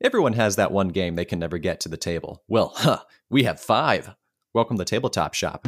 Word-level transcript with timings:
Everyone 0.00 0.34
has 0.34 0.54
that 0.54 0.70
one 0.70 0.88
game 0.88 1.16
they 1.16 1.24
can 1.24 1.40
never 1.40 1.58
get 1.58 1.80
to 1.80 1.88
the 1.88 1.96
table. 1.96 2.44
Well, 2.46 2.72
huh, 2.76 3.00
we 3.28 3.42
have 3.42 3.58
five. 3.58 4.14
Welcome 4.54 4.78
to 4.78 4.84
Tabletop 4.84 5.34
Shop. 5.34 5.66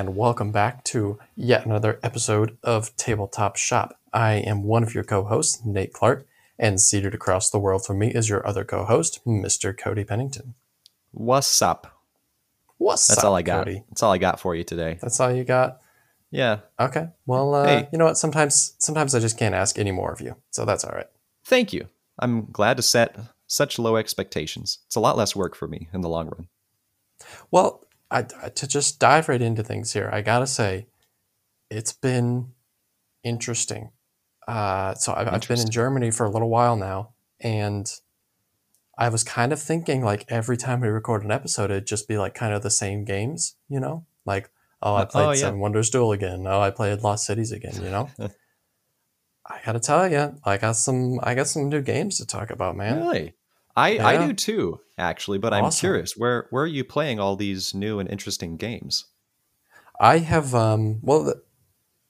And 0.00 0.16
welcome 0.16 0.50
back 0.50 0.82
to 0.82 1.18
yet 1.36 1.66
another 1.66 2.00
episode 2.02 2.56
of 2.62 2.96
Tabletop 2.96 3.56
Shop. 3.56 3.98
I 4.14 4.32
am 4.36 4.62
one 4.64 4.82
of 4.82 4.94
your 4.94 5.04
co 5.04 5.24
hosts, 5.24 5.60
Nate 5.62 5.92
Clark, 5.92 6.26
and 6.58 6.80
seated 6.80 7.12
across 7.14 7.50
the 7.50 7.58
world 7.58 7.84
from 7.84 7.98
me 7.98 8.08
is 8.08 8.26
your 8.26 8.46
other 8.48 8.64
co 8.64 8.86
host, 8.86 9.20
Mr. 9.26 9.76
Cody 9.76 10.02
Pennington. 10.04 10.54
What's 11.10 11.60
up? 11.60 12.00
What's 12.78 13.08
That's 13.08 13.18
up, 13.18 13.26
all 13.26 13.34
I 13.36 13.42
got. 13.42 13.66
Cody? 13.66 13.84
That's 13.90 14.02
all 14.02 14.10
I 14.10 14.16
got 14.16 14.40
for 14.40 14.54
you 14.54 14.64
today. 14.64 14.96
That's 15.02 15.20
all 15.20 15.30
you 15.30 15.44
got? 15.44 15.80
Yeah. 16.30 16.60
Okay. 16.80 17.08
Well, 17.26 17.54
uh, 17.54 17.66
Hey. 17.66 17.88
you 17.92 17.98
know 17.98 18.06
what? 18.06 18.16
Sometimes, 18.16 18.76
sometimes 18.78 19.14
I 19.14 19.20
just 19.20 19.36
can't 19.38 19.54
ask 19.54 19.78
any 19.78 19.90
more 19.92 20.12
of 20.14 20.22
you, 20.22 20.34
so 20.50 20.64
that's 20.64 20.82
all 20.82 20.94
right. 20.96 21.08
Thank 21.44 21.74
you. 21.74 21.88
I'm 22.18 22.46
glad 22.50 22.78
to 22.78 22.82
set 22.82 23.18
such 23.46 23.78
low 23.78 23.96
expectations. 23.96 24.78
It's 24.86 24.96
a 24.96 25.00
lot 25.00 25.18
less 25.18 25.36
work 25.36 25.54
for 25.54 25.68
me 25.68 25.90
in 25.92 26.00
the 26.00 26.08
long 26.08 26.28
run. 26.30 26.48
Well, 27.50 27.84
I, 28.10 28.22
to 28.22 28.66
just 28.66 28.98
dive 28.98 29.28
right 29.28 29.40
into 29.40 29.62
things 29.62 29.92
here, 29.92 30.10
I 30.12 30.20
gotta 30.22 30.46
say, 30.46 30.86
it's 31.70 31.92
been 31.92 32.52
interesting. 33.22 33.90
Uh, 34.48 34.94
so 34.94 35.14
I've, 35.14 35.28
I've 35.28 35.46
been 35.48 35.60
in 35.60 35.70
Germany 35.70 36.10
for 36.10 36.26
a 36.26 36.30
little 36.30 36.48
while 36.48 36.74
now, 36.76 37.10
and 37.40 37.90
I 38.98 39.08
was 39.08 39.22
kind 39.24 39.52
of 39.52 39.60
thinking 39.62 40.02
like 40.04 40.24
every 40.28 40.56
time 40.56 40.80
we 40.80 40.88
record 40.88 41.22
an 41.24 41.30
episode, 41.30 41.70
it'd 41.70 41.86
just 41.86 42.08
be 42.08 42.18
like 42.18 42.34
kind 42.34 42.52
of 42.52 42.62
the 42.62 42.70
same 42.70 43.04
games, 43.04 43.56
you 43.68 43.80
know? 43.80 44.04
Like, 44.26 44.50
oh, 44.82 44.94
I 44.94 45.02
Uh, 45.02 45.06
played 45.06 45.26
oh, 45.26 45.30
yeah. 45.30 45.36
Seven 45.36 45.60
Wonders 45.60 45.88
Duel 45.88 46.12
again. 46.12 46.46
Oh, 46.46 46.60
I 46.60 46.70
played 46.70 47.00
Lost 47.00 47.24
Cities 47.24 47.52
again. 47.52 47.76
You 47.82 47.90
know? 47.90 48.10
I 49.46 49.58
gotta 49.64 49.80
tell 49.80 50.10
you, 50.10 50.36
I 50.44 50.58
got 50.58 50.72
some, 50.76 51.18
I 51.22 51.34
got 51.34 51.46
some 51.48 51.68
new 51.68 51.80
games 51.80 52.18
to 52.18 52.26
talk 52.26 52.50
about, 52.50 52.76
man. 52.76 52.98
Really? 52.98 53.34
I, 53.76 53.98
I 53.98 54.26
do 54.26 54.32
too, 54.32 54.80
actually, 54.98 55.38
but 55.38 55.52
I'm 55.54 55.70
curious. 55.70 56.16
Where 56.16 56.46
where 56.50 56.64
are 56.64 56.66
you 56.66 56.84
playing 56.84 57.20
all 57.20 57.36
these 57.36 57.74
new 57.74 57.98
and 57.98 58.08
interesting 58.10 58.56
games? 58.56 59.06
I 60.00 60.18
have 60.18 60.54
um 60.54 60.98
well 61.02 61.24
the 61.24 61.42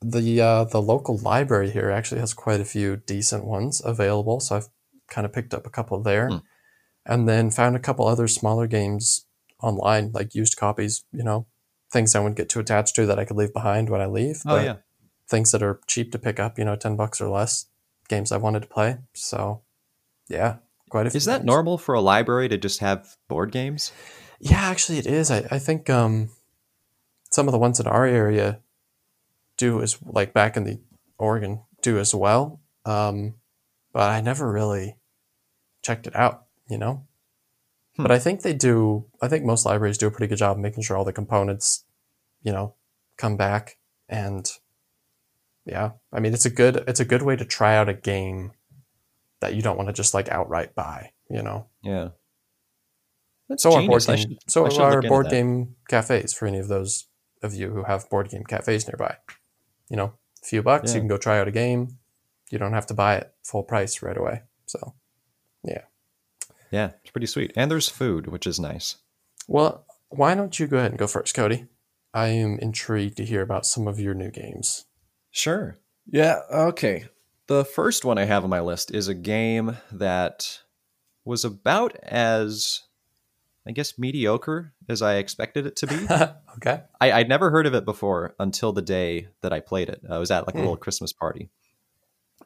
the, 0.03 0.41
uh, 0.41 0.65
the 0.65 0.81
local 0.81 1.19
library 1.19 1.71
here 1.71 1.91
actually 1.91 2.21
has 2.21 2.33
quite 2.33 2.59
a 2.59 2.65
few 2.65 2.97
decent 2.97 3.45
ones 3.45 3.83
available, 3.85 4.41
so 4.41 4.57
I've 4.57 4.69
kind 5.11 5.27
of 5.27 5.33
picked 5.35 5.53
up 5.53 5.67
a 5.67 5.71
couple 5.71 6.01
there, 6.03 6.29
Hmm. 6.31 6.37
and 7.05 7.29
then 7.29 7.51
found 7.51 7.77
a 7.77 7.81
couple 7.81 8.07
other 8.07 8.27
smaller 8.27 8.67
games 8.67 9.27
online, 9.63 10.11
like 10.13 10.35
used 10.35 10.57
copies. 10.57 11.05
You 11.13 11.23
know, 11.23 11.47
things 11.93 12.15
I 12.15 12.21
wouldn't 12.21 12.39
get 12.39 12.49
too 12.49 12.61
attached 12.61 12.95
to 12.97 13.05
that 13.07 13.19
I 13.19 13.27
could 13.27 13.37
leave 13.37 13.53
behind 13.53 13.91
when 13.91 14.01
I 14.01 14.07
leave. 14.07 14.41
Oh 14.47 14.59
yeah. 14.59 14.77
things 15.29 15.53
that 15.53 15.63
are 15.63 15.81
cheap 15.87 16.11
to 16.13 16.19
pick 16.19 16.41
up. 16.41 16.59
You 16.59 16.65
know, 16.65 16.77
ten 16.77 16.97
bucks 16.97 17.21
or 17.21 17.29
less. 17.29 17.67
Games 18.09 18.33
I 18.33 18.39
wanted 18.39 18.63
to 18.63 18.69
play. 18.69 18.97
So, 19.13 19.61
yeah, 20.29 20.57
quite 20.91 21.07
a 21.07 21.11
few. 21.11 21.17
Is 21.19 21.25
that 21.25 21.39
games. 21.39 21.47
normal 21.47 21.79
for 21.79 21.95
a 21.95 22.01
library 22.01 22.49
to 22.49 22.59
just 22.59 22.81
have 22.81 23.17
board 23.29 23.51
games? 23.53 23.93
Yeah, 24.41 24.61
actually, 24.61 24.99
it 24.99 25.07
is. 25.07 25.31
I, 25.31 25.47
I 25.51 25.59
think 25.59 25.89
um, 25.89 26.31
some 27.31 27.49
of 27.49 27.53
the 27.53 27.59
ones 27.59 27.81
in 27.81 27.87
our 27.87 28.05
area 28.05 28.61
do 29.57 29.81
as 29.83 29.99
like 30.05 30.33
back 30.33 30.57
in 30.57 30.65
the 30.65 30.81
Oregon 31.19 31.63
do 31.83 31.99
as 31.99 32.15
well. 32.15 32.61
Um, 32.85 33.35
but 33.93 34.11
I 34.11 34.21
never 34.21 34.51
really 34.51 34.97
checked 35.83 36.07
it 36.07 36.17
out, 36.17 36.45
you 36.69 36.79
know. 36.79 37.07
Hmm. 37.97 38.03
But 38.03 38.11
I 38.11 38.19
think 38.19 38.43
they 38.43 38.55
do. 38.55 39.07
I 39.23 39.29
think 39.29 39.45
most 39.45 39.67
libraries 39.67 39.99
do 39.99 40.07
a 40.07 40.11
pretty 40.11 40.29
good 40.29 40.39
job 40.39 40.57
of 40.57 40.63
making 40.63 40.83
sure 40.83 40.97
all 40.97 41.05
the 41.05 41.13
components, 41.13 41.85
you 42.43 42.53
know, 42.53 42.75
come 43.17 43.37
back. 43.37 43.77
And 44.09 44.51
yeah, 45.65 45.93
I 46.13 46.21
mean, 46.21 46.35
it's 46.35 46.47
a 46.47 46.51
good 46.51 46.85
it's 46.89 47.01
a 47.01 47.05
good 47.05 47.23
way 47.23 47.37
to 47.37 47.45
try 47.45 47.77
out 47.77 47.89
a 47.89 47.95
game 47.95 48.53
that 49.41 49.55
you 49.55 49.63
don't 49.63 49.77
want 49.77 49.89
to 49.89 49.93
just 49.93 50.15
like 50.15 50.29
outright 50.29 50.75
buy, 50.75 51.13
you 51.29 51.43
know. 51.43 51.67
Yeah. 51.83 52.09
That's 53.49 53.63
So 53.63 53.73
are 53.75 53.87
board 53.87 54.05
game, 54.07 54.17
should- 54.17 54.39
so 54.51 54.65
are 54.81 55.03
board 55.03 55.29
game 55.29 55.75
cafes 55.89 56.33
for 56.33 56.47
any 56.47 56.59
of 56.59 56.69
those 56.69 57.07
of 57.43 57.55
you 57.55 57.71
who 57.71 57.85
have 57.85 58.09
board 58.11 58.29
game 58.31 58.45
cafes 58.45 58.87
nearby. 58.87 59.17
You 59.89 59.97
know, 59.97 60.15
a 60.43 60.47
few 60.47 60.63
bucks, 60.63 60.91
Yeah. 60.91 60.97
you 60.97 61.01
can 61.03 61.09
go 61.09 61.17
try 61.17 61.39
out 61.41 61.49
a 61.49 61.53
game. 61.53 61.99
You 62.51 62.59
don't 62.59 62.73
have 62.75 62.87
to 62.87 62.95
buy 62.95 63.17
it 63.17 63.35
full 63.43 63.63
price 63.63 64.03
right 64.03 64.17
away. 64.17 64.43
So, 64.67 64.95
yeah. 65.65 65.83
Yeah, 66.71 66.93
it's 67.03 67.11
pretty 67.11 67.27
sweet. 67.27 67.53
And 67.57 67.71
there's 67.71 67.89
food, 67.89 68.27
which 68.29 68.47
is 68.47 68.61
nice. 68.61 68.97
well, 69.49 69.85
why 70.11 70.35
don't 70.35 70.59
you 70.59 70.67
go 70.67 70.77
ahead 70.79 70.91
and 70.93 70.99
go 70.99 71.07
first, 71.07 71.35
Cody? 71.35 71.67
I 72.13 72.29
am 72.29 72.59
intrigued 72.59 73.17
to 73.19 73.25
hear 73.25 73.43
about 73.43 73.65
some 73.67 73.87
of 73.89 73.99
your 74.01 74.15
new 74.15 74.31
games. 74.31 74.87
Sure. 75.31 75.79
Yeah, 76.07 76.41
okay. 76.53 77.07
The 77.51 77.65
first 77.65 78.05
one 78.05 78.17
I 78.17 78.27
have 78.27 78.45
on 78.45 78.51
my 78.51 78.61
list 78.61 78.95
is 78.95 79.09
a 79.09 79.15
game 79.15 79.77
that 79.91 80.61
was 81.25 81.45
about 81.45 81.97
as, 81.97 82.83
I 83.67 83.73
guess, 83.73 83.99
mediocre 83.99 84.73
as 84.89 85.03
I 85.03 85.17
expected 85.17 85.67
it 85.67 85.75
to 85.75 85.89
be. 85.89 85.97
okay. 86.59 86.85
I, 87.01 87.11
I'd 87.11 87.29
never 87.29 87.51
heard 87.51 87.67
of 87.67 87.75
it 87.75 87.85
before 87.85 88.37
until 88.39 88.73
the 88.73 88.83
day 88.83 89.31
that 89.43 89.53
I 89.53 89.59
played 89.59 89.89
it. 89.89 90.01
I 90.09 90.19
was 90.19 90.31
at 90.31 90.47
like 90.47 90.55
a 90.55 90.59
Hmm. 90.59 90.63
little 90.63 90.77
Christmas 90.77 91.13
party. 91.13 91.51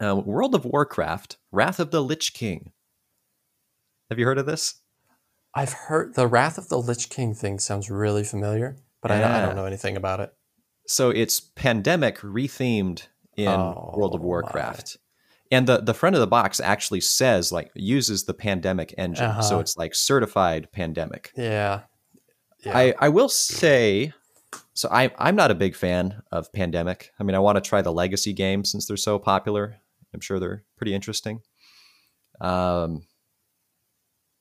Uh, 0.00 0.22
World 0.24 0.54
of 0.54 0.64
Warcraft, 0.64 1.36
Wrath 1.52 1.80
of 1.80 1.90
the 1.90 2.00
Lich 2.02 2.32
King. 2.32 2.72
Have 4.08 4.18
you 4.18 4.24
heard 4.24 4.38
of 4.38 4.46
this? 4.46 4.76
I've 5.54 5.74
heard 5.74 6.14
the 6.14 6.26
Wrath 6.26 6.56
of 6.56 6.70
the 6.70 6.78
Lich 6.78 7.10
King 7.10 7.34
thing 7.34 7.58
sounds 7.58 7.90
really 7.90 8.24
familiar, 8.24 8.78
but 9.02 9.10
I, 9.10 9.16
I 9.16 9.44
don't 9.44 9.54
know 9.54 9.66
anything 9.66 9.98
about 9.98 10.20
it. 10.20 10.32
So 10.86 11.10
it's 11.10 11.40
pandemic 11.40 12.20
rethemed 12.20 13.08
in 13.36 13.46
World 13.60 14.14
of 14.14 14.20
Oh, 14.20 14.24
Warcraft. 14.24 14.96
And 15.50 15.66
the, 15.66 15.78
the 15.78 15.94
front 15.94 16.16
of 16.16 16.20
the 16.20 16.26
box 16.26 16.58
actually 16.58 17.00
says 17.00 17.52
like 17.52 17.70
uses 17.74 18.24
the 18.24 18.34
pandemic 18.34 18.94
engine. 18.98 19.30
So 19.42 19.54
Uh-huh. 19.54 19.58
it's 19.60 19.76
like 19.76 19.94
certified 19.94 20.72
pandemic. 20.72 21.30
Yeah. 21.36 21.82
Yeah. 22.64 22.76
I, 22.76 22.94
I 22.98 23.08
will 23.10 23.28
say 23.28 24.12
so 24.72 24.88
I 24.90 25.10
I'm 25.18 25.36
not 25.36 25.50
a 25.50 25.54
big 25.54 25.76
fan 25.76 26.22
of 26.32 26.52
pandemic. 26.52 27.10
I 27.20 27.22
mean 27.24 27.34
I 27.34 27.38
want 27.40 27.56
to 27.56 27.60
try 27.68 27.82
the 27.82 27.92
legacy 27.92 28.32
game 28.32 28.64
since 28.64 28.86
they're 28.86 28.96
so 28.96 29.18
popular. 29.18 29.76
I'm 30.12 30.20
sure 30.20 30.40
they're 30.40 30.64
pretty 30.76 30.94
interesting. 30.94 31.40
Um 32.40 33.02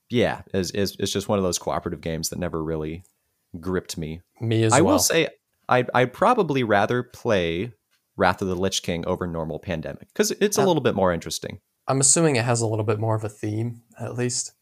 yeah, 0.10 0.42
it's, 0.54 0.70
it's, 0.72 0.96
it's 1.00 1.12
just 1.12 1.28
one 1.28 1.40
of 1.40 1.44
those 1.44 1.58
cooperative 1.58 2.02
games 2.02 2.30
that 2.30 2.38
never 2.40 2.64
really 2.64 3.04
gripped 3.60 3.98
me. 3.98 4.22
Me 4.40 4.64
as 4.64 4.72
I 4.74 4.82
well. 4.82 4.90
I 4.90 4.94
will 4.94 5.00
say 5.00 5.28
I'd, 5.68 5.90
I'd 5.94 6.14
probably 6.14 6.64
rather 6.64 7.02
play 7.04 7.74
Wrath 8.16 8.42
of 8.42 8.48
the 8.48 8.56
Lich 8.56 8.84
King 8.84 9.06
over 9.06 9.26
normal 9.26 9.60
Pandemic 9.60 10.08
because 10.10 10.32
it's 10.32 10.58
a 10.58 10.66
little 10.66 10.82
bit 10.82 10.96
more 10.96 11.12
interesting. 11.12 11.60
I'm 11.88 12.00
assuming 12.00 12.36
it 12.36 12.46
has 12.46 12.62
a 12.62 12.68
little 12.68 12.86
bit 12.86 13.00
more 13.00 13.16
of 13.16 13.24
a 13.24 13.30
theme, 13.30 13.82
at 14.00 14.16
least. 14.16 14.54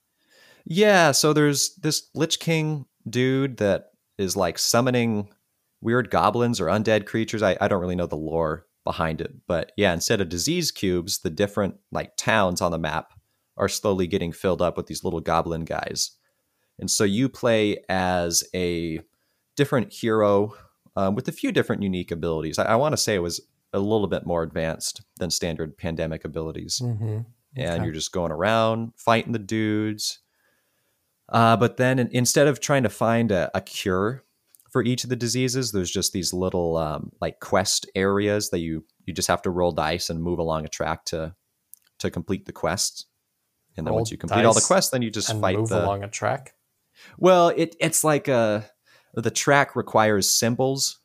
Yeah, 0.65 1.11
so 1.11 1.33
there's 1.33 1.75
this 1.75 2.09
Lich 2.15 2.39
King 2.39 2.85
dude 3.09 3.57
that 3.57 3.91
is 4.17 4.35
like 4.35 4.57
summoning 4.57 5.29
weird 5.81 6.09
goblins 6.09 6.59
or 6.59 6.67
undead 6.67 7.05
creatures. 7.05 7.43
I, 7.43 7.57
I 7.59 7.67
don't 7.67 7.81
really 7.81 7.95
know 7.95 8.07
the 8.07 8.15
lore 8.15 8.67
behind 8.83 9.21
it, 9.21 9.33
but 9.47 9.71
yeah, 9.77 9.93
instead 9.93 10.21
of 10.21 10.29
disease 10.29 10.71
cubes, 10.71 11.19
the 11.19 11.29
different 11.29 11.75
like 11.91 12.15
towns 12.17 12.61
on 12.61 12.71
the 12.71 12.79
map 12.79 13.13
are 13.57 13.67
slowly 13.67 14.07
getting 14.07 14.31
filled 14.31 14.61
up 14.61 14.77
with 14.77 14.87
these 14.87 15.03
little 15.03 15.19
goblin 15.19 15.65
guys. 15.65 16.11
And 16.79 16.89
so 16.89 17.03
you 17.03 17.29
play 17.29 17.83
as 17.89 18.43
a 18.55 19.01
different 19.55 19.93
hero 19.93 20.55
um, 20.95 21.15
with 21.15 21.27
a 21.27 21.31
few 21.31 21.51
different 21.51 21.81
unique 21.83 22.11
abilities. 22.11 22.59
I, 22.59 22.65
I 22.65 22.75
want 22.75 22.93
to 22.93 22.97
say 22.97 23.15
it 23.15 23.19
was 23.19 23.41
a 23.73 23.79
little 23.79 24.07
bit 24.07 24.25
more 24.25 24.43
advanced 24.43 25.01
than 25.17 25.29
standard 25.29 25.77
pandemic 25.77 26.25
abilities 26.25 26.79
Mm-hmm. 26.83 27.19
and 27.55 27.69
Okay. 27.75 27.83
you're 27.83 27.93
just 27.93 28.11
going 28.11 28.31
around 28.31 28.93
fighting 28.97 29.31
the 29.31 29.39
dudes. 29.39 30.19
Uh, 31.29 31.55
but 31.55 31.77
then 31.77 31.97
in, 31.99 32.09
instead 32.11 32.47
of 32.47 32.59
trying 32.59 32.83
to 32.83 32.89
find 32.89 33.31
a, 33.31 33.49
a 33.55 33.61
cure 33.61 34.23
for 34.69 34.83
each 34.83 35.03
of 35.05 35.09
the 35.09 35.15
diseases, 35.15 35.71
there's 35.71 35.91
just 35.91 36.11
these 36.13 36.33
little 36.33 36.75
um, 36.77 37.11
like 37.21 37.39
quest 37.39 37.89
areas 37.95 38.49
that 38.49 38.59
you 38.59 38.83
you 39.05 39.13
just 39.13 39.27
have 39.29 39.41
to 39.41 39.49
roll 39.49 39.71
dice 39.71 40.09
and 40.09 40.21
move 40.21 40.39
along 40.39 40.65
a 40.65 40.69
track 40.69 41.05
to 41.05 41.33
to 41.99 42.09
complete 42.11 42.45
the 42.45 42.51
quests. 42.51 43.05
And 43.77 43.85
then 43.87 43.91
Roll 43.91 43.99
once 43.99 44.11
you 44.11 44.17
complete 44.17 44.43
all 44.43 44.53
the 44.53 44.59
quests, 44.61 44.91
then 44.91 45.01
you 45.01 45.09
just 45.09 45.29
and 45.29 45.39
fight 45.39 45.57
move 45.57 45.69
the. 45.69 45.83
along 45.85 46.03
a 46.03 46.09
track. 46.09 46.53
Well, 47.17 47.49
it 47.49 47.75
it's 47.79 48.03
like 48.03 48.27
a 48.27 48.69
the 49.13 49.31
track 49.31 49.75
requires 49.75 50.29
symbols 50.29 50.99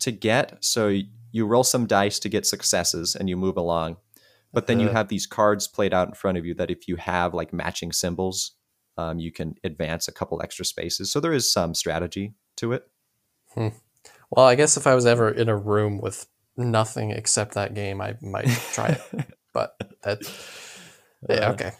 to 0.00 0.10
get, 0.12 0.62
so 0.64 0.88
you 1.32 1.46
roll 1.46 1.64
some 1.64 1.86
dice 1.86 2.18
to 2.20 2.28
get 2.28 2.46
successes, 2.46 3.14
and 3.16 3.28
you 3.28 3.36
move 3.36 3.56
along. 3.56 3.96
But 4.52 4.66
then 4.66 4.80
you 4.80 4.86
Uh-huh. 4.86 4.96
have 4.96 5.08
these 5.08 5.26
cards 5.26 5.68
played 5.68 5.92
out 5.92 6.08
in 6.08 6.14
front 6.14 6.38
of 6.38 6.46
you 6.46 6.54
that 6.54 6.70
if 6.70 6.88
you 6.88 6.96
have 6.96 7.34
like 7.34 7.52
matching 7.52 7.92
symbols, 7.92 8.52
um, 8.96 9.18
you 9.18 9.30
can 9.30 9.54
advance 9.62 10.08
a 10.08 10.12
couple 10.12 10.40
extra 10.42 10.64
spaces. 10.64 11.12
So 11.12 11.20
there 11.20 11.32
is 11.34 11.50
some 11.50 11.74
strategy 11.74 12.34
to 12.56 12.72
it. 12.72 12.88
Well, 14.30 14.46
I 14.46 14.54
guess 14.54 14.76
if 14.76 14.86
I 14.86 14.94
was 14.94 15.06
ever 15.06 15.30
in 15.30 15.48
a 15.48 15.56
room 15.56 16.00
with 16.00 16.26
nothing 16.56 17.10
except 17.10 17.54
that 17.54 17.74
game, 17.74 18.00
I 18.00 18.16
might 18.20 18.48
try 18.72 18.88
it. 18.88 19.26
but 19.52 19.76
that, 20.02 20.20
yeah, 21.28 21.50
okay. 21.50 21.72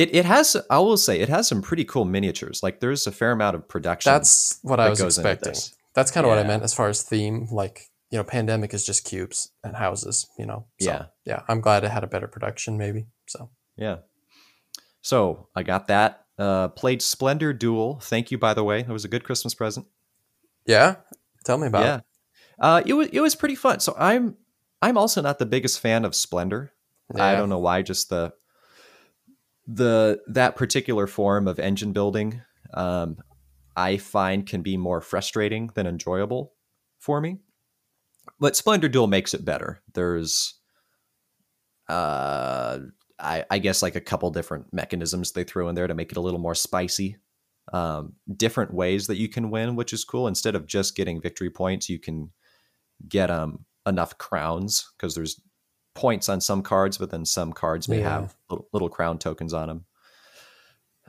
It 0.00 0.14
it 0.14 0.24
has 0.24 0.56
I 0.70 0.78
will 0.78 0.96
say 0.96 1.20
it 1.20 1.28
has 1.28 1.46
some 1.46 1.60
pretty 1.60 1.84
cool 1.84 2.06
miniatures. 2.06 2.62
Like 2.62 2.80
there's 2.80 3.06
a 3.06 3.12
fair 3.12 3.32
amount 3.32 3.54
of 3.54 3.68
production. 3.68 4.10
That's 4.10 4.58
what 4.62 4.80
I 4.80 4.88
was 4.88 5.00
expecting. 5.02 5.54
That's 5.92 6.10
kind 6.10 6.24
of 6.24 6.30
what 6.30 6.38
I 6.38 6.44
meant 6.44 6.62
as 6.62 6.72
far 6.72 6.88
as 6.88 7.02
theme. 7.02 7.48
Like, 7.50 7.90
you 8.10 8.16
know, 8.16 8.24
Pandemic 8.24 8.72
is 8.72 8.86
just 8.86 9.04
cubes 9.04 9.50
and 9.62 9.76
houses, 9.76 10.26
you 10.38 10.46
know? 10.46 10.66
So, 10.80 10.90
Yeah. 10.90 11.04
Yeah. 11.24 11.42
I'm 11.48 11.60
glad 11.60 11.84
it 11.84 11.90
had 11.90 12.04
a 12.04 12.06
better 12.06 12.28
production, 12.28 12.78
maybe. 12.78 13.06
So, 13.26 13.50
Yeah. 13.76 13.98
So 15.02 15.48
I 15.54 15.64
got 15.64 15.88
that. 15.88 16.24
Uh, 16.38 16.68
played 16.68 17.02
Splendor 17.02 17.52
Duel. 17.52 18.00
Thank 18.00 18.30
you, 18.30 18.38
by 18.38 18.54
the 18.54 18.64
way. 18.64 18.80
It 18.80 18.88
was 18.88 19.04
a 19.04 19.08
good 19.08 19.24
Christmas 19.24 19.54
present. 19.54 19.86
yeah. 20.64 20.96
Tell 21.44 21.58
me 21.58 21.66
about 21.66 21.84
yeah. 21.84 21.96
it. 21.96 22.04
Uh, 22.58 22.82
it 22.84 22.92
was 22.92 23.08
it 23.08 23.20
was 23.20 23.34
pretty 23.34 23.54
fun. 23.54 23.80
So 23.80 23.94
I'm 23.98 24.36
I'm 24.82 24.98
also 24.98 25.22
not 25.22 25.38
the 25.38 25.46
biggest 25.46 25.80
fan 25.80 26.04
of 26.04 26.14
Splendor. 26.14 26.72
I 27.18 27.34
don't 27.34 27.48
know 27.48 27.58
why. 27.58 27.82
Just 27.82 28.10
the 28.10 28.32
the 29.72 30.20
that 30.26 30.56
particular 30.56 31.06
form 31.06 31.46
of 31.46 31.58
engine 31.58 31.92
building, 31.92 32.42
um, 32.74 33.18
I 33.76 33.96
find 33.98 34.46
can 34.46 34.62
be 34.62 34.76
more 34.76 35.00
frustrating 35.00 35.70
than 35.74 35.86
enjoyable 35.86 36.52
for 36.98 37.20
me. 37.20 37.38
But 38.38 38.56
Splendor 38.56 38.88
Duel 38.88 39.06
makes 39.06 39.34
it 39.34 39.44
better. 39.44 39.80
There's, 39.94 40.54
uh, 41.88 42.78
I, 43.18 43.44
I 43.50 43.58
guess 43.58 43.82
like 43.82 43.96
a 43.96 44.00
couple 44.00 44.30
different 44.30 44.72
mechanisms 44.72 45.32
they 45.32 45.44
throw 45.44 45.68
in 45.68 45.74
there 45.74 45.86
to 45.86 45.94
make 45.94 46.10
it 46.10 46.18
a 46.18 46.20
little 46.20 46.40
more 46.40 46.54
spicy. 46.54 47.16
Um, 47.72 48.14
different 48.36 48.74
ways 48.74 49.06
that 49.06 49.18
you 49.18 49.28
can 49.28 49.50
win, 49.50 49.76
which 49.76 49.92
is 49.92 50.04
cool. 50.04 50.26
Instead 50.26 50.56
of 50.56 50.66
just 50.66 50.96
getting 50.96 51.20
victory 51.20 51.50
points, 51.50 51.88
you 51.88 51.98
can 51.98 52.32
get 53.08 53.30
um 53.30 53.64
enough 53.86 54.18
crowns 54.18 54.90
because 54.96 55.14
there's 55.14 55.40
points 55.94 56.28
on 56.28 56.40
some 56.40 56.62
cards, 56.62 56.98
but 56.98 57.10
then 57.10 57.24
some 57.24 57.52
cards 57.52 57.88
may 57.88 58.00
Yeah. 58.00 58.10
have 58.20 58.36
little, 58.48 58.68
little 58.72 58.88
crown 58.88 59.18
tokens 59.18 59.52
on 59.52 59.68
them. 59.68 59.84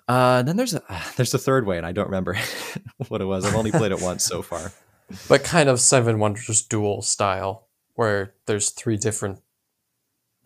Uh, 0.07 0.37
and 0.39 0.47
then 0.47 0.57
there's 0.57 0.73
a 0.73 0.81
there's 1.15 1.33
a 1.33 1.37
third 1.37 1.65
way, 1.65 1.77
and 1.77 1.85
I 1.85 1.91
don't 1.91 2.05
remember 2.07 2.37
what 3.07 3.21
it 3.21 3.25
was. 3.25 3.45
I've 3.45 3.55
only 3.55 3.71
played 3.71 3.91
it 3.91 4.01
once 4.01 4.23
so 4.25 4.41
far. 4.41 4.71
But 5.27 5.43
kind 5.43 5.67
of 5.67 5.81
Seven 5.81 6.19
Wonders 6.19 6.61
duel 6.61 7.01
style, 7.01 7.67
where 7.95 8.33
there's 8.45 8.69
three 8.69 8.95
different 8.95 9.39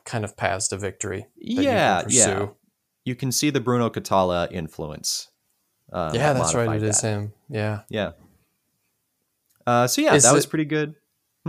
kind 0.06 0.24
of 0.26 0.36
paths 0.36 0.70
to 0.70 0.78
victory. 0.78 1.28
that 1.38 1.46
you 1.52 1.62
Yeah, 1.62 2.04
yeah. 2.08 2.48
You 3.04 3.14
can 3.14 3.32
see 3.32 3.52
the 3.52 3.60
Bruno 3.60 3.92
Cathala 3.92 4.52
influence. 4.52 5.30
Um, 5.94 6.16
Yeah, 6.16 6.34
that's 6.34 6.56
right. 6.56 6.78
It 6.78 6.82
is 6.82 7.00
him. 7.02 7.34
Yeah. 7.48 7.82
Yeah. 7.90 8.14
Uh, 9.68 9.86
so 9.86 10.02
yeah, 10.02 10.16
Is 10.16 10.24
that 10.24 10.34
was 10.34 10.48
pretty 10.48 10.66
good. 10.66 10.96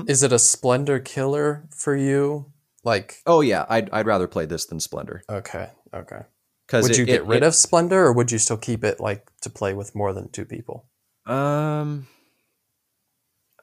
Is 0.06 0.22
it 0.22 0.30
a 0.30 0.38
Splendor 0.38 0.98
killer 0.98 1.64
for 1.74 1.96
you? 1.96 2.52
Like, 2.86 3.20
Oh 3.26 3.40
yeah, 3.40 3.66
I'd 3.68 3.90
I'd 3.90 4.06
rather 4.06 4.28
play 4.28 4.46
this 4.46 4.64
than 4.66 4.78
Splendor 4.78 5.24
okay, 5.28 5.70
okay. 5.92 6.20
because 6.66 6.84
Would 6.84 6.96
you 6.96 7.04
get 7.04 7.26
rid 7.26 7.42
of 7.42 7.54
Splendor, 7.56 8.06
or 8.06 8.12
would 8.12 8.30
you 8.30 8.38
still 8.38 8.56
keep 8.56 8.84
it 8.84 9.00
like 9.00 9.28
to 9.40 9.50
play 9.50 9.74
with 9.74 9.96
more 9.96 10.12
than 10.12 10.28
two 10.30 10.44
people? 10.44 10.86
Um, 11.26 12.06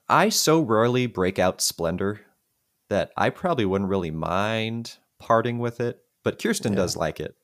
I 0.09 0.27
so 0.27 0.59
rarely 0.59 1.05
break 1.07 1.39
out 1.39 1.61
Splendor 1.61 2.19
that 2.89 3.13
I 3.15 3.29
probably 3.29 3.63
wouldn't 3.63 3.89
really 3.89 4.11
mind 4.11 4.97
parting 5.19 5.57
with 5.57 5.79
it. 5.79 6.01
But 6.23 6.37
Kirsten 6.41 6.73
Yeah. 6.73 6.79
does 6.79 6.97
like 6.97 7.21
it, 7.21 7.35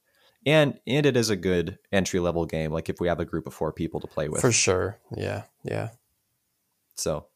and 0.45 0.77
and 0.85 1.05
it 1.05 1.15
is 1.15 1.29
a 1.29 1.37
good 1.37 1.79
entry 1.93 2.19
level 2.19 2.45
game. 2.45 2.73
Like 2.73 2.89
if 2.89 2.99
we 2.99 3.07
have 3.07 3.21
a 3.21 3.25
group 3.25 3.47
of 3.47 3.53
four 3.53 3.71
people 3.71 4.01
to 4.01 4.07
play 4.07 4.27
with, 4.27 4.41
For 4.41 4.51
sure. 4.51 4.99
Yeah, 5.15 5.43
yeah. 5.63 5.91
so 6.95 7.27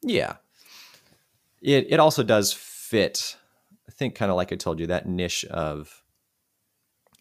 yeah, 0.00 0.36
it 1.60 1.86
it 1.90 1.98
also 1.98 2.22
does 2.22 2.52
fit. 2.52 3.36
I 3.90 3.92
think 3.92 4.14
kind 4.14 4.30
of 4.30 4.36
like 4.36 4.52
I 4.52 4.56
told 4.56 4.78
you 4.78 4.86
that 4.86 5.08
niche 5.08 5.44
of 5.46 6.04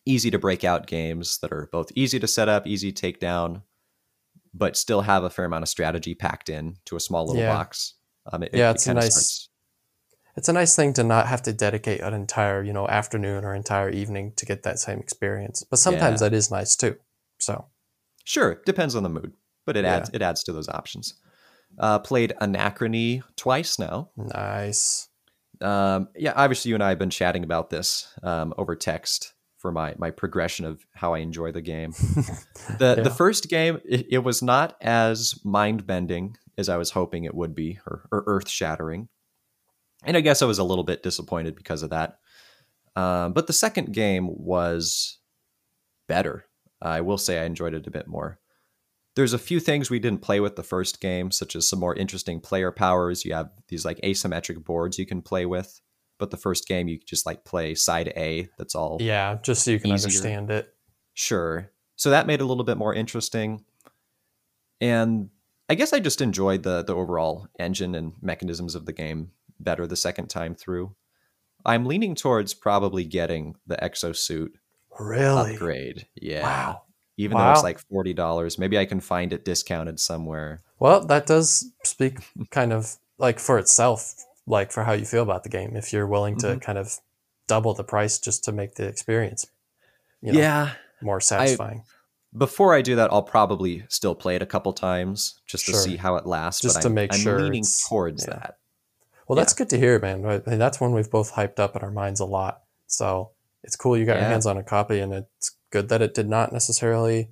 easy 0.06 0.30
to 0.30 0.38
break 0.38 0.63
out 0.63 0.86
games 0.86 1.39
that 1.39 1.51
are 1.51 1.68
both 1.71 1.92
easy 1.95 2.19
to 2.19 2.27
set 2.27 2.48
up, 2.48 2.68
easy 2.68 2.92
to 2.92 3.01
take 3.01 3.19
down, 3.19 3.63
but 4.54 4.77
still 4.77 5.01
have 5.01 5.24
a 5.24 5.31
fair 5.31 5.45
amount 5.45 5.63
of 5.63 5.69
strategy 5.69 6.13
packed 6.13 6.48
in 6.48 6.75
to 6.86 6.95
a 6.95 7.00
small 7.00 7.25
little 7.25 7.42
Yeah. 7.42 7.54
box. 7.56 7.95
Um, 8.31 8.44
it, 8.44 8.51
Yeah, 8.54 8.69
it 8.69 8.75
it's 8.75 8.88
a 8.88 8.94
nice- 8.94 9.13
starts- 9.13 9.50
It's 10.36 10.48
a 10.48 10.54
nice 10.54 10.75
thing 10.75 10.94
to 10.94 11.04
not 11.04 11.27
have 11.27 11.42
to 11.44 11.54
dedicate 11.54 12.01
an 12.01 12.13
entire, 12.13 12.63
you 12.63 12.72
know, 12.72 12.88
afternoon 12.88 13.44
or 13.44 13.54
entire 13.56 13.89
evening 13.89 14.33
to 14.38 14.45
get 14.45 14.62
that 14.63 14.80
same 14.80 15.00
experience. 15.00 15.63
But 15.63 15.80
sometimes 15.80 16.22
Yeah. 16.22 16.30
that 16.30 16.36
is 16.36 16.50
nice 16.51 16.75
too. 16.75 16.98
So, 17.39 17.65
Sure, 18.24 18.62
depends 18.63 18.95
on 18.95 19.01
the 19.04 19.10
mood, 19.10 19.33
but 19.65 19.75
it 19.75 19.83
Yeah. 19.86 19.95
adds 19.98 20.10
it 20.13 20.22
adds 20.22 20.44
to 20.44 20.54
those 20.54 20.69
options. 20.69 21.15
Uh, 21.80 22.00
played 22.00 22.33
Anachrony 22.39 23.24
twice 23.36 23.77
now. 23.80 24.12
nice. 24.15 25.09
Um, 25.62 26.10
yeah, 26.16 26.34
obviously 26.36 26.70
you 26.70 26.76
and 26.76 26.84
I 26.84 26.90
have 26.90 27.00
been 27.00 27.10
chatting 27.10 27.44
about 27.44 27.70
this 27.70 28.08
um, 28.24 28.54
over 28.58 28.76
text 28.76 29.34
for 29.58 29.72
my 29.72 29.94
my 29.98 30.10
progression 30.10 30.66
of 30.66 30.86
how 30.94 31.14
I 31.14 31.20
enjoy 31.20 31.52
the 31.52 31.62
game. 31.62 31.94
The 32.78 32.96
Yeah. 32.98 33.04
the 33.04 33.10
first 33.10 33.50
game 33.50 33.80
it, 33.84 34.06
it 34.10 34.18
was 34.20 34.42
not 34.42 34.76
as 34.80 35.40
mind 35.44 35.86
bending 35.88 36.38
as 36.58 36.70
I 36.70 36.78
was 36.78 36.92
hoping 36.92 37.24
it 37.24 37.34
would 37.34 37.56
be, 37.56 37.80
or, 37.86 38.08
or 38.12 38.24
earth 38.28 38.48
shattering, 38.50 39.10
and 40.04 40.16
I 40.16 40.22
guess 40.22 40.42
I 40.42 40.46
was 40.46 40.60
a 40.60 40.64
little 40.64 40.84
bit 40.84 41.04
disappointed 41.04 41.56
because 41.56 41.84
of 41.84 41.90
that. 41.90 42.20
Um, 42.96 43.34
but 43.34 43.48
the 43.48 43.54
second 43.54 43.94
game 43.94 44.28
was 44.30 45.18
better. 46.08 46.46
I 46.82 47.02
will 47.02 47.18
say 47.18 47.40
I 47.40 47.46
enjoyed 47.46 47.74
it 47.74 47.88
a 47.88 47.92
bit 47.92 48.08
more. 48.08 48.38
There's 49.19 49.33
a 49.33 49.38
few 49.38 49.60
things 49.60 49.89
we 49.89 50.00
didn't 50.00 50.21
play 50.21 50.39
with 50.39 50.56
the 50.56 50.63
first 50.63 51.01
game, 51.01 51.30
such 51.30 51.54
as 51.54 51.68
some 51.68 51.77
more 51.80 51.94
interesting 51.94 52.39
player 52.39 52.71
powers. 52.71 53.25
You 53.25 53.33
have 53.33 53.50
these 53.68 53.83
like 53.83 54.00
asymmetric 54.00 54.63
boards 54.63 54.98
you 54.98 55.06
can 55.06 55.21
play 55.21 55.45
with, 55.45 55.81
but 56.18 56.31
the 56.31 56.38
first 56.38 56.69
game 56.69 56.88
you 56.88 57.00
just 57.06 57.25
like 57.25 57.44
play 57.44 57.75
side 57.75 58.13
A. 58.16 58.48
That's 58.57 58.75
all 58.75 58.98
Yeah, 59.01 59.38
just 59.44 59.63
so 59.66 59.71
you 59.71 59.80
can 59.81 59.92
Easier. 59.92 60.07
understand 60.07 60.50
it. 60.51 60.74
Sure. 61.16 61.69
So 61.98 62.12
that 62.12 62.27
made 62.27 62.36
it 62.36 62.44
a 62.44 62.45
little 62.45 62.63
bit 62.63 62.77
more 62.77 62.94
interesting. 62.94 63.66
And 64.80 65.31
I 65.68 65.75
guess 65.75 65.92
I 65.92 66.00
just 66.00 66.22
enjoyed 66.22 66.63
the 66.63 66.81
the 66.81 66.95
overall 66.95 67.48
engine 67.60 67.95
and 67.95 68.13
mechanisms 68.22 68.74
of 68.74 68.86
the 68.86 68.94
game 68.94 69.31
better 69.60 69.86
the 69.86 69.98
second 69.98 70.30
time 70.30 70.56
through. 70.56 70.95
I'm 71.65 71.86
leaning 71.86 72.15
towards 72.15 72.54
probably 72.54 73.04
getting 73.04 73.56
the 73.68 73.75
exosuit 73.75 74.51
Really? 74.98 75.56
upgrade. 75.56 76.07
Yeah. 76.15 76.44
Wow. 76.44 76.81
Even 77.24 77.38
though 77.38 77.51
it's 77.51 77.63
like 77.63 77.80
forty 77.80 78.13
dollars. 78.13 78.57
Maybe 78.57 78.77
I 78.77 78.86
can 78.86 79.00
find 79.00 79.33
it 79.33 79.44
discounted 79.45 80.00
somewhere. 80.00 80.62
Well, 80.80 81.06
that 81.06 81.25
does 81.25 81.69
speak 81.83 82.19
kind 82.50 82.71
of 82.71 82.95
like 83.18 83.39
for 83.39 83.60
itself, 83.60 84.15
like 84.48 84.72
for 84.72 84.84
how 84.84 84.94
you 84.94 85.05
feel 85.05 85.24
about 85.24 85.44
the 85.44 85.50
game. 85.50 85.75
If 85.75 85.91
you're 85.91 86.08
willing 86.08 86.38
to 86.39 86.48
Mhm. 86.48 86.62
kind 86.62 86.77
of 86.77 86.98
double 87.48 87.74
the 87.74 87.84
price 87.84 88.20
just 88.20 88.44
to 88.46 88.51
make 88.51 88.75
the 88.75 88.88
experience, 88.88 89.48
you 90.22 90.32
know, 90.32 90.39
yeah. 90.39 90.72
more 91.01 91.20
satisfying. 91.20 91.84
Before 92.38 92.74
I 92.75 92.82
do 92.82 92.96
that, 92.96 93.12
I'll 93.12 93.24
probably 93.24 93.84
still 93.89 94.13
play 94.15 94.36
it 94.36 94.41
a 94.41 94.46
couple 94.46 94.72
times 94.72 95.41
just 95.48 95.65
to 95.65 95.74
see 95.74 95.98
how 95.98 96.15
it 96.15 96.25
lasts. 96.27 96.62
Just 96.62 96.75
but 96.75 96.82
to 96.84 96.88
I'm, 96.88 96.94
make 96.94 97.13
I'm 97.13 97.20
sure 97.20 97.41
leaning 97.41 97.63
towards 97.89 98.25
yeah. 98.25 98.36
that. 98.36 98.58
Well, 99.27 99.36
that's 99.36 99.53
good 99.53 99.70
to 99.72 99.77
hear, 99.77 100.00
man. 100.00 100.25
I 100.25 100.41
mean, 100.48 100.60
that's 100.60 100.79
one 100.79 100.94
we've 100.94 101.10
both 101.10 101.34
hyped 101.34 101.60
up 101.60 101.75
in 101.75 101.82
our 101.82 101.91
minds 101.91 102.20
a 102.20 102.25
lot. 102.25 102.62
So 102.88 103.32
it's 103.63 103.75
cool 103.75 103.98
you 103.98 104.05
got 104.05 104.17
your 104.17 104.25
hands 104.25 104.46
on 104.46 104.58
a 104.58 104.63
copy, 104.63 105.00
and 105.00 105.13
it's 105.13 105.55
good 105.70 105.90
that 105.90 106.02
it 106.02 106.14
did 106.14 106.30
not 106.30 106.52
necessarily 106.52 107.30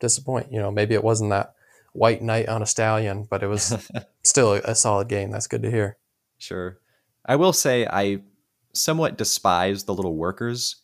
disappoint. 0.00 0.52
You 0.52 0.60
know, 0.60 0.70
maybe 0.70 0.94
it 0.94 1.04
wasn't 1.04 1.30
that 1.30 1.54
white 1.92 2.22
knight 2.22 2.48
on 2.48 2.62
a 2.62 2.66
stallion, 2.66 3.26
but 3.28 3.42
it 3.42 3.46
was 3.46 3.90
still 4.22 4.54
a, 4.54 4.74
solid 4.74 5.08
game. 5.08 5.30
That's 5.30 5.46
good 5.46 5.62
to 5.62 5.70
hear. 5.70 5.96
Sure. 6.38 6.78
I 7.24 7.36
will 7.36 7.52
say 7.52 7.86
I 7.86 8.20
somewhat 8.72 9.16
despise 9.16 9.84
the 9.84 9.94
little 9.94 10.16
workers. 10.16 10.76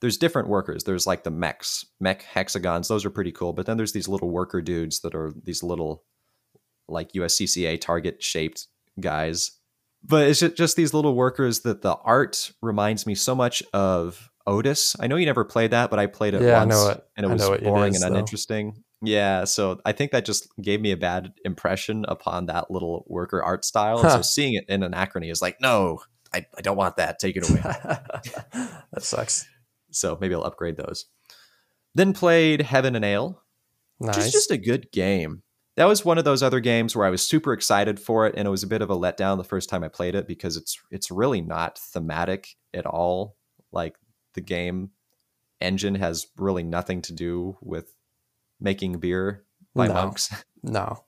There's 0.00 0.16
different 0.16 0.48
workers. 0.48 0.84
There's 0.84 1.06
like 1.06 1.24
the 1.24 1.30
mechs, 1.30 1.84
mech 2.00 2.22
hexagons. 2.22 2.88
Those 2.88 3.04
are 3.04 3.10
pretty 3.10 3.32
cool. 3.32 3.52
But 3.52 3.66
then 3.66 3.76
there's 3.76 3.92
these 3.92 4.08
little 4.08 4.30
worker 4.30 4.60
dudes 4.60 5.00
that 5.00 5.14
are 5.14 5.32
these 5.44 5.62
little 5.62 6.04
like 6.88 7.12
USCCA 7.12 7.80
target 7.80 8.22
shaped 8.22 8.66
guys. 8.98 9.52
But 10.04 10.26
it's 10.26 10.40
just 10.40 10.76
these 10.76 10.94
little 10.94 11.14
workers 11.14 11.60
that 11.60 11.82
the 11.82 11.94
art 11.94 12.52
reminds 12.60 13.06
me 13.06 13.14
so 13.14 13.34
much 13.34 13.62
of 13.72 14.30
Otys. 14.46 14.96
I 15.00 15.06
know 15.06 15.16
you 15.16 15.26
never 15.26 15.44
played 15.44 15.70
that, 15.72 15.90
but 15.90 15.98
I 15.98 16.06
played 16.06 16.34
it 16.34 16.42
Yeah, 16.42 16.56
I 16.56 16.64
once 16.64 16.70
know 16.70 16.88
it. 16.90 17.04
and 17.16 17.26
it 17.26 17.28
I 17.28 17.32
was 17.32 17.60
boring 17.60 17.94
is, 17.94 18.02
and 18.02 18.10
though. 18.10 18.16
uninteresting. 18.16 18.82
Yeah, 19.04 19.44
so 19.44 19.80
I 19.84 19.92
think 19.92 20.12
that 20.12 20.24
just 20.24 20.48
gave 20.60 20.80
me 20.80 20.92
a 20.92 20.96
bad 20.96 21.32
impression 21.44 22.04
upon 22.06 22.46
that 22.46 22.70
little 22.70 23.04
worker 23.08 23.42
art 23.42 23.64
style. 23.64 23.98
Huh. 24.00 24.16
so 24.16 24.22
seeing 24.22 24.54
it 24.54 24.64
in 24.68 24.82
Anachrony 24.82 25.30
is 25.30 25.42
like, 25.42 25.60
no, 25.60 26.00
I, 26.32 26.46
I 26.56 26.60
don't 26.60 26.76
want 26.76 26.96
that. 26.98 27.18
Take 27.18 27.36
it 27.36 27.48
away. 27.50 27.60
that 28.92 29.02
sucks. 29.02 29.46
so 29.90 30.16
maybe 30.20 30.34
I'll 30.34 30.44
upgrade 30.44 30.76
those. 30.76 31.06
Then 31.94 32.12
played 32.12 32.62
Heaven 32.62 32.96
and 32.96 33.04
Ale, 33.04 33.42
which 33.98 34.16
Nice. 34.16 34.26
is 34.26 34.32
just 34.32 34.50
a 34.50 34.56
good 34.56 34.90
game. 34.92 35.42
That 35.76 35.86
was 35.86 36.04
one 36.04 36.18
of 36.18 36.24
those 36.24 36.42
other 36.42 36.60
games 36.60 36.94
where 36.94 37.06
I 37.06 37.10
was 37.10 37.26
super 37.26 37.52
excited 37.52 37.98
for 37.98 38.26
it, 38.26 38.34
and 38.36 38.46
it 38.46 38.50
was 38.50 38.62
a 38.62 38.66
bit 38.68 38.82
of 38.82 38.90
a 38.90 38.96
letdown 38.96 39.36
the 39.38 39.44
first 39.44 39.68
time 39.68 39.82
I 39.82 39.88
played 39.88 40.14
it 40.14 40.26
because 40.28 40.56
it's 40.56 40.78
it's 40.90 41.10
really 41.10 41.40
not 41.40 41.78
thematic 41.78 42.48
at 42.74 42.84
all. 42.86 43.36
Like 43.72 43.96
the 44.34 44.40
game 44.40 44.90
engine 45.60 45.94
has 45.96 46.26
really 46.36 46.62
nothing 46.62 47.02
to 47.02 47.12
do 47.12 47.56
with 47.60 47.94
making 48.60 48.98
beer 48.98 49.44
by 49.74 49.88
No. 49.88 49.94
monks. 49.94 50.30
no. 50.62 51.04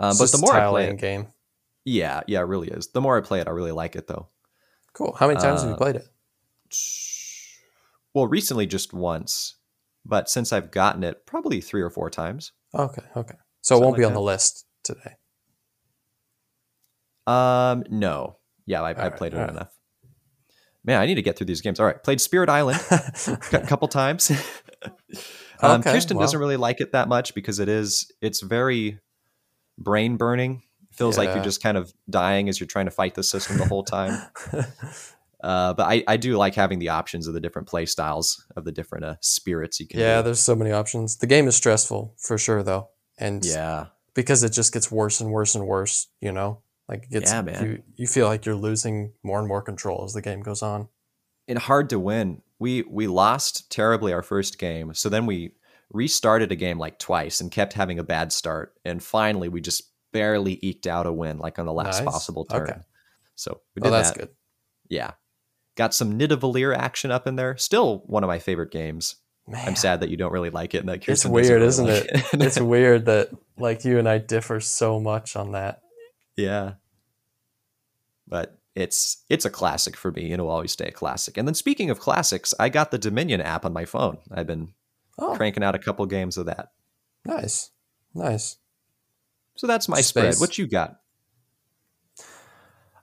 It's 0.00 0.18
but 0.18 0.32
the 0.32 0.38
more 0.38 0.54
I 0.54 0.68
play 0.68 0.88
it, 0.88 0.98
game. 0.98 1.28
yeah, 1.84 2.22
yeah, 2.26 2.40
it 2.40 2.44
really 2.44 2.68
is. 2.68 2.88
The 2.88 3.00
more 3.02 3.18
I 3.18 3.20
play 3.20 3.40
it, 3.40 3.48
I 3.48 3.50
really 3.50 3.72
like 3.72 3.96
it 3.96 4.06
though. 4.06 4.28
Cool. 4.94 5.14
How 5.18 5.26
many 5.28 5.38
times 5.40 5.60
have 5.60 5.68
you 5.70 5.74
Uh, 5.74 5.78
played 5.78 5.96
it? 5.96 6.08
Well, 8.14 8.26
recently 8.26 8.66
just 8.66 8.92
once, 8.92 9.56
but 10.04 10.28
since 10.30 10.52
I've 10.52 10.70
gotten 10.70 11.04
it, 11.04 11.26
probably 11.26 11.60
three 11.60 11.82
or 11.82 11.90
four 11.90 12.08
times. 12.10 12.52
Okay, 12.74 13.02
okay. 13.16 13.36
So 13.60 13.76
it 13.76 13.82
won't 13.82 13.96
be 13.96 14.02
like 14.02 14.08
on 14.08 14.12
that. 14.14 14.18
the 14.18 14.24
list 14.24 14.64
today. 14.82 15.16
Um, 17.26 17.84
no, 17.90 18.38
yeah, 18.66 18.82
I, 18.82 18.90
I 18.90 18.92
Alright, 18.94 19.16
played 19.16 19.32
it 19.34 19.36
alright. 19.36 19.50
enough. 19.50 19.72
Man, 20.84 21.00
I 21.00 21.06
need 21.06 21.16
to 21.16 21.22
get 21.22 21.36
through 21.36 21.46
these 21.46 21.60
games. 21.60 21.78
All 21.78 21.86
right, 21.86 22.02
played 22.02 22.20
Spirit 22.20 22.48
Island 22.48 22.80
a 23.26 23.66
couple 23.66 23.86
times. 23.88 24.30
um, 25.62 25.80
Okay, 25.80 25.92
Kirsten 25.92 26.16
wow. 26.16 26.22
doesn't 26.22 26.40
really 26.40 26.56
like 26.56 26.80
it 26.80 26.92
that 26.92 27.08
much 27.08 27.34
because 27.34 27.58
it 27.58 27.68
is 27.68 28.10
it's 28.20 28.40
very 28.40 28.98
brain 29.78 30.16
burning. 30.16 30.62
Feels 30.92 31.16
like 31.16 31.34
you're 31.34 31.44
just 31.44 31.62
kind 31.62 31.78
of 31.78 31.92
dying 32.08 32.48
as 32.48 32.58
you're 32.60 32.66
trying 32.66 32.84
to 32.86 32.90
fight 32.90 33.14
the 33.14 33.22
system 33.22 33.56
the 33.58 33.64
whole 33.66 33.84
time. 33.84 34.20
Uh, 35.42 35.72
but 35.72 35.84
I, 35.84 36.04
I 36.06 36.16
do 36.18 36.36
like 36.36 36.54
having 36.54 36.80
the 36.80 36.90
options 36.90 37.26
of 37.26 37.34
the 37.34 37.40
different 37.40 37.66
play 37.66 37.86
styles 37.86 38.44
of 38.56 38.64
the 38.64 38.72
different 38.72 39.04
uh, 39.04 39.14
spirits 39.20 39.80
you 39.80 39.86
can. 39.86 40.00
yeah, 40.00 40.18
do. 40.18 40.24
there's 40.24 40.40
so 40.40 40.54
many 40.54 40.70
options. 40.70 41.16
The 41.16 41.26
game 41.26 41.48
is 41.48 41.56
stressful 41.56 42.14
for 42.18 42.36
sure, 42.36 42.62
though, 42.62 42.90
and 43.18 43.42
yeah, 43.42 43.86
because 44.12 44.42
it 44.42 44.52
just 44.52 44.72
gets 44.72 44.92
worse 44.92 45.18
and 45.18 45.30
worse 45.30 45.54
and 45.54 45.66
worse. 45.66 46.08
You 46.20 46.32
know, 46.32 46.60
like 46.90 47.04
it 47.04 47.10
gets 47.10 47.30
Yeah, 47.32 47.42
man. 47.42 47.64
you 47.64 47.82
you 47.96 48.06
feel 48.06 48.26
like 48.26 48.44
you're 48.44 48.54
losing 48.54 49.12
more 49.22 49.38
and 49.38 49.48
more 49.48 49.62
control 49.62 50.02
as 50.04 50.12
the 50.12 50.20
game 50.22 50.42
goes 50.42 50.62
on. 50.62 50.88
and 51.48 51.58
hard 51.58 51.88
to 51.90 51.98
win. 51.98 52.42
We 52.58 52.82
we 52.82 53.06
lost 53.06 53.70
terribly 53.70 54.12
our 54.12 54.22
first 54.22 54.58
game, 54.58 54.92
so 54.94 55.08
then 55.08 55.24
we 55.24 55.54
restarted 55.92 56.52
a 56.52 56.56
game 56.56 56.78
like 56.78 56.98
twice 56.98 57.40
and 57.40 57.50
kept 57.50 57.72
having 57.72 57.98
a 57.98 58.04
bad 58.04 58.32
start, 58.32 58.74
and 58.84 59.02
finally 59.02 59.48
we 59.48 59.60
just 59.62 59.84
barely 60.12 60.58
eked 60.62 60.86
out 60.86 61.06
a 61.06 61.12
win, 61.12 61.38
like 61.38 61.58
on 61.58 61.66
the 61.66 61.72
last 61.72 62.02
Nice. 62.04 62.12
possible 62.12 62.44
turn. 62.44 62.62
Okay. 62.62 62.78
So 63.36 63.60
we 63.74 63.80
Oh, 63.80 63.84
did 63.84 63.92
that's 63.92 64.10
that. 64.10 64.18
good. 64.18 64.28
Yeah, 64.88 65.12
got 65.76 65.94
some 65.94 66.18
Nidavellir 66.18 66.76
action 66.76 67.10
up 67.10 67.26
in 67.26 67.36
there. 67.36 67.56
Still 67.56 68.02
one 68.06 68.22
of 68.24 68.28
my 68.28 68.38
favorite 68.40 68.70
games. 68.72 69.16
Man, 69.48 69.66
I'm 69.68 69.76
sad 69.76 70.00
that 70.00 70.10
you 70.10 70.16
don't 70.16 70.32
really 70.32 70.50
like 70.50 70.74
it. 70.74 70.78
And 70.78 70.88
that 70.88 70.96
It's 70.98 71.06
Kirsten 71.06 71.30
weird, 71.32 71.48
really 71.50 71.66
isn't 71.66 71.86
like 71.86 72.04
it? 72.04 72.24
it's 72.42 72.60
weird 72.74 73.06
that 73.06 73.30
like 73.56 73.84
you 73.84 73.98
and 73.98 74.08
I 74.08 74.18
differ 74.18 74.60
so 74.60 75.00
much 75.00 75.34
on 75.36 75.52
that. 75.52 75.80
Yeah, 76.36 76.74
but 78.26 78.58
it's 78.74 79.24
it's 79.28 79.44
a 79.44 79.50
classic 79.50 79.96
for 79.96 80.12
me, 80.12 80.32
it'll 80.32 80.48
always 80.48 80.72
stay 80.72 80.86
a 80.88 80.92
classic. 80.92 81.36
And 81.36 81.46
then 81.46 81.54
speaking 81.54 81.90
of 81.90 81.98
classics, 82.00 82.54
I 82.58 82.68
got 82.68 82.90
the 82.90 82.98
Dominion 82.98 83.40
app 83.40 83.64
on 83.64 83.72
my 83.72 83.84
phone. 83.84 84.18
I've 84.30 84.46
been 84.46 84.72
Oh, 85.18 85.34
cranking 85.34 85.62
out 85.62 85.74
a 85.74 85.78
couple 85.78 86.06
games 86.06 86.38
of 86.38 86.46
that. 86.46 86.68
nice, 87.26 87.70
nice. 88.14 88.56
So 89.56 89.66
that's 89.66 89.88
my 89.88 90.00
Space. 90.00 90.06
spread. 90.08 90.34
What 90.36 90.56
you 90.56 90.66
got? 90.66 91.00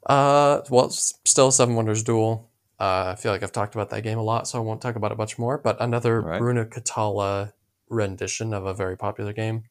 Uh, 0.06 0.62
well, 0.70 0.90
still 0.90 1.52
Seven 1.52 1.76
Wonders 1.76 2.04
Duel. 2.04 2.50
Uh, 2.80 3.14
I 3.14 3.16
feel 3.16 3.32
like 3.32 3.44
I've 3.44 3.52
talked 3.52 3.76
about 3.76 3.90
that 3.90 4.02
game 4.04 4.18
a 4.18 4.24
lot, 4.24 4.48
so 4.48 4.58
I 4.58 4.62
won't 4.62 4.82
talk 4.82 4.96
about 4.96 5.12
it 5.12 5.18
much 5.18 5.38
more. 5.38 5.58
But 5.58 5.78
another 5.82 6.22
right. 6.22 6.40
Bruno 6.40 6.64
Cathala 6.66 7.54
rendition 7.90 8.54
of 8.54 8.66
a 8.66 8.74
very 8.74 8.96
popular 8.98 9.34
game. 9.34 9.64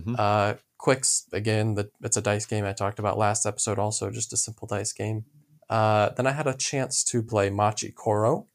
Hmm 0.00 0.14
Uh, 0.18 0.54
Qwixx 0.80 1.32
again. 1.32 1.74
The, 1.74 1.90
it's 2.02 2.16
a 2.16 2.22
dice 2.22 2.46
game 2.46 2.64
I 2.64 2.72
talked 2.72 2.98
about 2.98 3.16
last 3.16 3.46
episode. 3.46 3.78
Also, 3.78 4.10
just 4.10 4.32
a 4.32 4.36
simple 4.36 4.66
dice 4.66 4.92
game. 4.92 5.24
Uh, 5.70 6.10
then 6.10 6.26
I 6.26 6.32
had 6.32 6.46
a 6.46 6.54
chance 6.54 7.04
to 7.04 7.22
play 7.22 7.50
Machi 7.50 7.92
Koro. 7.92 8.46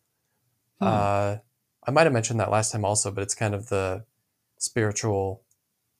Hmm. 0.79 0.87
Uh, 0.87 1.35
I 1.87 1.91
might 1.91 2.03
have 2.03 2.13
mentioned 2.13 2.39
that 2.39 2.51
last 2.51 2.71
time 2.71 2.83
also, 2.83 3.11
but 3.11 3.23
it's 3.23 3.33
kind 3.33 3.55
of 3.55 3.69
the 3.69 4.03
spiritual 4.57 5.43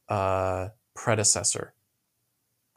uh, 0.10 0.70
predecessor 0.96 1.74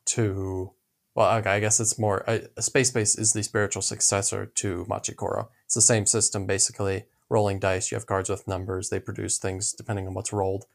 to. 0.06 0.72
Well, 1.16 1.38
okay, 1.38 1.50
I 1.50 1.60
guess 1.60 1.80
it's 1.80 1.98
more. 1.98 2.28
Uh, 2.30 2.38
Space 2.60 2.92
Base 2.92 3.18
is 3.18 3.32
the 3.32 3.42
spiritual 3.42 3.82
successor 3.82 4.46
to 4.46 4.86
Machi 4.88 5.12
Koro. 5.12 5.50
It's 5.66 5.74
the 5.74 5.80
same 5.80 6.06
system, 6.06 6.46
basically. 6.46 7.06
Rolling 7.28 7.58
dice, 7.58 7.90
you 7.90 7.96
have 7.96 8.06
cards 8.06 8.30
with 8.30 8.46
numbers. 8.46 8.88
They 8.88 9.00
produce 9.00 9.38
things 9.38 9.72
depending 9.72 10.06
on 10.06 10.14
what's 10.14 10.32
rolled. 10.32 10.66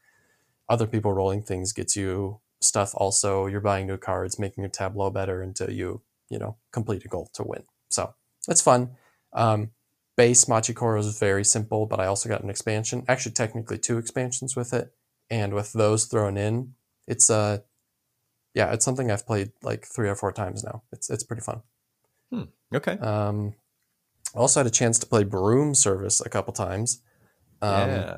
Other 0.68 0.86
people 0.86 1.12
rolling 1.12 1.42
things 1.42 1.72
gets 1.72 1.96
you 1.96 2.40
stuff. 2.60 2.92
Also, 2.94 3.46
you're 3.46 3.60
buying 3.60 3.86
new 3.86 3.96
cards, 3.96 4.38
making 4.38 4.62
your 4.62 4.70
tableau 4.70 5.10
better 5.10 5.42
until 5.42 5.70
you, 5.70 6.02
you 6.28 6.38
know, 6.38 6.56
complete 6.72 7.04
a 7.04 7.08
goal 7.08 7.30
to 7.34 7.44
win. 7.44 7.64
So 7.88 8.14
it's 8.48 8.62
fun. 8.62 8.90
Um, 9.32 9.70
base 10.16 10.48
Machi 10.48 10.74
Koro 10.74 10.98
is 10.98 11.18
very 11.18 11.44
simple, 11.44 11.86
but 11.86 12.00
I 12.00 12.06
also 12.06 12.28
got 12.28 12.42
an 12.42 12.50
expansion. 12.50 13.04
Actually, 13.08 13.32
technically 13.32 13.78
two 13.78 13.98
expansions 13.98 14.56
with 14.56 14.72
it, 14.72 14.92
and 15.30 15.54
with 15.54 15.72
those 15.72 16.06
thrown 16.06 16.36
in, 16.36 16.74
it's 17.06 17.30
uh, 17.30 17.58
yeah, 18.54 18.72
it's 18.72 18.84
something 18.84 19.10
I've 19.10 19.26
played 19.26 19.52
like 19.62 19.86
three 19.86 20.08
or 20.08 20.16
four 20.16 20.32
times 20.32 20.64
now. 20.64 20.82
It's 20.90 21.10
it's 21.10 21.24
pretty 21.24 21.42
fun. 21.42 21.62
Okay. 22.74 22.98
Um, 22.98 23.54
also 24.34 24.60
had 24.60 24.66
a 24.66 24.70
chance 24.70 24.98
to 24.98 25.06
play 25.06 25.24
Broom 25.24 25.74
Service 25.74 26.20
a 26.20 26.28
couple 26.28 26.52
times. 26.52 27.02
Um, 27.62 27.90
yeah. 27.90 28.16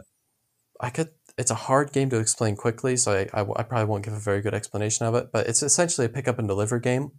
I 0.80 0.90
could. 0.90 1.10
It's 1.38 1.52
a 1.52 1.54
hard 1.54 1.92
game 1.92 2.10
to 2.10 2.18
explain 2.18 2.56
quickly, 2.56 2.96
so 2.96 3.12
I, 3.12 3.40
I, 3.40 3.46
I 3.56 3.62
probably 3.62 3.86
won't 3.86 4.04
give 4.04 4.12
a 4.12 4.18
very 4.18 4.42
good 4.42 4.54
explanation 4.54 5.06
of 5.06 5.14
it. 5.14 5.28
But 5.32 5.46
it's 5.46 5.62
essentially 5.62 6.04
a 6.04 6.10
pick 6.10 6.26
up 6.26 6.38
and 6.38 6.48
deliver 6.48 6.78
game. 6.80 7.12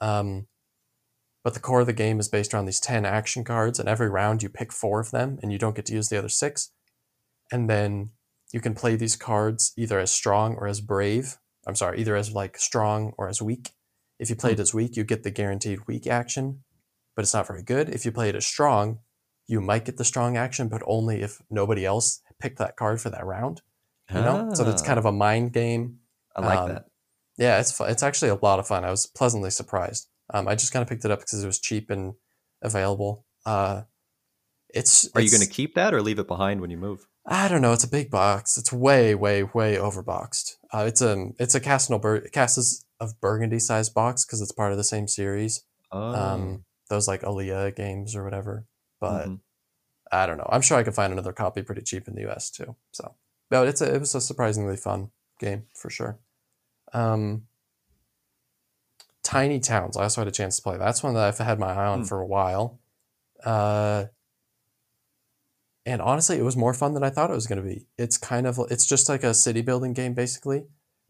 Um, 0.00 0.46
but 1.44 1.54
the 1.54 1.60
core 1.60 1.80
of 1.80 1.86
the 1.86 1.92
game 1.92 2.18
is 2.18 2.28
based 2.28 2.54
around 2.54 2.64
these 2.64 2.80
ten 2.80 3.04
action 3.04 3.44
cards, 3.44 3.78
and 3.78 3.88
every 3.88 4.08
round 4.08 4.42
you 4.42 4.48
pick 4.48 4.72
four 4.72 5.00
of 5.00 5.10
them, 5.10 5.38
and 5.42 5.52
you 5.52 5.58
don't 5.58 5.76
get 5.76 5.86
to 5.86 5.92
use 5.92 6.08
the 6.08 6.18
other 6.18 6.28
six. 6.28 6.72
And 7.52 7.68
then 7.68 8.10
you 8.52 8.60
can 8.60 8.74
play 8.74 8.96
these 8.96 9.16
cards 9.16 9.72
either 9.76 9.98
as 9.98 10.10
strong 10.10 10.54
or 10.54 10.66
as 10.66 10.80
brave. 10.80 11.38
I'm 11.66 11.76
sorry, 11.76 12.00
either 12.00 12.16
as 12.16 12.32
like 12.32 12.58
strong 12.58 13.12
or 13.18 13.28
as 13.28 13.42
weak. 13.42 13.70
If 14.18 14.30
you 14.30 14.36
play 14.36 14.52
it 14.52 14.60
as 14.60 14.72
weak, 14.72 14.96
you 14.96 15.04
get 15.04 15.24
the 15.24 15.30
guaranteed 15.30 15.86
weak 15.86 16.06
action, 16.06 16.64
but 17.14 17.22
it's 17.22 17.34
not 17.34 17.46
very 17.46 17.62
good. 17.62 17.88
If 17.88 18.04
you 18.04 18.12
play 18.12 18.28
it 18.28 18.36
as 18.36 18.46
strong, 18.46 19.00
you 19.46 19.60
might 19.60 19.84
get 19.84 19.96
the 19.96 20.04
strong 20.04 20.36
action, 20.36 20.68
but 20.68 20.82
only 20.86 21.22
if 21.22 21.42
nobody 21.50 21.84
else 21.84 22.22
picked 22.40 22.58
that 22.58 22.76
card 22.76 23.00
for 23.00 23.10
that 23.10 23.26
round. 23.26 23.62
You 24.10 24.20
know, 24.20 24.50
so 24.52 24.64
that's 24.64 24.82
kind 24.82 24.98
of 24.98 25.06
a 25.06 25.12
mind 25.12 25.54
game. 25.54 26.00
I 26.36 26.42
like 26.42 26.58
um, 26.58 26.68
that. 26.68 26.84
Yeah, 27.38 27.60
it's 27.60 27.80
it's 27.80 28.02
actually 28.02 28.28
a 28.28 28.34
lot 28.34 28.58
of 28.58 28.66
fun. 28.66 28.84
I 28.84 28.90
was 28.90 29.06
pleasantly 29.06 29.48
surprised. 29.48 30.08
Um, 30.34 30.46
I 30.46 30.54
just 30.54 30.70
kind 30.70 30.82
of 30.82 30.88
picked 30.88 31.06
it 31.06 31.10
up 31.10 31.20
because 31.20 31.42
it 31.42 31.46
was 31.46 31.58
cheap 31.58 31.88
and 31.88 32.14
available. 32.60 33.24
Uh, 33.46 33.82
it's 34.68 35.08
Are 35.14 35.20
you 35.20 35.30
going 35.30 35.42
to 35.42 35.48
keep 35.48 35.74
that 35.74 35.94
or 35.94 36.02
leave 36.02 36.18
it 36.18 36.26
behind 36.26 36.60
when 36.60 36.70
you 36.70 36.76
move? 36.76 37.06
I 37.26 37.48
don't 37.48 37.62
know. 37.62 37.72
It's 37.72 37.84
a 37.84 37.88
big 37.88 38.10
box. 38.10 38.58
It's 38.58 38.72
way, 38.72 39.14
way, 39.14 39.44
way 39.44 39.76
overboxed. 39.76 40.56
Uh, 40.72 40.84
it's 40.88 41.00
a 41.00 41.28
it's 41.38 41.54
a 41.54 41.60
Castle 41.60 41.98
Bur- 41.98 42.28
Castles 42.28 42.84
of 43.00 43.20
Burgundy 43.20 43.58
sized 43.58 43.94
box 43.94 44.24
because 44.24 44.40
it's 44.40 44.52
part 44.52 44.72
of 44.72 44.78
the 44.78 44.84
same 44.84 45.06
series. 45.06 45.64
Oh. 45.90 46.14
Um, 46.14 46.64
those 46.88 47.06
like 47.06 47.22
alea 47.22 47.70
games 47.70 48.16
or 48.16 48.24
whatever. 48.24 48.66
But 49.02 49.26
Mhm. 49.26 49.40
I 50.12 50.26
don't 50.26 50.36
know. 50.38 50.48
I'm 50.48 50.62
sure 50.62 50.78
I 50.78 50.84
could 50.84 50.94
find 50.94 51.12
another 51.12 51.32
copy 51.32 51.60
pretty 51.62 51.82
cheap 51.82 52.06
in 52.06 52.14
the 52.14 52.20
U.S. 52.22 52.50
too. 52.50 52.76
So, 52.92 53.16
but 53.50 53.66
it's 53.66 53.80
a, 53.80 53.92
it 53.94 53.98
was 53.98 54.14
a 54.14 54.20
surprisingly 54.20 54.76
fun 54.76 55.10
game 55.40 55.66
for 55.74 55.90
sure. 55.90 56.18
Um, 56.92 57.48
Tiny 59.24 59.58
Towns. 59.58 59.96
I 59.96 60.04
also 60.04 60.20
had 60.20 60.28
a 60.28 60.32
chance 60.32 60.56
to 60.56 60.62
play. 60.62 60.76
That's 60.78 61.02
one 61.02 61.14
that 61.14 61.24
I've 61.24 61.38
had 61.38 61.58
my 61.58 61.72
eye 61.72 61.86
on 61.86 62.00
Hmm. 62.00 62.04
for 62.04 62.20
a 62.20 62.26
while. 62.26 62.78
Uh, 63.44 64.06
and 65.84 66.00
honestly, 66.00 66.38
it 66.38 66.44
was 66.44 66.56
more 66.56 66.74
fun 66.74 66.94
than 66.94 67.02
I 67.02 67.10
thought 67.10 67.30
it 67.30 67.34
was 67.34 67.48
going 67.48 67.60
to 67.60 67.68
be. 67.68 67.86
It's 67.98 68.16
kind 68.18 68.46
of 68.46 68.60
it's 68.70 68.86
just 68.86 69.08
like 69.08 69.24
a 69.24 69.34
city 69.34 69.62
building 69.62 69.94
game 69.94 70.14
basically, 70.14 70.66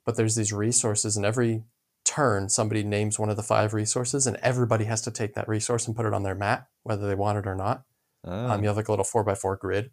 but 0.06 0.16
there's 0.16 0.34
these 0.34 0.52
resources, 0.52 1.16
and 1.16 1.26
every 1.26 1.64
turn 2.04 2.48
somebody 2.48 2.82
names 2.82 3.18
one 3.18 3.30
of 3.30 3.36
the 3.36 3.42
five 3.42 3.74
resources, 3.74 4.26
and 4.26 4.36
everybody 4.38 4.84
has 4.84 5.02
to 5.02 5.10
take 5.10 5.34
that 5.34 5.48
resource 5.48 5.86
and 5.86 5.96
put 5.96 6.06
it 6.06 6.14
on 6.14 6.22
their 6.22 6.34
map, 6.34 6.68
whether 6.82 7.06
they 7.06 7.14
want 7.14 7.38
it 7.38 7.46
or 7.46 7.54
not. 7.54 7.84
Ah. 8.24 8.52
Um, 8.52 8.62
you 8.62 8.68
have 8.68 8.76
like 8.76 8.88
a 8.88 8.92
little 8.92 9.04
four 9.04 9.24
by 9.24 9.34
four 9.34 9.56
grid. 9.56 9.90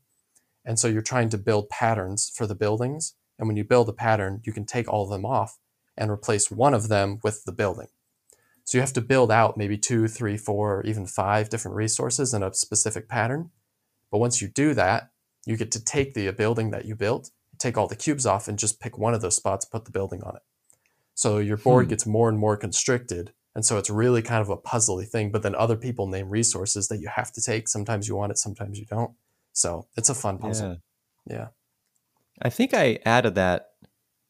And 0.66 0.78
so 0.78 0.88
you're 0.88 1.02
trying 1.02 1.30
to 1.30 1.38
build 1.38 1.70
patterns 1.70 2.32
for 2.34 2.46
the 2.46 2.56
buildings. 2.56 3.16
And 3.38 3.48
when 3.48 3.58
you 3.58 3.64
build 3.64 3.90
a 3.90 3.94
pattern, 3.94 4.42
you 4.44 4.52
can 4.52 4.66
take 4.66 4.88
all 4.88 5.04
of 5.04 5.10
them 5.10 5.26
off 5.26 5.58
and 5.98 6.12
replace 6.12 6.52
one 6.52 6.74
of 6.74 6.90
them 6.90 7.20
with 7.24 7.44
the 7.46 7.52
building. 7.52 7.88
So 8.66 8.78
you 8.78 8.82
have 8.82 8.94
to 8.94 9.02
build 9.02 9.32
out 9.32 9.58
maybe 9.58 9.78
two, 9.78 10.08
three, 10.08 10.38
four, 10.38 10.78
or 10.78 10.86
even 10.86 11.06
five 11.08 11.50
different 11.50 11.76
resources 11.76 12.34
in 12.34 12.44
a 12.44 12.54
specific 12.54 13.10
pattern. 13.10 13.50
But 14.12 14.20
once 14.20 14.42
you 14.42 14.48
do 14.48 14.74
that, 14.76 15.10
you 15.46 15.58
get 15.58 15.72
to 15.72 15.84
take 15.84 16.14
the 16.14 16.30
building 16.32 16.72
that 16.72 16.86
you 16.86 16.96
built, 16.96 17.32
take 17.58 17.78
all 17.78 17.88
the 17.88 17.96
cubes 17.96 18.26
off, 18.26 18.48
and 18.48 18.60
just 18.60 18.80
pick 18.80 18.98
one 18.98 19.14
of 19.14 19.22
those 19.22 19.36
spots, 19.36 19.66
put 19.66 19.86
the 19.86 19.92
building 19.92 20.22
on 20.22 20.36
it. 20.36 20.42
So 21.20 21.38
your 21.40 21.58
board 21.58 21.86
Hmm. 21.86 21.90
gets 21.90 22.06
more 22.06 22.30
and 22.30 22.38
more 22.40 22.56
constricted. 22.56 23.34
And 23.56 23.66
so 23.66 23.78
it's 23.78 23.90
really 23.90 24.22
kind 24.22 24.42
of 24.42 24.50
a 24.50 24.56
puzzly 24.58 25.06
thing. 25.06 25.32
But 25.32 25.42
then 25.44 25.54
other 25.56 25.76
people 25.76 26.08
name 26.08 26.30
resources 26.30 26.88
that 26.88 27.00
you 27.02 27.10
have 27.10 27.32
to 27.34 27.42
take. 27.42 27.68
Sometimes 27.68 28.08
you 28.08 28.16
want 28.16 28.32
it, 28.32 28.38
sometimes 28.38 28.80
you 28.80 28.86
don't. 28.86 29.12
So 29.52 29.88
it's 29.98 30.10
a 30.10 30.14
fun 30.16 30.38
puzzle. 30.38 30.78
yeah. 31.28 31.36
Yeah. 31.38 31.48
I 32.42 32.50
think 32.50 32.74
I 32.74 33.00
added 33.06 33.36
that 33.36 33.72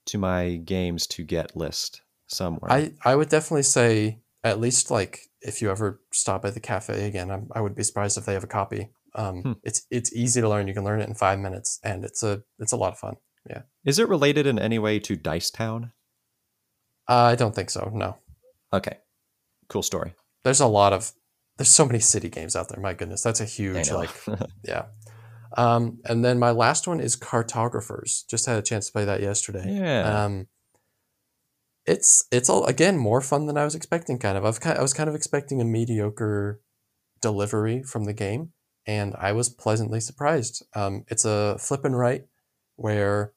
to 0.08 0.18
my 0.18 0.56
games 0.56 1.06
to 1.08 1.24
get 1.24 1.56
list 1.56 2.02
somewhere. 2.26 2.72
I, 2.72 2.94
I 3.06 3.16
would 3.16 3.30
definitely 3.30 3.64
say, 3.78 4.18
at 4.44 4.60
least 4.60 4.90
like 4.90 5.30
if 5.42 5.62
you 5.62 5.70
ever 5.70 6.02
stop 6.12 6.44
at 6.46 6.56
the 6.56 6.60
cafe 6.60 7.06
again, 7.08 7.30
I'm, 7.30 7.50
I 7.54 7.62
would 7.62 7.76
be 7.76 7.84
surprised 7.84 8.18
if 8.18 8.26
they 8.26 8.34
have 8.34 8.44
a 8.44 8.48
copy. 8.48 8.90
Um, 9.14 9.42
Hmm. 9.44 9.52
It's 9.64 9.86
it's 9.92 10.12
easy 10.14 10.42
to 10.42 10.50
learn. 10.50 10.68
You 10.68 10.74
can 10.74 10.84
learn 10.84 11.02
it 11.02 11.08
in 11.10 11.14
five 11.16 11.38
minutes, 11.40 11.80
and 11.84 12.04
it's 12.04 12.24
a 12.24 12.42
it's 12.58 12.72
a 12.72 12.78
lot 12.78 12.94
of 12.94 13.00
fun. 13.00 13.18
Yeah. 13.50 13.62
Is 13.86 14.00
it 14.00 14.08
related 14.10 14.46
in 14.48 14.58
any 14.58 14.80
way 14.80 14.98
to 15.00 15.16
Dice 15.16 15.52
Town? 15.52 15.92
Uh, 17.10 17.32
I 17.32 17.36
don't 17.36 17.56
think 17.56 17.70
so. 17.72 17.92
No. 17.94 18.18
Okay, 18.72 18.98
cool 19.68 19.84
story. 19.84 20.14
There's 20.44 20.60
a 20.60 20.68
lot 20.68 20.94
of 20.94 21.12
there's 21.58 21.70
so 21.70 21.86
many 21.86 22.00
city 22.00 22.30
games 22.30 22.56
out 22.56 22.70
there. 22.70 22.80
My 22.80 22.94
goodness, 22.94 23.24
that's 23.24 23.42
a 23.42 23.46
huge 23.46 23.92
like 23.92 24.12
yeah. 24.64 24.86
Um, 25.58 26.00
and 26.06 26.24
then 26.24 26.38
my 26.38 26.52
last 26.52 26.88
one 26.88 27.00
is 27.00 27.16
Cartographers. 27.16 28.24
Just 28.30 28.46
had 28.46 28.60
a 28.60 28.62
chance 28.62 28.88
to 28.88 28.94
play 28.94 29.06
that 29.06 29.22
yesterday. 29.22 29.66
yeah. 29.68 30.24
Um, 30.26 30.48
it's 31.86 32.26
it's 32.32 32.50
all 32.50 32.66
again 32.66 32.98
more 32.98 33.20
fun 33.20 33.48
than 33.48 33.58
I 33.58 33.64
was 33.64 33.74
expecting. 33.74 34.20
Kind 34.20 34.38
of, 34.38 34.46
I've 34.46 34.60
kind 34.60 34.78
I 34.78 34.82
was 34.82 34.94
kind 34.94 35.10
of 35.10 35.16
expecting 35.16 35.60
a 35.60 35.66
mediocre 35.66 36.62
delivery 37.20 37.82
from 37.82 38.06
the 38.06 38.14
game, 38.14 38.52
and 38.86 39.16
I 39.18 39.32
was 39.32 39.50
pleasantly 39.50 40.00
surprised. 40.00 40.64
Um, 40.76 41.06
it's 41.08 41.26
a 41.26 41.58
flip 41.60 41.84
and 41.84 41.98
write 41.98 42.26
where, 42.76 43.34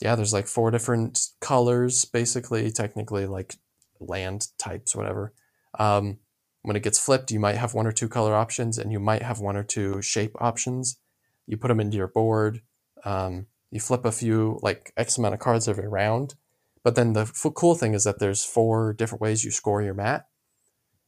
yeah, 0.00 0.14
there's 0.14 0.32
like 0.32 0.46
four 0.46 0.70
different 0.70 1.20
colors, 1.40 2.04
basically, 2.04 2.70
technically 2.70 3.26
like 3.26 3.56
land 4.00 4.48
types, 4.58 4.94
whatever. 4.94 5.32
Um, 5.78 6.18
when 6.62 6.76
it 6.76 6.82
gets 6.82 6.98
flipped, 6.98 7.30
you 7.30 7.40
might 7.40 7.56
have 7.56 7.74
one 7.74 7.86
or 7.86 7.92
two 7.92 8.08
color 8.08 8.34
options, 8.34 8.78
and 8.78 8.90
you 8.90 8.98
might 8.98 9.22
have 9.22 9.40
one 9.40 9.56
or 9.56 9.62
two 9.62 10.00
shape 10.02 10.32
options. 10.40 10.98
You 11.46 11.56
put 11.56 11.68
them 11.68 11.80
into 11.80 11.96
your 11.96 12.08
board. 12.08 12.62
Um, 13.04 13.46
you 13.70 13.80
flip 13.80 14.04
a 14.04 14.12
few, 14.12 14.58
like 14.62 14.92
X 14.96 15.18
amount 15.18 15.34
of 15.34 15.40
cards 15.40 15.68
every 15.68 15.88
round. 15.88 16.34
But 16.82 16.94
then 16.94 17.12
the 17.12 17.22
f- 17.22 17.46
cool 17.54 17.74
thing 17.74 17.94
is 17.94 18.04
that 18.04 18.18
there's 18.18 18.44
four 18.44 18.92
different 18.92 19.22
ways 19.22 19.44
you 19.44 19.50
score 19.50 19.82
your 19.82 19.94
mat, 19.94 20.26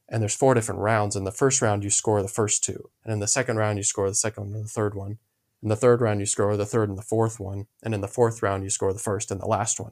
and 0.09 0.23
there's 0.23 0.35
four 0.35 0.55
different 0.55 0.81
rounds. 0.81 1.17
In 1.17 1.25
the 1.25 1.33
first 1.33 1.63
round, 1.63 1.85
you 1.85 1.91
score 1.91 2.23
the 2.23 2.29
first 2.29 2.65
two, 2.65 2.91
and 3.05 3.13
in 3.13 3.21
the 3.21 3.29
second 3.29 3.57
round, 3.57 3.79
you 3.79 3.85
score 3.85 4.09
the 4.09 4.15
second 4.15 4.55
and 4.55 4.65
the 4.65 4.69
third 4.69 4.95
one. 4.95 5.19
In 5.67 5.71
the 5.71 5.75
third 5.75 6.01
round, 6.01 6.21
you 6.21 6.27
score 6.27 6.57
the 6.57 6.65
third 6.65 6.89
and 6.89 6.97
the 6.97 7.03
fourth 7.03 7.41
one, 7.41 7.67
and 7.83 7.93
in 7.93 8.01
the 8.01 8.07
fourth 8.07 8.41
round, 8.41 8.63
you 8.63 8.71
score 8.71 8.93
the 8.93 9.01
first 9.01 9.33
and 9.33 9.41
the 9.41 9.47
last 9.49 9.81
one. 9.81 9.91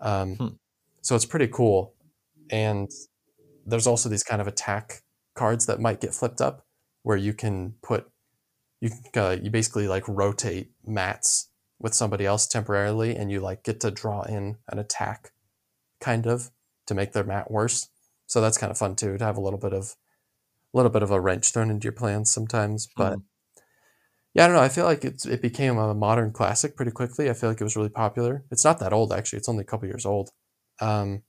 Um, 0.00 0.34
Hmm. 0.34 0.48
So 1.00 1.14
it's 1.14 1.24
pretty 1.24 1.46
cool, 1.46 1.94
and 2.50 2.90
there's 3.64 3.86
also 3.86 4.08
these 4.08 4.24
kind 4.24 4.40
of 4.42 4.48
attack 4.48 5.04
cards 5.34 5.66
that 5.66 5.78
might 5.78 6.00
get 6.00 6.12
flipped 6.12 6.40
up, 6.40 6.66
where 7.04 7.16
you 7.16 7.32
can 7.32 7.74
put 7.82 8.10
you 8.80 8.90
uh, 9.14 9.36
you 9.40 9.48
basically 9.48 9.86
like 9.86 10.08
rotate 10.08 10.72
mats 10.84 11.50
with 11.78 11.94
somebody 11.94 12.26
else 12.26 12.48
temporarily 12.48 13.14
and 13.14 13.30
you 13.30 13.38
like 13.38 13.62
get 13.62 13.78
to 13.82 13.92
draw 13.92 14.22
in 14.22 14.56
an 14.66 14.80
attack 14.80 15.30
kind 16.00 16.26
of 16.26 16.50
to 16.88 16.94
make 16.94 17.12
their 17.12 17.22
mat 17.24 17.48
worse 17.50 17.90
so 18.26 18.40
that's 18.40 18.58
kind 18.58 18.70
of 18.72 18.78
fun 18.78 18.96
too 18.96 19.16
to 19.18 19.24
have 19.24 19.36
a 19.36 19.40
little 19.40 19.58
bit 19.58 19.72
of 19.74 19.94
a 20.74 20.76
little 20.78 20.90
bit 20.90 21.02
of 21.02 21.10
a 21.10 21.20
wrench 21.20 21.52
thrown 21.52 21.70
into 21.70 21.84
your 21.84 21.92
plans 21.92 22.32
sometimes 22.32 22.88
but 22.96 23.18
Mhm. 23.18 23.22
Yeah 24.34 24.44
i 24.44 24.46
don't 24.46 24.56
know 24.56 24.62
i 24.62 24.68
feel 24.68 24.84
like 24.84 25.04
it's, 25.04 25.26
it 25.26 25.42
became 25.42 25.78
a 25.78 25.94
modern 25.94 26.32
classic 26.32 26.76
pretty 26.76 26.90
quickly 26.90 27.30
i 27.30 27.32
feel 27.32 27.50
like 27.50 27.60
it 27.60 27.64
was 27.64 27.76
really 27.76 27.88
popular. 27.88 28.44
It's 28.50 28.64
not 28.64 28.78
that 28.80 28.92
old 28.92 29.12
actually 29.12 29.38
it's 29.38 29.48
only 29.48 29.62
a 29.62 29.66
couple 29.66 29.88
years 29.88 30.06
old 30.06 30.30
um, 30.80 31.22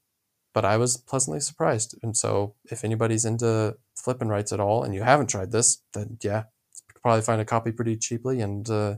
but 0.54 0.66
i 0.66 0.78
was 0.78 0.98
pleasantly 0.98 1.40
surprised 1.40 1.98
and 2.04 2.16
so 2.16 2.56
if 2.66 2.84
anybody's 2.84 3.26
into 3.26 3.78
flipping 3.96 4.30
rights 4.30 4.52
at 4.52 4.60
all 4.60 4.84
and 4.84 4.94
you 4.94 5.04
haven't 5.04 5.30
tried 5.30 5.52
this 5.52 5.82
then 5.94 6.18
yeah 6.24 6.44
you 6.88 6.94
could 6.94 7.02
probably 7.02 7.22
find 7.22 7.42
a 7.42 7.46
copy 7.46 7.72
pretty 7.72 7.98
cheaply 7.98 8.42
and 8.42 8.70
uh, 8.70 8.96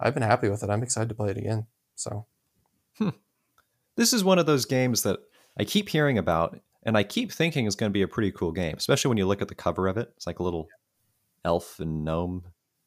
i've 0.00 0.14
been 0.14 0.22
happy 0.22 0.48
with 0.48 0.62
it 0.62 0.70
i'm 0.70 0.82
excited 0.82 1.08
to 1.08 1.14
play 1.14 1.30
it 1.30 1.38
again 1.38 1.66
so. 1.94 2.26
This 3.96 4.12
is 4.12 4.22
one 4.22 4.38
of 4.38 4.44
those 4.46 4.66
games 4.66 5.02
that 5.02 5.20
I 5.58 5.64
keep 5.64 5.88
hearing 5.88 6.18
about, 6.18 6.60
and 6.82 6.96
I 6.96 7.02
keep 7.02 7.32
thinking 7.32 7.64
is 7.64 7.74
going 7.74 7.90
to 7.90 7.94
be 7.94 8.02
a 8.02 8.08
pretty 8.08 8.30
cool 8.30 8.52
game, 8.52 8.74
especially 8.76 9.08
when 9.08 9.18
you 9.18 9.26
look 9.26 9.40
at 9.40 9.48
the 9.48 9.54
cover 9.54 9.88
of 9.88 9.96
it. 9.96 10.12
It's 10.16 10.26
like 10.26 10.38
a 10.38 10.42
little 10.42 10.68
elf 11.44 11.80
and 11.80 12.04
gnome 12.04 12.44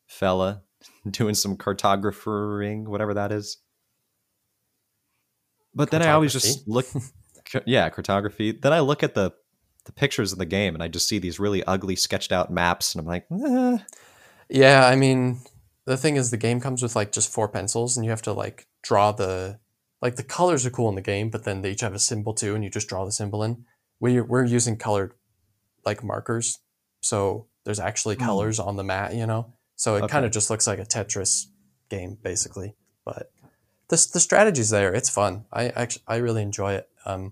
fella 0.10 0.64
doing 1.10 1.36
some 1.36 1.56
cartographering, 1.56 2.86
whatever 2.88 3.14
that 3.14 3.32
is. 3.32 3.60
But 5.74 5.92
then 5.92 6.02
I 6.02 6.12
always 6.12 6.34
just 6.34 6.68
look, 6.68 6.88
yeah, 7.66 7.90
cartography. 7.90 8.52
Then 8.52 8.74
I 8.74 8.80
look 8.82 9.04
at 9.04 9.14
the 9.14 9.32
the 9.86 9.92
pictures 9.94 10.32
of 10.34 10.38
the 10.40 10.46
game, 10.46 10.74
and 10.76 10.84
I 10.84 10.88
just 10.88 11.08
see 11.08 11.20
these 11.20 11.40
really 11.40 11.64
ugly, 11.64 11.96
sketched 11.96 12.32
out 12.32 12.52
maps, 12.52 12.94
and 12.94 13.00
I'm 13.00 13.08
like, 13.08 13.26
eh. 13.32 13.78
Yeah, 14.50 14.86
I 14.86 14.96
mean, 14.96 15.40
the 15.86 15.96
thing 15.98 16.16
is, 16.16 16.32
the 16.32 16.38
game 16.38 16.60
comes 16.60 16.84
with 16.84 16.96
like 16.96 17.12
just 17.12 17.32
four 17.32 17.48
pencils, 17.48 17.96
and 17.96 18.04
you 18.06 18.10
have 18.12 18.22
to 18.24 18.34
like 18.34 18.68
draw 18.84 19.12
the 19.12 19.60
like 20.02 20.16
the 20.16 20.24
colors 20.24 20.66
are 20.66 20.70
cool 20.72 20.90
in 20.90 20.96
the 20.96 21.02
game, 21.02 21.30
but 21.30 21.44
then 21.44 21.62
they 21.62 21.72
each 21.72 21.82
have 21.82 21.94
a 21.94 22.00
symbol 22.00 22.34
too, 22.34 22.56
and 22.56 22.64
you 22.64 22.70
just 22.70 22.90
draw 22.90 23.06
the 23.06 23.12
symbol 23.12 23.44
in. 23.44 23.66
We 24.00 24.20
we're 24.22 24.46
using 24.46 24.76
colored 24.78 25.14
like 25.86 26.04
markers, 26.04 26.60
so 27.02 27.48
there's 27.64 27.80
actually 27.80 28.16
Hmm. 28.16 28.26
colors 28.26 28.60
on 28.60 28.76
the 28.76 28.84
mat, 28.84 29.14
you 29.16 29.26
know. 29.28 29.54
So 29.80 29.96
it 29.96 30.00
Okay. 30.04 30.12
kind 30.12 30.26
of 30.26 30.32
just 30.32 30.50
looks 30.50 30.68
like 30.68 30.78
a 30.80 30.84
Tetris 30.86 31.46
game, 31.88 32.18
basically. 32.22 32.76
But 33.06 33.32
the 33.88 33.96
the 34.12 34.20
strategy's 34.20 34.72
there. 34.72 34.94
It's 34.94 35.10
fun. 35.10 35.46
I 35.54 35.70
actually 35.70 36.04
I 36.06 36.18
really 36.18 36.42
enjoy 36.42 36.74
it. 36.74 36.90
Um, 37.06 37.32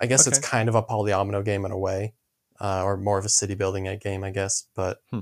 I 0.00 0.06
guess 0.06 0.26
it's 0.26 0.40
kind 0.40 0.68
of 0.68 0.74
a 0.74 0.82
polyomino 0.82 1.44
game 1.44 1.64
in 1.64 1.70
a 1.70 1.78
way, 1.78 2.14
uh, 2.60 2.82
or 2.82 2.96
more 2.96 3.16
of 3.16 3.24
a 3.24 3.28
city 3.28 3.54
building 3.54 3.84
game, 4.02 4.24
I 4.24 4.30
guess. 4.30 4.64
But 4.74 5.02
Hmm. 5.12 5.20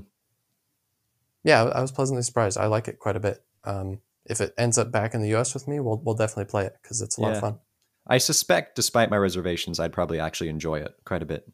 yeah, 1.43 1.61
I 1.63 1.79
was 1.79 1.91
pleasantly 1.91 2.23
surprised. 2.23 2.57
I 2.57 2.65
like 2.65 2.87
it 2.87 2.97
quite 2.97 3.15
a 3.15 3.19
bit. 3.19 3.43
Um, 3.63 4.01
if 4.25 4.41
it 4.41 4.55
ends 4.57 4.79
up 4.79 4.91
back 4.91 5.13
in 5.13 5.21
the 5.21 5.29
U.S. 5.29 5.53
with 5.53 5.67
me, 5.67 5.79
we'll 5.79 6.01
we'll 6.03 6.15
definitely 6.15 6.45
play 6.49 6.65
it 6.65 6.75
because 6.81 7.03
it's 7.03 7.17
a 7.17 7.21
lot 7.21 7.29
Yeah. 7.29 7.35
of 7.35 7.41
fun. 7.41 7.59
I 8.07 8.17
suspect, 8.17 8.75
despite 8.75 9.11
my 9.11 9.17
reservations, 9.17 9.79
I'd 9.79 9.93
probably 9.93 10.19
actually 10.19 10.49
enjoy 10.49 10.79
it 10.79 10.95
quite 11.05 11.21
a 11.21 11.25
bit. 11.25 11.47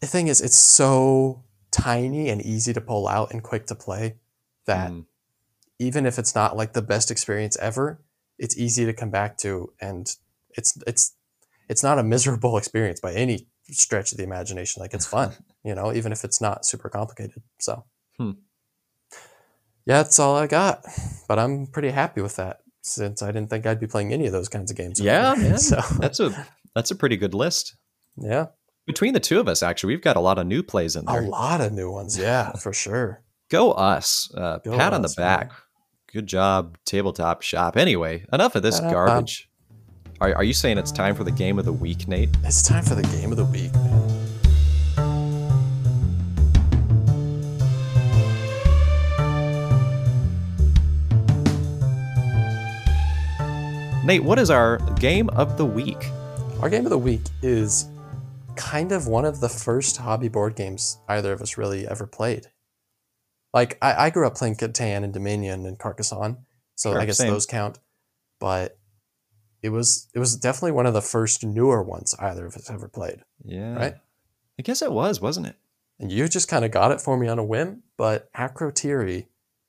The 0.00 0.06
thing 0.06 0.28
is, 0.28 0.42
it's 0.42 0.58
so 0.58 1.44
tiny 1.70 2.28
and 2.28 2.42
easy 2.42 2.74
to 2.74 2.80
pull 2.82 3.08
out 3.08 3.32
and 3.32 3.42
quick 3.42 3.66
to 3.68 3.74
play 3.74 4.16
that 4.72 4.90
Mm. 4.90 5.04
even 5.78 6.06
if 6.06 6.18
it's 6.18 6.34
not 6.34 6.56
like 6.56 6.72
the 6.72 6.82
best 6.82 7.10
experience 7.10 7.56
ever, 7.58 7.86
it's 8.38 8.56
easy 8.56 8.84
to 8.86 8.92
come 9.00 9.10
back 9.10 9.36
to, 9.44 9.72
and 9.80 10.06
it's 10.58 10.70
it's 10.86 11.04
it's 11.68 11.82
not 11.82 11.98
a 11.98 12.02
miserable 12.02 12.56
experience 12.62 13.00
by 13.00 13.12
any 13.14 13.46
stretch 13.70 14.12
of 14.12 14.18
the 14.18 14.24
imagination. 14.24 14.80
Like 14.82 14.94
it's 14.94 15.06
fun, 15.06 15.32
you 15.68 15.74
know, 15.74 15.92
even 15.92 16.10
if 16.12 16.24
it's 16.24 16.40
not 16.40 16.64
super 16.64 16.88
complicated. 16.88 17.42
So, 17.60 17.84
Hmm. 18.18 18.32
yeah, 19.86 20.02
that's 20.02 20.18
all 20.18 20.36
I 20.36 20.46
got. 20.46 20.84
But 21.28 21.38
I'm 21.38 21.66
pretty 21.66 21.90
happy 21.90 22.20
with 22.20 22.36
that 22.36 22.60
since 22.82 23.22
I 23.22 23.26
didn't 23.32 23.50
think 23.50 23.66
I'd 23.66 23.80
be 23.80 23.86
playing 23.86 24.12
any 24.12 24.26
of 24.26 24.32
those 24.32 24.48
kinds 24.48 24.70
of 24.70 24.76
games. 24.76 25.00
Yeah, 25.00 25.34
man. 25.36 25.58
So 25.70 25.80
That's 25.98 26.20
a 26.20 26.46
that's 26.74 26.90
a 26.90 26.94
pretty 26.96 27.16
good 27.16 27.34
list. 27.34 27.76
yeah, 28.16 28.46
Between 28.86 29.12
the 29.14 29.20
two 29.20 29.40
of 29.40 29.48
us, 29.48 29.62
actually, 29.62 29.94
we've 29.94 30.02
got 30.02 30.16
a 30.16 30.20
lot 30.20 30.38
of 30.38 30.46
new 30.46 30.62
plays 30.62 30.96
in 30.96 31.04
there. 31.04 31.22
a 31.24 31.28
lot 31.28 31.60
of 31.60 31.72
new 31.72 31.90
ones. 31.90 32.16
Yeah, 32.18 32.52
for 32.52 32.72
sure. 32.72 33.22
Go 33.50 33.72
us. 33.72 34.32
Uh, 34.32 34.58
Go 34.58 34.76
pat 34.76 34.94
on 34.94 35.02
the 35.02 35.06
us, 35.06 35.18
man. 35.18 35.38
back. 35.40 35.52
Good 36.12 36.28
job, 36.28 36.78
tabletop 36.84 37.42
shop. 37.42 37.76
Anyway, 37.76 38.24
enough 38.32 38.54
of 38.54 38.62
this 38.62 38.78
garbage. 38.78 39.48
Are, 40.20 40.32
are 40.36 40.44
you 40.44 40.52
saying 40.52 40.78
it's 40.78 40.92
time 40.92 41.16
for 41.16 41.24
the 41.24 41.32
game 41.32 41.58
of 41.58 41.64
the 41.64 41.72
week, 41.72 42.06
Nate? 42.06 42.30
It's 42.44 42.62
time 42.62 42.84
for 42.84 42.94
the 42.94 43.02
game 43.02 43.32
of 43.32 43.36
the 43.36 43.44
week, 43.44 43.72
man. 43.74 44.06
Nate, 54.04 54.22
what 54.22 54.38
is 54.38 54.50
our 54.50 54.78
game 55.00 55.28
of 55.30 55.56
the 55.56 55.66
week? 55.66 56.08
Our 56.60 56.68
game 56.68 56.86
of 56.86 56.90
the 56.90 56.98
week 56.98 57.22
is 57.42 57.88
kind 58.54 58.92
of 58.92 59.08
one 59.08 59.24
of 59.24 59.40
the 59.40 59.48
first 59.48 59.96
hobby 59.96 60.28
board 60.28 60.54
games 60.54 60.98
either 61.08 61.32
of 61.32 61.42
us 61.42 61.56
really 61.56 61.86
ever 61.88 62.06
played. 62.06 62.46
Like 63.52 63.78
I, 63.82 64.06
I 64.06 64.10
grew 64.10 64.26
up 64.26 64.36
playing 64.36 64.56
Catan 64.56 65.02
and 65.04 65.12
Dominion 65.12 65.66
and 65.66 65.78
Carcassonne, 65.78 66.38
so 66.76 66.92
Sure, 66.92 67.00
I 67.00 67.04
guess 67.06 67.18
same. 67.18 67.32
those 67.32 67.46
count. 67.46 67.78
But 68.38 68.78
it 69.62 69.68
was 69.70 70.08
it 70.14 70.18
was 70.18 70.36
definitely 70.36 70.72
one 70.72 70.86
of 70.86 70.94
the 70.94 71.02
first 71.02 71.44
newer 71.44 71.82
ones 71.82 72.14
either 72.18 72.46
of 72.46 72.54
us 72.56 72.70
ever 72.70 72.88
played. 72.88 73.22
Yeah. 73.44 73.74
Right? 73.74 73.94
I 74.58 74.62
guess 74.62 74.82
it 74.82 74.92
was, 74.92 75.20
wasn't 75.20 75.46
it? 75.48 75.56
And 75.98 76.10
you 76.10 76.28
just 76.28 76.48
kind 76.48 76.64
of 76.64 76.70
got 76.70 76.92
it 76.92 77.00
for 77.00 77.16
me 77.16 77.28
on 77.28 77.38
a 77.38 77.44
whim, 77.44 77.82
but 77.98 78.32
Akrotiri 78.32 79.26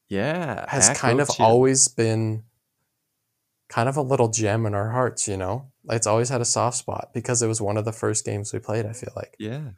Yeah. 0.08 0.66
has 0.70 0.90
kind 0.98 1.20
of 1.20 1.30
always 1.40 1.88
been 1.90 2.44
kind 3.68 3.90
of 3.90 3.98
a 3.98 4.02
little 4.02 4.30
gem 4.30 4.66
in 4.66 4.74
our 4.74 4.92
hearts, 4.92 5.28
you 5.28 5.38
know? 5.38 5.72
It's 5.90 6.08
always 6.08 6.30
had 6.30 6.42
a 6.42 6.46
soft 6.46 6.78
spot 6.78 7.12
because 7.14 7.42
it 7.42 7.48
was 7.48 7.60
one 7.62 7.78
of 7.78 7.86
the 7.86 7.92
first 7.94 8.26
games 8.26 8.54
we 8.54 8.60
played, 8.60 8.86
I 8.86 8.94
feel 8.94 9.12
like. 9.16 9.36
Yeah. 9.40 9.72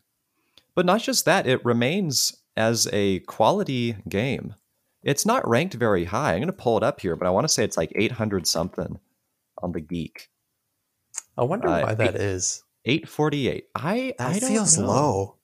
But 0.76 0.86
not 0.86 1.02
just 1.02 1.26
that, 1.26 1.48
it 1.48 1.64
remains 1.64 2.36
as 2.56 2.88
a 2.94 3.20
quality 3.22 3.96
game. 4.08 4.56
It's 5.04 5.26
not 5.26 5.48
ranked 5.48 5.74
very 5.74 6.06
high. 6.06 6.34
I'm 6.34 6.40
going 6.40 6.48
to 6.48 6.54
pull 6.54 6.78
it 6.78 6.84
up 6.84 7.02
here, 7.02 7.16
but 7.16 7.28
I 7.28 7.32
want 7.32 7.44
to 7.46 7.50
say 7.50 7.64
it's 7.64 7.76
like 7.78 7.92
800 7.96 8.48
something 8.48 9.00
on 9.62 9.72
the 9.74 9.82
Geek. 9.82 10.30
I 11.38 11.44
wonder 11.44 11.68
Uh, 11.68 11.82
why 11.82 11.94
that 11.96 12.16
eight- 12.16 12.22
is. 12.22 12.64
848. 12.86 13.66
I 13.76 14.14
That 14.18 14.28
I 14.30 14.40
don't 14.40 14.50
feels 14.50 14.78
know. 14.78 14.86
low. 14.88 15.36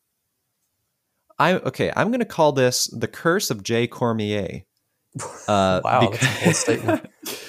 I 1.38 1.54
okay, 1.54 1.91
I'm 1.95 2.08
going 2.10 2.19
to 2.19 2.26
call 2.26 2.52
this 2.52 2.88
the 2.88 3.08
curse 3.08 3.50
of 3.50 3.63
Jay 3.63 3.88
Cormier. 3.88 4.63
Uh, 5.48 5.82
Wow, 5.84 6.10
that's 6.12 6.24
a 6.24 6.43
bold 6.43 6.56
statement. 6.56 7.06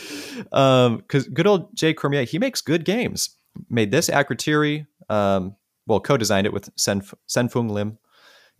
um, 0.52 0.96
because 0.98 1.26
good 1.28 1.46
old 1.46 1.76
Jay 1.76 1.92
Cormier, 1.92 2.24
he 2.24 2.38
makes 2.38 2.60
good 2.60 2.84
games. 2.84 3.36
Made 3.68 3.90
this 3.90 4.08
Akrotiri, 4.08 4.86
um, 5.08 5.56
well, 5.86 6.00
co-designed 6.00 6.46
it 6.46 6.52
with 6.52 6.70
Sen 6.76 7.02
Sen-Foong 7.26 7.70
Lim, 7.70 7.98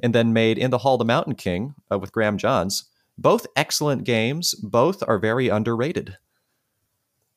and 0.03 0.15
then 0.15 0.33
made 0.33 0.59
In 0.59 0.71
the 0.71 0.79
Hall 0.79 0.95
of 0.95 0.99
the 1.01 1.05
Mountain 1.05 1.35
King 1.35 1.75
uh, 1.91 1.99
with 1.99 2.13
Graeme 2.13 2.39
Jahns. 2.39 2.85
Both 3.19 3.47
excellent 3.55 4.05
games. 4.05 4.55
Both 4.55 5.03
are 5.07 5.19
very 5.19 5.49
underrated. 5.49 6.17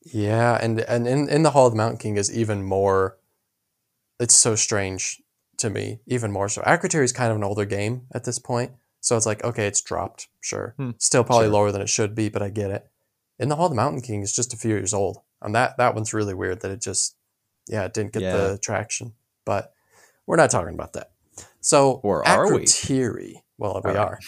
Yeah, 0.05 0.57
and 0.61 0.81
and 0.81 1.07
in, 1.07 1.29
in 1.29 1.43
the 1.43 1.51
Hall 1.51 1.67
of 1.67 1.73
the 1.73 1.77
Mountain 1.77 1.99
King 1.99 2.17
is 2.17 2.35
even 2.35 2.63
more 2.63 3.17
it's 4.19 4.35
so 4.35 4.55
strange 4.55 5.21
to 5.57 5.69
me, 5.69 5.99
even 6.05 6.31
more 6.31 6.49
so. 6.49 6.61
Akrotiri 6.61 7.03
is 7.03 7.13
kind 7.13 7.31
of 7.31 7.37
an 7.37 7.43
older 7.43 7.65
game 7.65 8.07
at 8.13 8.25
this 8.25 8.37
point, 8.39 8.73
so 8.99 9.15
it's 9.15 9.25
like 9.25 9.43
okay, 9.43 9.65
it's 9.67 9.81
dropped, 9.81 10.27
sure, 10.41 10.73
Hmm, 10.77 10.91
still 10.97 11.23
probably 11.23 11.45
sure. 11.45 11.53
lower 11.53 11.71
than 11.71 11.81
it 11.81 11.89
should 11.89 12.15
be, 12.15 12.27
but 12.29 12.41
I 12.41 12.49
get 12.49 12.69
it. 12.71 12.89
In 13.39 13.49
the 13.49 13.55
Hall 13.55 13.65
of 13.67 13.71
the 13.71 13.75
Mountain 13.77 14.01
King 14.01 14.21
is 14.21 14.35
just 14.35 14.53
a 14.53 14.57
few 14.57 14.71
years 14.71 14.93
old, 14.93 15.19
and 15.41 15.55
that 15.55 15.77
that 15.77 15.95
one's 15.95 16.13
really 16.13 16.33
weird 16.33 16.61
that 16.61 16.71
it 16.71 16.81
just 16.81 17.15
yeah 17.67 17.85
it 17.85 17.93
didn't 17.93 18.11
get 18.13 18.23
Yeah. 18.23 18.35
the 18.35 18.57
traction. 18.57 19.13
But 19.45 19.73
we're 20.27 20.35
not 20.37 20.49
talking 20.51 20.73
about 20.73 20.93
that. 20.93 21.11
So 21.63 22.01
Or 22.03 22.27
are 22.27 22.53
we? 22.53 22.65
Akrotiri, 22.65 23.35
well, 23.57 23.81
we 23.83 23.91
All 23.91 23.97
right. 23.97 24.09
are. 24.09 24.19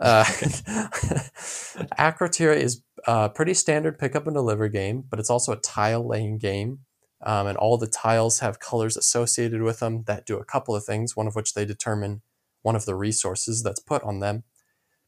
Uh, 0.00 0.24
Akrotiri 1.98 2.56
is 2.56 2.82
a 3.06 3.30
pretty 3.30 3.54
standard 3.54 3.98
pick 3.98 4.14
up 4.14 4.26
and 4.26 4.34
deliver 4.34 4.68
game, 4.68 5.04
but 5.08 5.18
it's 5.18 5.30
also 5.30 5.52
a 5.52 5.56
tile 5.56 6.06
laying 6.06 6.38
game. 6.38 6.80
Um, 7.24 7.46
and 7.46 7.56
all 7.56 7.78
the 7.78 7.86
tiles 7.86 8.40
have 8.40 8.60
colors 8.60 8.96
associated 8.96 9.62
with 9.62 9.78
them 9.80 10.04
that 10.04 10.26
do 10.26 10.38
a 10.38 10.44
couple 10.44 10.74
of 10.74 10.84
things, 10.84 11.16
one 11.16 11.26
of 11.26 11.34
which 11.36 11.54
they 11.54 11.64
determine 11.64 12.22
one 12.62 12.76
of 12.76 12.84
the 12.84 12.94
resources 12.96 13.62
that's 13.62 13.80
put 13.80 14.02
on 14.02 14.20
them. 14.20 14.44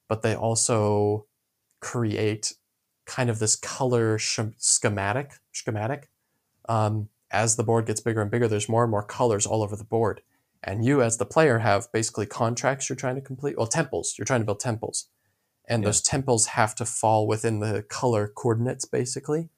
But 0.09 0.23
they 0.23 0.35
also 0.35 1.27
create 1.81 2.55
kind 3.05 3.29
of 3.31 3.41
this 3.41 3.57
color 3.57 4.19
sch- 4.19 4.41
schematic. 4.57 5.33
Schematic. 5.53 6.09
Um, 6.69 7.09
as 7.31 7.57
the 7.57 7.65
board 7.65 7.87
gets 7.87 8.01
bigger 8.01 8.23
and 8.23 8.31
bigger, 8.31 8.49
there's 8.49 8.69
more 8.69 8.85
and 8.85 8.91
more 8.91 9.03
colors 9.03 9.45
all 9.45 9.63
over 9.63 9.77
the 9.77 9.85
board. 9.85 10.23
And 10.67 10.85
you, 10.85 11.03
as 11.03 11.19
the 11.19 11.27
player, 11.27 11.59
have 11.59 11.93
basically 11.93 12.27
contracts 12.27 12.89
you're 12.89 12.97
trying 12.97 13.17
to 13.17 13.21
complete. 13.21 13.57
Well, 13.59 13.67
temples. 13.67 14.15
You're 14.19 14.25
trying 14.25 14.41
to 14.41 14.47
build 14.47 14.61
temples. 14.61 15.09
And 15.69 15.83
Yeah. 15.83 15.89
those 15.89 16.01
temples 16.03 16.47
have 16.49 16.75
to 16.77 16.87
fall 16.87 17.27
within 17.27 17.61
the 17.61 17.83
color 17.83 18.27
coordinates, 18.29 18.85
basically, 18.87 19.51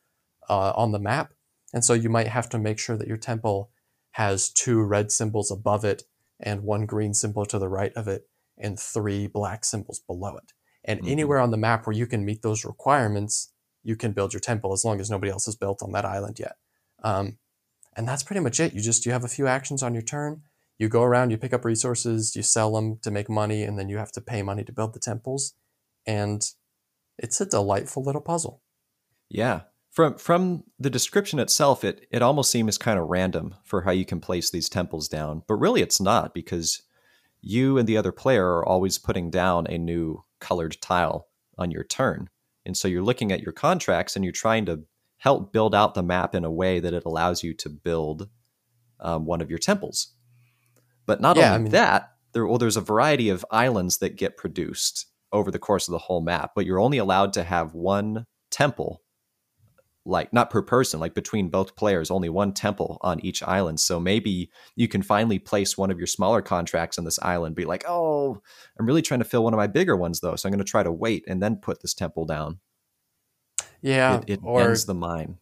uh, 0.49 0.73
on 0.75 0.93
the 0.93 0.99
map. 0.99 1.33
And 1.73 1.85
so 1.85 1.95
you 1.95 2.09
might 2.09 2.29
have 2.29 2.49
to 2.51 2.59
make 2.59 2.79
sure 2.79 2.97
that 2.97 3.09
your 3.09 3.17
temple 3.17 3.71
has 4.13 4.51
two 4.51 4.83
red 4.83 5.13
symbols 5.13 5.51
above 5.51 5.85
it 5.85 6.05
and 6.41 6.63
one 6.65 6.87
green 6.87 7.15
symbol 7.15 7.47
to 7.47 7.59
the 7.59 7.69
right 7.69 7.93
of 7.95 8.09
it 8.09 8.29
and 8.59 8.79
three 8.79 9.27
black 9.27 9.65
symbols 9.65 10.01
below 10.01 10.37
it. 10.37 10.53
And 10.85 11.01
Mhm. 11.01 11.09
anywhere 11.09 11.39
on 11.39 11.51
the 11.51 11.57
map 11.57 11.87
where 11.87 11.97
you 11.97 12.07
can 12.07 12.25
meet 12.25 12.43
those 12.43 12.65
requirements, 12.65 13.53
you 13.83 13.97
can 13.97 14.13
build 14.13 14.33
your 14.33 14.41
temple 14.41 14.73
as 14.73 14.85
long 14.85 15.01
as 15.01 15.11
nobody 15.11 15.31
else 15.31 15.47
has 15.47 15.57
built 15.57 15.83
on 15.83 15.93
that 15.93 16.05
island 16.05 16.39
yet. 16.39 16.57
Um, 17.03 17.39
and 17.97 18.09
that's 18.09 18.23
pretty 18.23 18.41
much 18.41 18.61
it. 18.61 18.73
You 18.75 18.81
just 18.81 19.07
you 19.07 19.13
have 19.13 19.25
a 19.25 19.29
few 19.29 19.47
actions 19.47 19.83
on 19.83 19.93
your 19.95 20.03
turn. 20.03 20.43
You 20.79 20.89
go 20.89 21.03
around, 21.03 21.31
you 21.31 21.39
pick 21.39 21.53
up 21.53 21.65
resources, 21.65 22.37
you 22.37 22.43
sell 22.43 22.75
them 22.75 22.99
to 22.99 23.11
make 23.11 23.31
money, 23.31 23.63
and 23.63 23.79
then 23.79 23.89
you 23.89 23.97
have 23.97 24.13
to 24.13 24.21
pay 24.21 24.43
money 24.43 24.65
to 24.65 24.73
build 24.73 24.93
the 24.93 25.01
temples. 25.01 25.55
And 26.07 26.49
it's 27.19 27.41
a 27.41 27.47
delightful 27.47 28.03
little 28.03 28.21
puzzle. 28.21 28.63
Yeah. 29.29 29.63
From 29.91 30.19
from 30.19 30.65
the 30.79 30.91
description 30.91 31.39
itself, 31.39 31.83
it 31.83 32.07
it 32.11 32.21
almost 32.23 32.51
seems 32.51 32.77
kind 32.77 32.99
of 32.99 33.09
random 33.09 33.55
for 33.65 33.83
how 33.83 33.93
you 33.93 34.05
can 34.05 34.21
place 34.21 34.51
these 34.51 34.69
temples 34.69 35.09
down. 35.09 35.43
But 35.49 35.55
really 35.55 35.81
it's 35.81 36.01
not 36.01 36.35
because 36.35 36.83
you 37.41 37.79
and 37.79 37.89
the 37.89 37.97
other 37.97 38.13
player 38.13 38.47
are 38.47 38.67
always 38.67 38.99
putting 38.99 39.31
down 39.31 39.67
a 39.69 39.79
new 39.79 40.25
colored 40.41 40.77
tile 40.83 41.29
on 41.57 41.71
your 41.71 41.85
turn. 41.85 42.29
And 42.67 42.77
so 42.77 42.89
you're 42.89 43.03
looking 43.03 43.33
at 43.33 43.41
your 43.41 43.53
contracts 43.53 44.17
and 44.17 44.25
you're 44.25 44.33
trying 44.33 44.67
to 44.67 44.83
help 45.19 45.53
build 45.53 45.75
out 45.75 45.95
the 45.95 46.03
map 46.03 46.35
in 46.35 46.45
a 46.45 46.51
way 46.51 46.81
that 46.81 46.93
it 46.93 47.05
allows 47.07 47.43
you 47.43 47.55
to 47.55 47.69
build 47.71 48.29
um, 49.01 49.25
one 49.25 49.41
of 49.41 49.49
your 49.49 49.59
temples. 49.59 50.13
But 51.07 51.21
not 51.21 51.37
Yeah, 51.37 51.47
only 51.47 51.55
I 51.55 51.59
mean- 51.59 51.73
that, 51.73 52.13
there 52.33 52.47
well, 52.47 52.59
there's 52.59 52.77
a 52.77 52.81
variety 52.83 53.29
of 53.29 53.45
islands 53.51 53.99
that 53.99 54.17
get 54.17 54.37
produced 54.37 55.07
over 55.33 55.51
the 55.51 55.59
course 55.59 55.89
of 55.89 55.93
the 55.93 55.99
whole 55.99 56.21
map, 56.21 56.53
but 56.55 56.67
you're 56.67 56.81
only 56.81 56.99
allowed 56.99 57.33
to 57.35 57.43
have 57.45 57.75
one 57.75 58.27
temple, 58.51 59.03
like 60.05 60.33
not 60.33 60.51
per 60.51 60.63
person, 60.63 61.01
like 61.01 61.15
between 61.15 61.49
both 61.49 61.75
players, 61.77 62.11
only 62.11 62.29
one 62.29 62.53
temple 62.53 62.99
on 63.01 63.19
each 63.25 63.43
island. 63.43 63.81
So 63.81 63.99
maybe 63.99 64.51
you 64.77 64.87
can 64.89 65.03
finally 65.03 65.39
place 65.39 65.77
one 65.79 65.91
of 65.91 65.99
your 65.99 66.07
smaller 66.07 66.43
contracts 66.43 66.99
on 66.99 67.05
this 67.05 67.19
island, 67.21 67.57
be 67.57 67.65
like, 67.65 67.85
oh, 67.89 68.41
I'm 68.79 68.87
really 68.87 69.03
trying 69.03 69.21
to 69.21 69.25
fill 69.25 69.45
one 69.45 69.53
of 69.55 69.59
my 69.59 69.67
bigger 69.67 69.97
ones 69.97 70.21
though, 70.21 70.37
so 70.37 70.49
I'm 70.49 70.53
going 70.53 70.65
to 70.65 70.71
try 70.71 70.83
to 70.83 70.93
wait 70.93 71.25
and 71.27 71.43
then 71.43 71.57
put 71.57 71.83
this 71.83 71.95
temple 71.95 72.25
down. 72.27 72.61
Yeah, 73.83 74.19
it 74.19 74.25
it 74.29 74.41
or 74.43 74.63
ends 74.63 74.87
the 74.87 74.95
mine. 74.95 75.39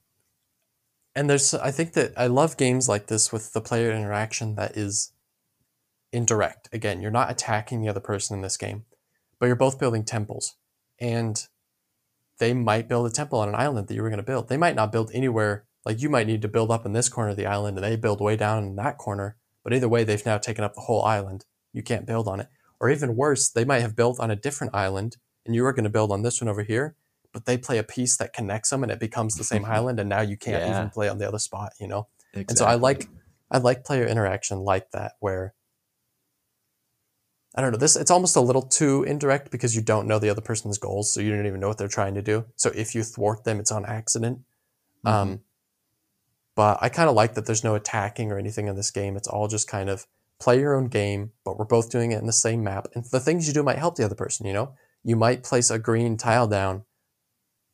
and 1.14 1.28
there's 1.30 1.54
I 1.54 1.70
think 1.70 1.92
that 1.92 2.12
I 2.16 2.26
love 2.26 2.56
games 2.56 2.88
like 2.88 3.06
this 3.06 3.32
with 3.32 3.52
the 3.52 3.60
player 3.60 3.90
interaction 3.92 4.54
that 4.56 4.76
is 4.76 5.12
indirect. 6.14 6.68
Again, 6.72 7.00
you're 7.00 7.10
not 7.10 7.30
attacking 7.30 7.82
the 7.82 7.88
other 7.88 8.00
person 8.00 8.36
in 8.36 8.42
this 8.42 8.56
game, 8.56 8.84
but 9.38 9.46
you're 9.46 9.56
both 9.56 9.78
building 9.78 10.04
temples. 10.04 10.56
And 11.00 11.42
they 12.38 12.52
might 12.54 12.88
build 12.88 13.06
a 13.06 13.10
temple 13.10 13.38
on 13.40 13.48
an 13.48 13.54
island 13.54 13.88
that 13.88 13.94
you 13.94 14.02
were 14.02 14.08
going 14.08 14.18
to 14.18 14.22
build. 14.24 14.48
They 14.48 14.56
might 14.56 14.74
not 14.74 14.92
build 14.92 15.10
anywhere. 15.12 15.66
Like 15.84 16.00
you 16.00 16.08
might 16.08 16.26
need 16.26 16.42
to 16.42 16.48
build 16.48 16.70
up 16.70 16.86
in 16.86 16.92
this 16.92 17.08
corner 17.08 17.30
of 17.30 17.36
the 17.36 17.46
island 17.46 17.76
and 17.76 17.84
they 17.84 17.96
build 17.96 18.20
way 18.20 18.36
down 18.36 18.64
in 18.64 18.76
that 18.76 18.96
corner. 18.96 19.36
But 19.62 19.74
either 19.74 19.88
way, 19.88 20.04
they've 20.04 20.24
now 20.24 20.38
taken 20.38 20.64
up 20.64 20.74
the 20.74 20.82
whole 20.82 21.04
island. 21.04 21.44
You 21.72 21.82
can't 21.82 22.06
build 22.06 22.26
on 22.28 22.40
it. 22.40 22.48
Or 22.80 22.90
even 22.90 23.16
worse, 23.16 23.48
they 23.50 23.64
might 23.64 23.80
have 23.82 23.96
built 23.96 24.18
on 24.20 24.30
a 24.30 24.36
different 24.36 24.74
island 24.74 25.16
and 25.44 25.54
you 25.54 25.62
were 25.62 25.72
going 25.72 25.84
to 25.84 25.90
build 25.90 26.10
on 26.10 26.22
this 26.22 26.40
one 26.40 26.48
over 26.48 26.62
here, 26.62 26.96
but 27.32 27.44
they 27.44 27.58
play 27.58 27.78
a 27.78 27.82
piece 27.82 28.16
that 28.16 28.32
connects 28.32 28.70
them 28.70 28.82
and 28.82 28.90
it 28.90 28.98
becomes 29.00 29.34
the 29.36 29.44
same 29.44 29.64
island 29.78 30.00
and 30.00 30.08
now 30.08 30.20
you 30.22 30.36
can't 30.36 30.62
Yeah. 30.62 30.76
even 30.78 30.90
play 30.90 31.08
on 31.08 31.18
the 31.18 31.28
other 31.28 31.38
spot, 31.38 31.72
you 31.78 31.86
know? 31.86 32.08
Exactly. 32.32 32.46
And 32.48 32.58
so 32.58 32.64
I 32.66 32.74
like 32.74 33.08
I 33.50 33.58
like 33.58 33.84
player 33.84 34.06
interaction 34.06 34.58
like 34.60 34.90
that 34.92 35.12
where 35.20 35.54
I 37.54 37.60
don't 37.60 37.72
know, 37.72 37.78
this 37.78 37.96
it's 37.96 38.10
almost 38.10 38.36
a 38.36 38.40
little 38.40 38.62
too 38.62 39.04
indirect 39.04 39.50
because 39.50 39.76
you 39.76 39.82
don't 39.82 40.08
know 40.08 40.18
the 40.18 40.30
other 40.30 40.40
person's 40.40 40.78
goals, 40.78 41.12
so 41.12 41.20
you 41.20 41.30
don't 41.30 41.46
even 41.46 41.60
know 41.60 41.68
what 41.68 41.78
they're 41.78 41.88
trying 41.88 42.14
to 42.14 42.22
do. 42.22 42.44
So 42.56 42.70
if 42.74 42.94
you 42.94 43.02
thwart 43.02 43.44
them, 43.44 43.60
it's 43.60 43.72
on 43.72 43.84
accident. 43.84 44.40
Mhm. 45.04 45.10
Um 45.10 45.40
but 46.56 46.78
I 46.80 46.88
kind 46.88 47.08
of 47.08 47.16
like 47.16 47.34
that 47.34 47.46
there's 47.46 47.64
no 47.64 47.74
attacking 47.74 48.30
or 48.30 48.38
anything 48.38 48.68
in 48.68 48.76
this 48.76 48.90
game. 48.90 49.16
It's 49.16 49.28
all 49.28 49.48
just 49.48 49.68
kind 49.68 49.88
of 49.90 50.06
play 50.40 50.60
your 50.60 50.74
own 50.74 50.86
game, 50.86 51.32
but 51.44 51.58
we're 51.58 51.64
both 51.64 51.90
doing 51.90 52.12
it 52.12 52.20
in 52.20 52.26
the 52.26 52.32
same 52.32 52.62
map. 52.62 52.86
And 52.94 53.04
the 53.04 53.20
things 53.20 53.48
you 53.48 53.54
do 53.54 53.62
might 53.62 53.78
help 53.78 53.96
the 53.96 54.04
other 54.04 54.14
person, 54.14 54.46
you 54.46 54.52
know? 54.52 54.74
You 55.02 55.16
might 55.16 55.42
place 55.42 55.70
a 55.70 55.78
green 55.78 56.16
tile 56.16 56.46
down 56.46 56.84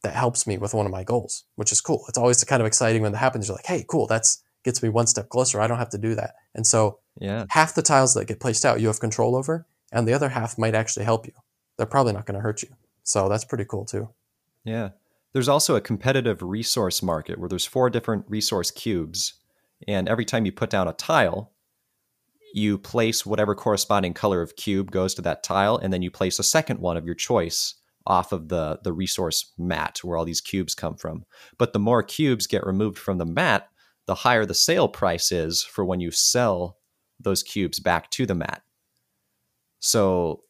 that 0.03 0.15
helps 0.15 0.47
me 0.47 0.57
with 0.57 0.73
one 0.73 0.87
of 0.87 0.93
my 0.93 1.05
goals, 1.05 1.45
which 1.57 1.73
is 1.73 1.81
cool. 1.81 2.05
It's 2.09 2.17
always 2.17 2.43
kind 2.45 2.63
of 2.63 2.67
exciting 2.67 3.03
when 3.03 3.13
that 3.13 3.19
happens. 3.19 3.49
You're 3.49 3.57
like, 3.57 3.67
hey, 3.67 3.85
cool, 3.89 4.07
that's 4.07 4.43
gets 4.65 4.83
me 4.83 4.89
one 4.89 5.07
step 5.07 5.29
closer. 5.29 5.61
I 5.61 5.67
don't 5.67 5.79
have 5.79 5.91
to 5.91 5.99
do 5.99 6.15
that. 6.15 6.35
And 6.55 6.67
so 6.67 6.99
yeah. 7.19 7.47
half 7.49 7.75
the 7.75 7.83
tiles 7.83 8.15
that 8.15 8.27
get 8.27 8.41
placed 8.41 8.65
out 8.65 8.81
you 8.81 8.89
have 8.89 9.01
control 9.01 9.37
over, 9.37 9.67
and 9.93 10.07
the 10.07 10.13
other 10.13 10.29
half 10.29 10.59
might 10.59 10.75
actually 10.75 11.05
help 11.05 11.27
you. 11.27 11.33
They're 11.77 11.87
probably 11.87 12.13
not 12.13 12.27
going 12.27 12.37
to 12.37 12.43
hurt 12.43 12.63
you. 12.63 12.69
So 13.03 13.29
that's 13.29 13.45
pretty 13.45 13.65
cool 13.65 13.85
too. 13.85 14.09
Yeah. 14.65 14.91
There's 15.33 15.49
also 15.49 15.77
a 15.77 15.81
competitive 15.81 16.43
resource 16.43 17.03
market 17.03 17.39
where 17.39 17.49
there's 17.49 17.65
four 17.65 17.89
different 17.89 18.25
resource 18.29 18.71
cubes. 18.71 19.35
And 19.87 20.09
every 20.09 20.25
time 20.25 20.45
you 20.45 20.53
put 20.53 20.71
down 20.71 20.89
a 20.89 20.93
tile, 20.93 21.53
you 22.53 22.79
place 22.79 23.25
whatever 23.25 23.55
corresponding 23.55 24.13
color 24.13 24.43
of 24.43 24.57
cube 24.57 24.91
goes 24.91 25.15
to 25.15 25.23
that 25.23 25.43
tile, 25.43 25.77
and 25.77 25.93
then 25.93 26.03
you 26.03 26.11
place 26.11 26.39
a 26.39 26.45
second 26.45 26.81
one 26.81 26.97
of 26.97 27.07
your 27.07 27.15
choice 27.15 27.75
off 28.07 28.33
of 28.33 28.49
the, 28.49 28.81
the 28.83 28.93
resource 28.93 29.53
mat 29.57 30.01
where 30.03 30.17
all 30.17 30.25
these 30.25 30.41
cubes 30.41 30.75
come 30.75 30.97
from. 30.97 31.25
But 31.59 31.73
the 31.73 31.79
more 31.79 32.03
cubes 32.03 32.47
get 32.47 32.67
removed 32.67 32.99
from 32.99 33.19
the 33.19 33.27
mat, 33.27 33.69
the 34.07 34.17
higher 34.17 34.45
the 34.45 34.55
sale 34.55 34.89
price 34.89 35.31
is 35.31 35.63
for 35.63 35.85
when 35.85 36.01
you 36.01 36.11
sell 36.11 36.79
those 37.21 37.43
cubes 37.43 37.79
back 37.79 38.11
to 38.11 38.27
the 38.27 38.35
mat. 38.35 38.63
So 39.81 40.45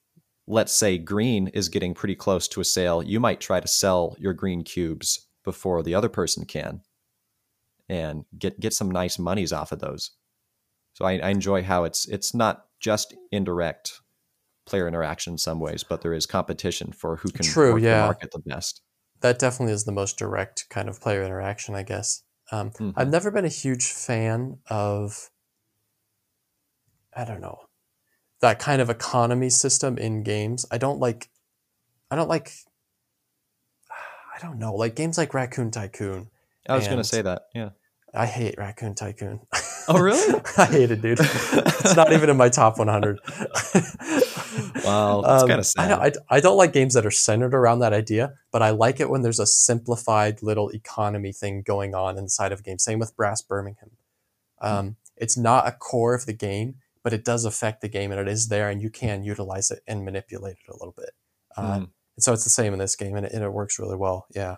let's 0.47 0.73
say 0.73 0.99
green 0.99 1.49
is 1.49 1.69
getting 1.69 1.95
pretty 1.95 2.15
close 2.17 2.49
to 2.49 2.61
a 2.61 2.65
sale, 2.65 3.03
you 3.03 3.21
might 3.21 3.41
try 3.41 3.61
to 3.61 3.69
sell 3.69 4.17
your 4.19 4.33
green 4.35 4.63
cubes 4.65 5.29
before 5.45 5.83
the 5.83 5.95
other 5.95 6.09
person 6.09 6.45
can 6.45 6.83
and 7.89 8.25
get 8.39 8.61
get 8.61 8.73
some 8.73 8.91
nice 8.91 9.19
monies 9.19 9.53
off 9.53 9.73
of 9.73 9.81
those. 9.81 10.13
So 10.95 11.05
I, 11.05 11.19
I 11.19 11.31
enjoy 11.31 11.63
how 11.63 11.85
it's 11.85 12.07
it's 12.09 12.35
not 12.35 12.67
just 12.81 13.15
indirect 13.33 14.01
player 14.67 14.87
interaction 14.89 15.35
in 15.35 15.39
some 15.39 15.61
ways, 15.61 15.83
but 15.85 16.03
there 16.03 16.15
is 16.15 16.27
competition 16.27 16.93
for 16.93 17.17
who 17.17 17.31
can 17.31 17.47
True, 17.47 17.77
yeah. 17.77 18.01
the 18.01 18.07
market 18.07 18.31
the 18.33 18.41
best. 18.41 18.83
That 19.21 19.39
definitely 19.39 19.75
is 19.75 19.85
the 19.85 19.93
most 19.93 20.19
direct 20.19 20.69
kind 20.71 20.89
of 20.89 21.01
player 21.01 21.23
interaction, 21.25 21.75
I 21.75 21.83
guess. 21.83 22.23
Um, 22.53 22.71
Mhm. 22.73 22.95
I've 22.97 23.11
never 23.11 23.31
been 23.31 23.45
a 23.45 23.49
huge 23.49 23.87
fan 23.93 24.61
of, 24.69 25.31
I 27.15 27.25
don't 27.25 27.41
know, 27.41 27.70
that 28.41 28.59
kind 28.59 28.81
of 28.81 28.89
economy 28.91 29.51
system 29.51 29.99
in 29.99 30.23
games. 30.23 30.65
I 30.71 30.79
don't 30.79 30.99
like, 30.99 31.29
I 32.11 32.17
don't 32.17 32.29
like, 32.29 32.53
I 33.91 34.39
don't 34.41 34.59
know, 34.59 34.75
like 34.75 34.95
games 34.97 35.19
like 35.19 35.35
Raccoon 35.35 35.71
Tycoon. 35.71 36.29
I 36.69 36.77
was 36.77 36.87
going 36.87 36.99
to 36.99 37.05
say 37.05 37.23
that. 37.23 37.43
Yeah. 37.55 37.71
I 38.13 38.27
hate 38.27 38.57
Raccoon 38.59 38.95
Tycoon. 38.95 39.41
Oh, 39.89 39.99
really? 40.01 40.41
I 40.59 40.65
hate 40.67 40.91
it, 40.91 41.01
dude. 41.01 41.19
it's 41.21 41.95
not 41.97 42.13
even 42.13 42.29
in 42.31 42.37
my 42.37 42.49
top 42.49 42.79
100. 42.79 43.21
Wow, 44.85 45.21
that's 45.23 45.43
Um, 45.43 45.49
kinda 45.49 45.59
I, 45.61 45.63
sad. 45.63 45.89
don't- 45.89 46.03
I, 46.31 46.37
I 46.37 46.41
don't 46.41 46.57
like 46.57 46.73
games 46.73 46.95
that 46.95 47.05
are 47.07 47.11
centered 47.11 47.55
around 47.55 47.81
that 47.81 47.93
idea, 47.93 48.33
but 48.51 48.63
I 48.63 48.71
like 48.71 48.99
it 48.99 49.11
when 49.11 49.23
there's 49.23 49.39
a 49.39 49.47
simplified 49.47 50.43
little 50.43 50.71
economy 50.71 51.33
thing 51.33 51.63
going 51.63 51.95
on 51.95 52.17
inside 52.19 52.51
of 52.51 52.61
a 52.61 52.63
game. 52.63 52.79
Same 52.79 52.99
with 52.99 53.15
Brass 53.17 53.43
Birmingham. 53.43 53.91
Um, 54.61 54.97
it's 55.17 55.37
not 55.37 55.69
a 55.69 55.73
core 55.73 56.15
of 56.15 56.27
the 56.27 56.33
game, 56.33 56.77
but 57.03 57.13
it 57.13 57.25
does 57.25 57.45
affect 57.45 57.81
the 57.81 57.89
game 57.89 58.11
and 58.13 58.21
it 58.21 58.29
is 58.29 58.49
there, 58.49 58.69
and 58.71 58.83
you 58.83 58.91
can 58.91 59.23
utilize 59.23 59.71
it 59.71 59.81
and 59.87 60.05
manipulate 60.05 60.57
it 60.67 60.71
a 60.71 60.77
little 60.77 60.95
bit. 60.97 61.11
Uh, 61.57 61.79
Hmm. 61.79 61.85
and 61.85 61.91
so 62.25 62.33
it's 62.33 62.45
the 62.45 62.51
same 62.51 62.73
in 62.73 62.79
this 62.79 62.97
game, 62.97 63.17
and 63.17 63.27
it, 63.27 63.33
and 63.33 63.43
it 63.45 63.53
works 63.53 63.79
really 63.79 63.97
well. 63.97 64.27
Yeah. 64.35 64.57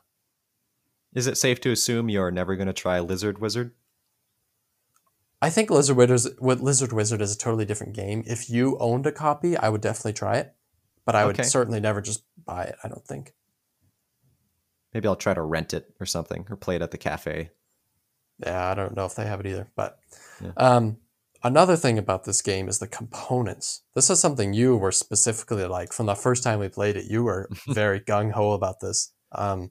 Is 1.14 1.26
it 1.26 1.36
safe 1.36 1.60
to 1.62 1.70
assume 1.70 2.08
you're 2.08 2.30
never 2.30 2.56
going 2.56 2.66
to 2.68 2.72
try 2.72 2.98
Lizard 3.00 3.38
Wizard? 3.38 3.72
I 5.42 5.50
think 5.50 5.70
Lizard 5.70 5.96
Wizard, 5.96 6.34
Lizard 6.40 6.92
Wizard 6.92 7.20
is 7.20 7.34
a 7.34 7.38
totally 7.38 7.64
different 7.64 7.94
game. 7.94 8.22
If 8.26 8.48
you 8.48 8.78
owned 8.78 9.06
a 9.06 9.12
copy, 9.12 9.56
I 9.56 9.68
would 9.68 9.80
definitely 9.80 10.12
try 10.14 10.36
it, 10.38 10.54
but 11.04 11.14
I 11.16 11.24
would 11.26 11.34
Okay. 11.38 11.48
certainly 11.48 11.80
never 11.80 12.00
just 12.00 12.24
buy 12.44 12.64
it. 12.64 12.76
I 12.84 12.88
don't 12.88 13.04
think. 13.06 13.34
Maybe 14.94 15.08
I'll 15.08 15.16
try 15.16 15.34
to 15.34 15.42
rent 15.42 15.74
it 15.74 15.92
or 16.00 16.06
something, 16.06 16.46
or 16.48 16.56
play 16.56 16.76
it 16.76 16.82
at 16.82 16.90
the 16.92 16.98
cafe. 16.98 17.50
Yeah, 18.38 18.70
I 18.70 18.74
don't 18.74 18.94
know 18.96 19.04
if 19.06 19.14
they 19.14 19.26
have 19.26 19.40
it 19.40 19.46
either. 19.46 19.68
But 19.74 19.98
Yeah. 20.40 20.52
um, 20.56 20.98
another 21.42 21.76
thing 21.76 21.98
about 21.98 22.24
this 22.24 22.42
game 22.42 22.68
is 22.68 22.78
the 22.78 22.86
components. 22.86 23.82
This 23.94 24.10
is 24.10 24.20
something 24.20 24.52
you 24.52 24.76
were 24.76 24.92
specifically 24.92 25.66
like 25.66 25.92
from 25.92 26.06
the 26.06 26.14
first 26.14 26.42
time 26.42 26.60
we 26.60 26.68
played 26.68 26.96
it. 26.96 27.10
You 27.10 27.24
were 27.24 27.48
very 27.68 28.00
gung 28.00 28.32
ho 28.32 28.52
about 28.52 28.80
this, 28.80 29.12
um, 29.32 29.70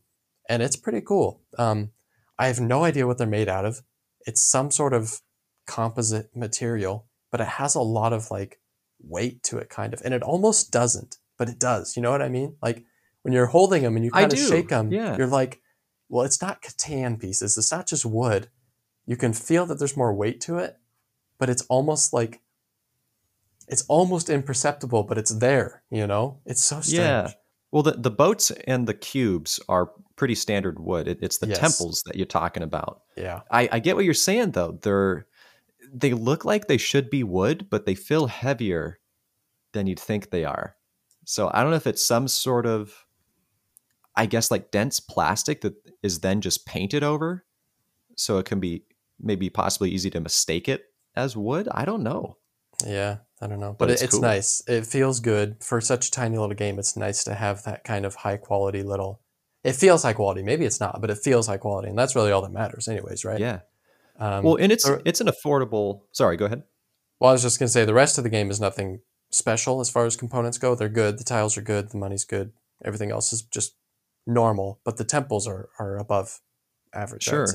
and 0.49 0.61
it's 0.61 0.75
pretty 0.75 1.01
cool. 1.01 1.41
Um, 1.57 1.91
I 2.37 2.47
have 2.47 2.59
no 2.59 2.83
idea 2.83 3.07
what 3.07 3.17
they're 3.17 3.27
made 3.27 3.49
out 3.49 3.65
of. 3.65 3.81
It's 4.25 4.41
some 4.41 4.71
sort 4.71 4.93
of 4.93 5.21
composite 5.67 6.29
material, 6.35 7.07
but 7.31 7.41
it 7.41 7.47
has 7.47 7.75
a 7.75 7.81
lot 7.81 8.13
of 8.13 8.31
like 8.31 8.59
weight 8.99 9.43
to 9.43 9.57
it, 9.57 9.69
kind 9.69 9.93
of, 9.93 10.01
and 10.03 10.13
it 10.13 10.23
almost 10.23 10.71
doesn't, 10.71 11.17
but 11.37 11.49
it 11.49 11.59
does. 11.59 11.95
You 11.95 12.01
know 12.01 12.11
what 12.11 12.21
I 12.21 12.29
mean? 12.29 12.55
Like 12.61 12.83
when 13.21 13.33
you're 13.33 13.47
holding 13.47 13.83
them 13.83 13.95
and 13.95 14.05
you 14.05 14.11
kind 14.11 14.31
of 14.31 14.39
shake 14.39 14.69
them, 14.69 14.91
yeah. 14.91 15.17
you're 15.17 15.27
like, 15.27 15.61
well, 16.09 16.25
it's 16.25 16.41
not 16.41 16.61
Catan 16.61 17.19
pieces. 17.19 17.57
It's 17.57 17.71
not 17.71 17.87
just 17.87 18.05
wood. 18.05 18.49
You 19.05 19.15
can 19.15 19.33
feel 19.33 19.65
that 19.67 19.79
there's 19.79 19.97
more 19.97 20.13
weight 20.13 20.41
to 20.41 20.57
it, 20.57 20.77
but 21.41 21.49
it's 21.49 21.63
almost 21.69 22.13
like 22.13 22.39
it's 23.67 23.83
almost 23.87 24.29
imperceptible, 24.29 25.01
but 25.03 25.17
it's 25.17 25.31
there. 25.31 25.81
You 25.89 26.05
know, 26.05 26.39
it's 26.45 26.63
so 26.63 26.81
strange. 26.81 26.99
Yeah. 26.99 27.31
Well, 27.71 27.81
the, 27.81 27.93
the 27.93 28.11
boats 28.11 28.51
and 28.51 28.87
the 28.87 28.93
cubes 28.93 29.59
are 29.67 29.89
pretty 30.17 30.35
standard 30.35 30.79
wood. 30.79 31.07
It, 31.07 31.17
it's 31.23 31.39
the 31.39 31.47
Yes. 31.47 31.57
temples 31.57 32.03
that 32.05 32.15
you're 32.15 32.27
talking 32.27 32.61
about. 32.61 33.01
Yeah. 33.17 33.39
I, 33.49 33.67
I 33.71 33.79
get 33.79 33.95
what 33.95 34.05
you're 34.05 34.13
saying 34.13 34.51
though. 34.51 34.77
They're 34.83 35.25
they 35.91 36.13
look 36.13 36.45
like 36.45 36.67
they 36.67 36.77
should 36.77 37.09
be 37.09 37.23
wood, 37.23 37.67
but 37.71 37.87
they 37.87 37.95
feel 37.95 38.27
heavier 38.27 38.99
than 39.73 39.87
you'd 39.87 39.99
think 39.99 40.29
they 40.29 40.45
are. 40.45 40.75
So 41.25 41.49
I 41.51 41.61
don't 41.61 41.71
know 41.71 41.77
if 41.77 41.87
it's 41.87 42.05
some 42.05 42.27
sort 42.27 42.67
of 42.67 43.07
I 44.15 44.27
guess 44.27 44.51
like 44.51 44.69
dense 44.69 44.99
plastic 44.99 45.61
that 45.61 45.73
is 46.03 46.19
then 46.19 46.39
just 46.39 46.67
painted 46.67 47.01
over. 47.03 47.45
So 48.15 48.37
it 48.37 48.45
can 48.45 48.59
be 48.59 48.83
maybe 49.19 49.49
possibly 49.49 49.89
easy 49.89 50.11
to 50.11 50.19
mistake 50.19 50.67
it 50.69 50.90
as 51.15 51.35
wood. 51.37 51.67
I 51.71 51.85
don't 51.85 52.03
know. 52.03 52.37
Yeah, 52.85 53.17
I 53.41 53.47
don't 53.47 53.59
know, 53.59 53.71
But 53.77 53.79
but, 53.85 53.89
it's 53.91 54.01
it's 54.01 54.13
cool. 54.13 54.21
nice. 54.21 54.61
It 54.67 54.85
feels 54.87 55.19
good 55.19 55.57
for 55.63 55.79
such 55.81 56.07
a 56.07 56.11
tiny 56.11 56.37
little 56.37 56.55
game. 56.55 56.79
It's 56.79 56.95
nice 56.97 57.23
to 57.25 57.33
have 57.35 57.63
that 57.63 57.83
kind 57.83 58.05
of 58.05 58.15
high 58.15 58.37
quality 58.37 58.81
little. 58.83 59.21
It 59.63 59.73
feels 59.73 60.01
high 60.03 60.13
quality. 60.13 60.41
Maybe 60.41 60.65
it's 60.65 60.79
not, 60.79 60.99
but 61.01 61.11
it 61.11 61.19
feels 61.19 61.45
high 61.47 61.57
quality, 61.57 61.89
and 61.89 61.97
that's 61.97 62.15
really 62.15 62.31
all 62.31 62.41
that 62.41 62.51
matters, 62.51 62.87
anyways, 62.87 63.23
right? 63.23 63.39
Yeah. 63.39 63.59
Um, 64.19 64.43
Well, 64.43 64.55
and 64.55 64.71
it's 64.71 64.83
the- 64.83 65.01
it's 65.05 65.21
an 65.21 65.27
affordable. 65.27 66.01
Sorry, 66.11 66.37
go 66.37 66.45
ahead. 66.45 66.63
well, 67.19 67.29
I 67.29 67.33
was 67.33 67.43
just 67.43 67.59
gonna 67.59 67.69
say 67.69 67.85
the 67.85 67.93
rest 67.93 68.17
of 68.17 68.23
the 68.23 68.29
game 68.31 68.49
is 68.49 68.59
nothing 68.59 69.01
special 69.31 69.79
as 69.79 69.89
far 69.91 70.05
as 70.07 70.15
components 70.17 70.57
go. 70.57 70.73
They're 70.73 70.89
good. 70.89 71.19
The 71.19 71.23
tiles 71.23 71.55
are 71.57 71.61
good. 71.61 71.91
The 71.91 71.97
money's 71.97 72.25
good. 72.25 72.51
Everything 72.83 73.11
else 73.11 73.31
is 73.31 73.43
just 73.43 73.75
normal, 74.25 74.79
but 74.83 74.97
the 74.97 75.03
temples 75.03 75.47
are 75.47 75.69
are 75.77 75.97
above 75.97 76.41
average. 76.93 77.27
I 77.27 77.31
Sure. 77.31 77.47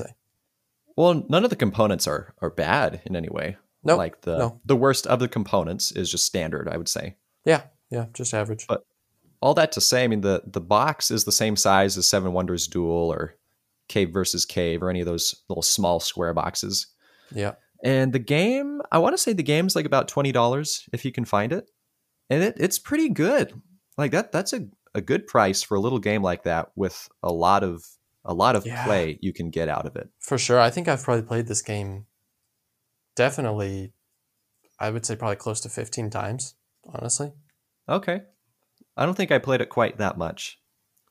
Well, 0.97 1.25
none 1.29 1.43
of 1.45 1.49
the 1.49 1.55
components 1.55 2.07
are 2.07 2.33
are 2.41 2.49
bad 2.49 3.01
in 3.05 3.15
any 3.15 3.29
way. 3.29 3.55
Nope, 3.83 3.97
like 3.99 4.21
the 4.21 4.37
no. 4.37 4.61
the 4.65 4.75
worst 4.75 5.07
of 5.07 5.19
the 5.19 5.27
components 5.29 5.91
is 5.93 6.11
just 6.11 6.25
standard, 6.25 6.67
I 6.67 6.75
would 6.77 6.89
say. 6.89 7.15
Yeah, 7.45 7.61
yeah, 7.89 8.07
just 8.13 8.33
average. 8.33 8.65
But- 8.67 8.83
All 9.39 9.53
that 9.53 9.71
to 9.73 9.81
say, 9.81 10.03
I 10.03 10.07
mean 10.07 10.21
the 10.21 10.41
the 10.45 10.59
box 10.59 11.11
is 11.11 11.23
the 11.23 11.31
same 11.31 11.55
size 11.55 11.97
as 11.97 12.07
Seven 12.07 12.33
Wonders 12.33 12.67
Duel 12.67 13.13
or 13.13 13.35
Cave 13.87 14.09
versus 14.11 14.45
Cave 14.45 14.81
or 14.83 14.89
any 14.89 14.99
of 14.99 15.05
those 15.05 15.35
little 15.47 15.61
small 15.61 15.99
square 15.99 16.33
boxes. 16.33 16.87
yeah, 17.31 17.53
And 17.83 18.11
the 18.11 18.19
game, 18.19 18.81
I 18.91 18.97
want 18.97 19.13
to 19.13 19.17
say 19.17 19.33
the 19.33 19.43
game's 19.43 19.75
like 19.75 19.85
about 19.85 20.07
twenty 20.07 20.31
dollars 20.31 20.89
if 20.91 21.05
you 21.05 21.11
can 21.11 21.23
find 21.23 21.53
it, 21.53 21.69
and 22.29 22.43
it, 22.43 22.55
it's 22.57 22.79
pretty 22.79 23.09
good. 23.09 23.53
Like 23.97 24.11
that, 24.11 24.31
that's 24.31 24.53
a, 24.53 24.67
a 24.95 25.01
good 25.01 25.27
price 25.27 25.61
for 25.63 25.75
a 25.75 25.79
little 25.79 25.99
game 25.99 26.23
like 26.23 26.43
that 26.43 26.71
with 26.75 27.07
a 27.23 27.31
lot 27.31 27.63
of 27.63 27.85
a 28.27 28.33
lot 28.33 28.55
of 28.55 28.65
Yeah. 28.65 28.85
play 28.85 29.17
you 29.21 29.33
can 29.33 29.49
get 29.49 29.69
out 29.69 29.85
of 29.87 29.95
it. 29.95 30.09
for 30.19 30.37
sure. 30.37 30.59
I 30.59 30.69
think 30.69 30.87
I've 30.87 31.01
probably 31.03 31.23
played 31.23 31.47
this 31.47 31.61
game. 31.63 32.05
Definitely, 33.15 33.93
I 34.79 34.89
would 34.91 35.05
say 35.05 35.15
probably 35.15 35.37
close 35.37 35.59
to 35.61 35.69
fifteen 35.69 36.09
times. 36.09 36.55
Honestly. 36.85 37.31
Okay. 37.89 38.21
I 38.95 39.05
don't 39.05 39.15
think 39.15 39.31
I 39.31 39.39
played 39.39 39.61
it 39.61 39.69
quite 39.69 39.97
that 39.97 40.17
much, 40.17 40.59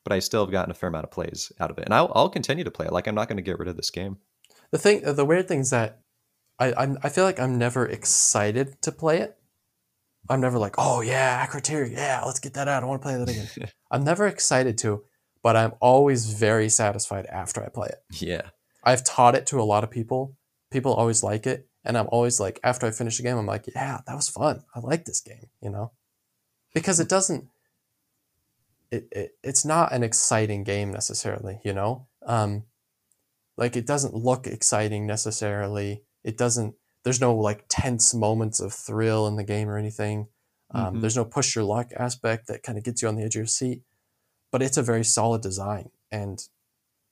but 0.04 0.12
I 0.12 0.18
still 0.20 0.44
have 0.44 0.52
gotten 0.52 0.70
a 0.70 0.74
fair 0.74 0.88
amount 0.88 1.04
of 1.04 1.10
plays 1.10 1.50
out 1.60 1.70
of 1.70 1.78
it, 1.78 1.84
and 1.84 1.94
I'll, 1.94 2.10
I'll 2.14 2.28
continue 2.28 2.64
to 2.64 2.70
play 2.70 2.86
it. 2.86 2.92
Like 2.92 3.06
I'm 3.08 3.14
not 3.14 3.28
going 3.28 3.36
to 3.36 3.42
get 3.42 3.58
rid 3.58 3.68
of 3.68 3.76
this 3.76 3.90
game. 3.90 4.18
The 4.70 4.78
thing, 4.78 5.02
the 5.02 5.24
weird 5.24 5.48
thing 5.48 5.60
is 5.60 5.70
that 5.70 6.00
I 6.58 6.72
I'm, 6.76 6.98
I 7.02 7.08
feel 7.08 7.24
like 7.24 7.40
I'm 7.40 7.58
never 7.58 7.86
excited 7.86 8.80
to 8.82 8.92
play 8.92 9.18
it. 9.18 9.36
I'm 10.28 10.40
never 10.40 10.58
like, 10.58 10.74
oh 10.78 11.00
yeah, 11.02 11.44
Akrotiri, 11.46 11.92
yeah, 11.92 12.22
let's 12.24 12.40
get 12.40 12.54
that 12.54 12.66
out. 12.68 12.82
I 12.82 12.86
want 12.86 13.00
to 13.02 13.06
play 13.08 13.16
that 13.16 13.28
again. 13.28 13.68
I'm 13.90 14.02
never 14.04 14.26
excited 14.26 14.76
to, 14.78 15.04
but 15.46 15.54
I'm 15.54 15.74
always 15.78 16.26
very 16.26 16.68
satisfied 16.68 17.24
after 17.26 17.62
I 17.62 17.68
play 17.68 17.86
it. 17.86 18.02
Yeah. 18.20 18.50
I've 18.82 19.04
taught 19.04 19.36
it 19.36 19.46
to 19.46 19.60
a 19.60 19.62
lot 19.62 19.84
of 19.84 19.92
people. 19.92 20.34
People 20.72 20.92
always 20.92 21.22
like 21.22 21.46
it, 21.46 21.68
and 21.84 21.96
I'm 21.96 22.08
always 22.08 22.40
like, 22.40 22.58
after 22.64 22.84
I 22.84 22.90
finish 22.90 23.20
a 23.20 23.22
game, 23.22 23.38
I'm 23.38 23.46
like, 23.46 23.68
yeah, 23.72 24.00
that 24.08 24.16
was 24.16 24.28
fun. 24.28 24.64
I 24.74 24.80
like 24.80 25.04
this 25.04 25.20
game, 25.20 25.46
you 25.62 25.70
know, 25.70 25.92
because 26.74 26.98
it 26.98 27.08
doesn't. 27.08 27.46
It, 28.90 29.06
it 29.12 29.36
it's 29.44 29.64
not 29.64 29.92
an 29.92 30.02
exciting 30.02 30.64
game 30.64 30.90
necessarily, 30.90 31.60
you 31.62 31.72
know. 31.72 32.08
Um, 32.26 32.64
like 33.56 33.76
it 33.76 33.86
doesn't 33.86 34.14
look 34.14 34.48
exciting 34.48 35.06
necessarily. 35.06 36.02
It 36.24 36.36
doesn't. 36.36 36.74
There's 37.04 37.20
no 37.20 37.36
like 37.36 37.66
tense 37.68 38.12
moments 38.14 38.58
of 38.58 38.72
thrill 38.72 39.28
in 39.28 39.36
the 39.36 39.44
game 39.44 39.68
or 39.68 39.78
anything. 39.78 40.26
Um, 40.72 40.96
Mhm. 40.96 41.00
There's 41.02 41.16
no 41.16 41.24
push 41.24 41.54
your 41.54 41.62
luck 41.62 41.92
aspect 41.96 42.48
that 42.48 42.64
kind 42.64 42.78
of 42.78 42.82
gets 42.82 43.00
you 43.00 43.06
on 43.06 43.14
the 43.14 43.22
edge 43.22 43.36
of 43.36 43.40
your 43.42 43.46
seat. 43.46 43.82
But 44.56 44.62
it's 44.62 44.78
a 44.78 44.82
very 44.82 45.04
solid 45.04 45.42
design, 45.42 45.90
and 46.10 46.42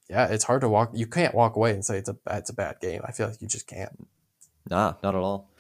yeah, 0.09 0.29
it's 0.29 0.45
hard 0.45 0.63
to 0.63 0.69
walk. 0.71 0.93
You 0.95 1.07
can't 1.07 1.35
walk 1.35 1.57
away 1.57 1.73
and 1.73 1.85
say 1.85 1.99
it's 1.99 2.09
a 2.09 2.17
it's 2.31 2.49
a 2.49 2.55
bad 2.55 2.81
game. 2.81 3.03
I 3.05 3.13
feel 3.13 3.29
like 3.29 3.43
you 3.43 3.49
just 3.49 3.67
can't. 3.67 4.09
Nah, 4.71 4.95
not 5.03 5.15
at 5.15 5.21
all. 5.21 5.51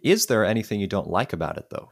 Is 0.00 0.26
there 0.26 0.44
anything 0.44 0.78
you 0.78 0.86
don't 0.86 1.10
like 1.10 1.32
about 1.32 1.58
it 1.58 1.70
though? 1.70 1.90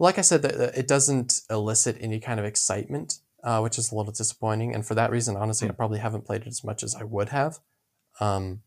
Like 0.00 0.18
I 0.18 0.22
said, 0.22 0.44
it 0.44 0.88
doesn't 0.88 1.42
elicit 1.48 1.96
any 2.00 2.18
kind 2.18 2.40
of 2.40 2.46
excitement, 2.46 3.20
uh, 3.44 3.60
which 3.60 3.78
is 3.78 3.92
a 3.92 3.94
little 3.94 4.10
disappointing. 4.10 4.74
And 4.74 4.84
for 4.84 4.96
that 4.96 5.12
reason, 5.12 5.36
honestly, 5.36 5.68
I 5.68 5.70
probably 5.70 6.00
haven't 6.00 6.26
played 6.26 6.42
it 6.42 6.48
as 6.48 6.64
much 6.64 6.82
as 6.82 6.96
I 6.96 7.04
would 7.04 7.28
have. 7.28 7.60
Um, 8.18 8.62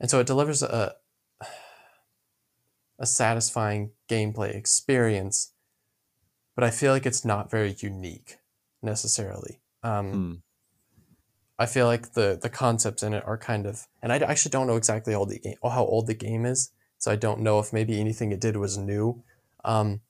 and 0.00 0.08
so 0.08 0.18
it 0.18 0.26
delivers 0.26 0.62
a 0.62 0.94
a 2.98 3.04
satisfying 3.04 3.90
gameplay 4.08 4.56
experience, 4.56 5.51
but 6.54 6.64
I 6.64 6.70
feel 6.70 6.92
like 6.92 7.06
it's 7.06 7.24
not 7.24 7.50
very 7.50 7.74
unique 7.78 8.38
necessarily. 8.82 9.60
Um, 9.82 10.12
Hmm. 10.12 10.34
I 11.58 11.66
feel 11.66 11.86
like 11.86 12.12
the 12.14 12.38
the 12.40 12.48
concepts 12.48 13.02
in 13.02 13.14
it 13.14 13.24
are 13.26 13.38
kind 13.38 13.66
of, 13.66 13.86
and 14.02 14.12
I 14.12 14.16
actually 14.18 14.50
don't 14.50 14.66
know 14.66 14.76
exactly 14.76 15.12
how 15.12 15.20
old 15.20 15.30
the 15.30 15.38
game, 15.38 15.56
how 15.62 15.84
old 15.84 16.06
the 16.06 16.14
game 16.14 16.44
is, 16.44 16.70
so 16.98 17.10
I 17.10 17.16
don't 17.16 17.40
know 17.40 17.58
if 17.60 17.72
maybe 17.72 18.00
anything 18.00 18.32
it 18.32 18.40
did 18.40 18.56
was 18.56 18.76
new. 18.78 19.22
Um, 19.64 20.00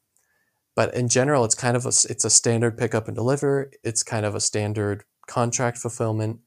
but 0.74 0.94
in 0.94 1.08
general, 1.08 1.44
it's 1.44 1.54
kind 1.54 1.76
of 1.76 1.84
a 1.84 1.88
it's 1.88 2.24
a 2.24 2.30
standard 2.30 2.78
pick 2.78 2.94
up 2.94 3.06
and 3.08 3.16
deliver. 3.16 3.70
It's 3.84 4.02
kind 4.02 4.24
of 4.24 4.34
a 4.34 4.40
standard 4.40 5.04
contract 5.26 5.78
fulfillment. 5.78 6.40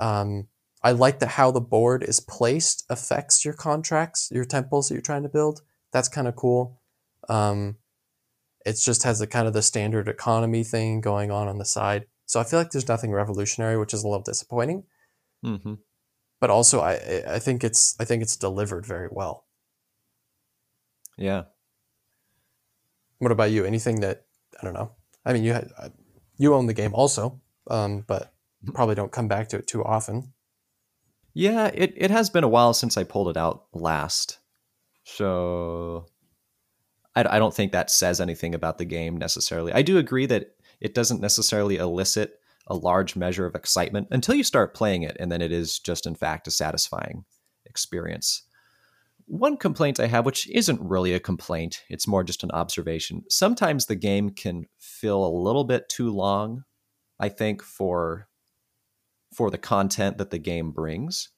Um, 0.00 0.48
I 0.82 0.92
like 0.92 1.18
that 1.20 1.30
how 1.30 1.50
the 1.50 1.60
board 1.60 2.04
is 2.04 2.20
placed 2.20 2.84
affects 2.88 3.44
your 3.44 3.54
contracts, 3.54 4.30
your 4.32 4.44
temples 4.44 4.88
that 4.88 4.94
you're 4.94 5.02
trying 5.02 5.24
to 5.24 5.28
build. 5.28 5.62
That's 5.92 6.08
kind 6.08 6.28
of 6.28 6.36
cool. 6.36 6.80
Um, 7.28 7.76
it 8.66 8.76
just 8.84 9.02
has 9.04 9.20
a 9.20 9.26
kind 9.26 9.46
of 9.46 9.54
the 9.54 9.62
standard 9.62 10.08
economy 10.08 10.64
thing 10.64 11.00
going 11.00 11.30
on 11.30 11.48
on 11.48 11.58
the 11.58 11.64
side. 11.64 12.06
So 12.26 12.40
I 12.40 12.44
feel 12.44 12.58
like 12.58 12.70
there's 12.70 12.88
nothing 12.88 13.12
revolutionary, 13.12 13.78
which 13.78 13.94
is 13.94 14.02
a 14.04 14.08
little 14.08 14.22
disappointing. 14.22 14.84
hmm 15.42 15.74
But 16.40 16.50
also, 16.50 16.80
I 16.80 16.94
I- 17.36 17.38
think 17.38 17.64
it's 17.64 17.94
I 18.00 18.04
think 18.04 18.22
it's 18.22 18.36
delivered 18.36 18.84
very 18.86 19.08
well. 19.10 19.46
Yeah. 21.16 21.44
What 23.18 23.32
about 23.32 23.50
you? 23.50 23.64
Anything 23.64 24.00
that 24.00 24.26
I 24.60 24.64
don't 24.64 24.74
know? 24.74 24.90
I 25.24 25.32
mean, 25.32 25.44
you 25.44 25.52
had, 25.52 25.70
uh, 25.78 25.88
you 26.38 26.54
own 26.54 26.66
the 26.66 26.74
game 26.74 26.94
also, 26.94 27.40
um, 27.70 28.04
but 28.06 28.32
probably 28.74 28.94
don't 28.94 29.12
come 29.12 29.28
back 29.28 29.48
to 29.48 29.56
it 29.58 29.66
too 29.66 29.82
often. 29.84 30.32
Yeah, 31.34 31.66
it, 31.74 31.92
it 31.96 32.10
has 32.10 32.30
been 32.30 32.44
a 32.44 32.48
while 32.48 32.72
since 32.74 32.96
I 32.96 33.04
pulled 33.04 33.28
it 33.28 33.36
out 33.36 33.66
last. 33.72 34.38
So 35.04 36.06
I, 37.16 37.36
I 37.36 37.38
don't 37.38 37.54
think 37.54 37.72
that 37.72 37.90
says 37.90 38.20
anything 38.20 38.54
about 38.54 38.78
the 38.78 38.84
game 38.84 39.16
necessarily. 39.16 39.72
I 39.72 39.82
do 39.82 39.98
agree 39.98 40.26
that 40.26 40.54
it 40.80 40.94
doesn't 40.94 41.20
necessarily 41.20 41.76
elicit 41.76 42.38
a 42.68 42.76
large 42.76 43.16
measure 43.16 43.46
of 43.46 43.54
excitement 43.54 44.08
until 44.10 44.34
you 44.34 44.44
start 44.44 44.74
playing 44.74 45.02
it, 45.02 45.16
and 45.18 45.32
then 45.32 45.40
it 45.40 45.52
is 45.52 45.78
just, 45.78 46.06
in 46.06 46.14
fact, 46.14 46.46
a 46.46 46.50
satisfying 46.50 47.24
experience. 47.64 48.42
One 49.26 49.56
complaint 49.56 49.98
I 49.98 50.06
have, 50.06 50.24
which 50.24 50.48
isn't 50.50 50.80
really 50.80 51.12
a 51.12 51.20
complaint, 51.20 51.82
it's 51.88 52.06
more 52.06 52.22
just 52.22 52.44
an 52.44 52.50
observation. 52.52 53.24
Sometimes 53.28 53.86
the 53.86 53.96
game 53.96 54.30
can 54.30 54.66
feel 54.78 55.24
a 55.24 55.36
little 55.42 55.64
bit 55.64 55.88
too 55.88 56.10
long, 56.10 56.64
I 57.18 57.28
think, 57.28 57.62
for 57.62 58.28
for 59.34 59.50
the 59.50 59.58
content 59.58 60.18
that 60.18 60.30
the 60.30 60.38
game 60.38 60.70
brings. 60.70 61.28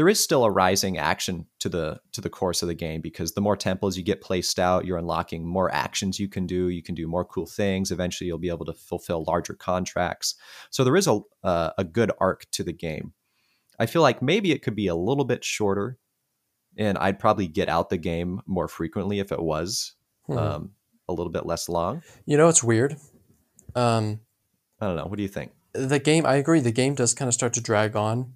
There 0.00 0.08
is 0.08 0.18
still 0.18 0.44
a 0.44 0.50
rising 0.50 0.96
action 0.96 1.44
to 1.58 1.68
the 1.68 2.00
to 2.12 2.22
the 2.22 2.30
course 2.30 2.62
of 2.62 2.68
the 2.68 2.74
game 2.74 3.02
because 3.02 3.32
the 3.32 3.42
more 3.42 3.54
temples 3.56 3.98
you 3.98 4.02
get 4.02 4.22
placed 4.22 4.58
out, 4.58 4.86
you're 4.86 4.96
unlocking 4.96 5.46
more 5.46 5.70
actions 5.74 6.18
you 6.18 6.26
can 6.26 6.46
do. 6.46 6.68
You 6.70 6.82
can 6.82 6.94
do 6.94 7.06
more 7.06 7.24
cool 7.26 7.44
things. 7.44 7.90
Eventually, 7.90 8.28
you'll 8.28 8.38
be 8.38 8.48
able 8.48 8.64
to 8.64 8.72
fulfill 8.72 9.24
larger 9.28 9.52
contracts. 9.52 10.36
So 10.70 10.84
there 10.84 10.96
is 10.96 11.06
a 11.06 11.20
uh, 11.44 11.72
a 11.76 11.84
good 11.84 12.10
arc 12.18 12.50
to 12.52 12.64
the 12.64 12.72
game. 12.72 13.12
I 13.78 13.84
feel 13.84 14.00
like 14.00 14.22
maybe 14.22 14.52
it 14.52 14.62
could 14.62 14.74
be 14.74 14.86
a 14.86 14.94
little 14.94 15.26
bit 15.26 15.44
shorter, 15.44 15.98
and 16.78 16.96
I'd 16.96 17.18
probably 17.18 17.46
get 17.46 17.68
out 17.68 17.90
the 17.90 17.98
game 17.98 18.40
more 18.46 18.68
frequently 18.68 19.18
if 19.20 19.30
it 19.32 19.42
was 19.42 19.94
Hmm. 20.26 20.38
um, 20.38 20.70
a 21.08 21.12
little 21.12 21.32
bit 21.32 21.44
less 21.44 21.68
long. 21.68 22.02
you 22.24 22.36
know, 22.38 22.48
it's 22.48 22.62
weird. 22.64 22.96
Um, 23.74 24.20
I 24.80 24.86
don't 24.86 24.96
know. 24.96 25.04
What 25.06 25.16
do 25.16 25.22
you 25.22 25.28
think? 25.28 25.52
the 25.72 25.98
game, 26.00 26.26
I 26.26 26.34
agree. 26.34 26.60
The 26.60 26.72
game 26.72 26.94
does 26.94 27.14
kind 27.14 27.28
of 27.28 27.34
start 27.34 27.52
to 27.54 27.60
drag 27.60 27.94
on, 27.94 28.34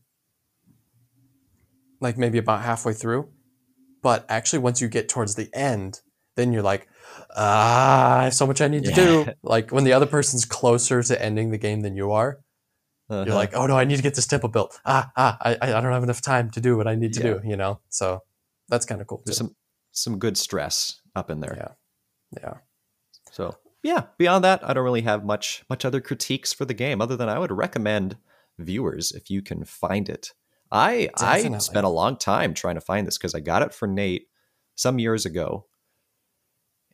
like 2.05 2.17
maybe 2.17 2.39
about 2.39 2.63
halfway 2.63 2.93
through. 2.93 3.29
But 4.03 4.25
actually, 4.29 4.61
once 4.61 4.81
you 4.81 4.89
get 4.89 5.09
towards 5.09 5.35
the 5.35 5.49
end, 5.55 6.01
then 6.37 6.53
you're 6.53 6.63
like, 6.63 6.87
ah, 7.37 8.19
I 8.21 8.25
have 8.25 8.35
so 8.35 8.47
much 8.47 8.61
I 8.61 8.69
need 8.69 8.85
to 8.85 8.93
do. 8.93 9.27
Like 9.43 9.71
when 9.73 9.85
the 9.85 9.93
other 9.95 10.07
person's 10.07 10.45
closer 10.45 11.03
to 11.03 11.21
ending 11.23 11.51
the 11.51 11.59
game 11.59 11.81
than 11.81 11.97
you 11.97 12.13
are, 12.13 12.39
Uh-huh. 13.11 13.25
you're 13.27 13.35
like, 13.35 13.55
oh 13.55 13.67
no, 13.67 13.77
I 13.77 13.85
need 13.85 13.97
to 13.97 14.03
get 14.03 14.15
this 14.15 14.27
temple 14.27 14.49
built. 14.51 14.79
Ah, 14.85 15.11
ah, 15.17 15.37
I, 15.41 15.57
I 15.61 15.81
don't 15.81 15.93
have 15.93 16.03
enough 16.03 16.21
time 16.23 16.51
to 16.51 16.61
do 16.61 16.77
what 16.77 16.87
I 16.87 16.95
need 16.95 17.13
to 17.15 17.21
Yeah. 17.21 17.35
do. 17.41 17.49
You 17.49 17.57
know, 17.57 17.81
so 17.89 18.21
that's 18.69 18.87
kind 18.87 19.01
of 19.01 19.07
cool. 19.07 19.23
there's 19.25 19.39
Too. 19.39 19.45
some 19.47 19.57
some 19.93 20.19
good 20.19 20.37
stress 20.37 21.01
up 21.17 21.31
in 21.31 21.41
there. 21.41 21.55
Yeah. 21.57 21.73
Yeah. 22.43 22.55
So 23.33 23.57
yeah, 23.83 24.05
beyond 24.19 24.45
that, 24.45 24.61
I 24.69 24.73
don't 24.75 24.85
really 24.85 25.03
have 25.03 25.25
much 25.25 25.65
much 25.71 25.85
other 25.85 26.01
critiques 26.01 26.53
for 26.53 26.65
the 26.67 26.75
game 26.75 27.01
other 27.01 27.17
than 27.17 27.29
I 27.29 27.39
would 27.39 27.53
recommend 27.53 28.17
viewers 28.59 29.13
if 29.13 29.31
you 29.31 29.41
can 29.43 29.65
find 29.65 30.09
it. 30.09 30.33
I 30.75 31.09
I 31.19 31.59
spent 31.59 31.87
a 31.87 31.91
long 31.91 32.17
time 32.17 32.53
trying 32.53 32.75
to 32.75 32.81
find 32.81 33.07
this 33.07 33.17
because 33.17 33.35
I 33.35 33.41
got 33.41 33.63
it 33.63 33.73
for 33.73 33.87
Nate 33.87 34.27
some 34.75 34.99
years 34.99 35.25
ago, 35.25 35.67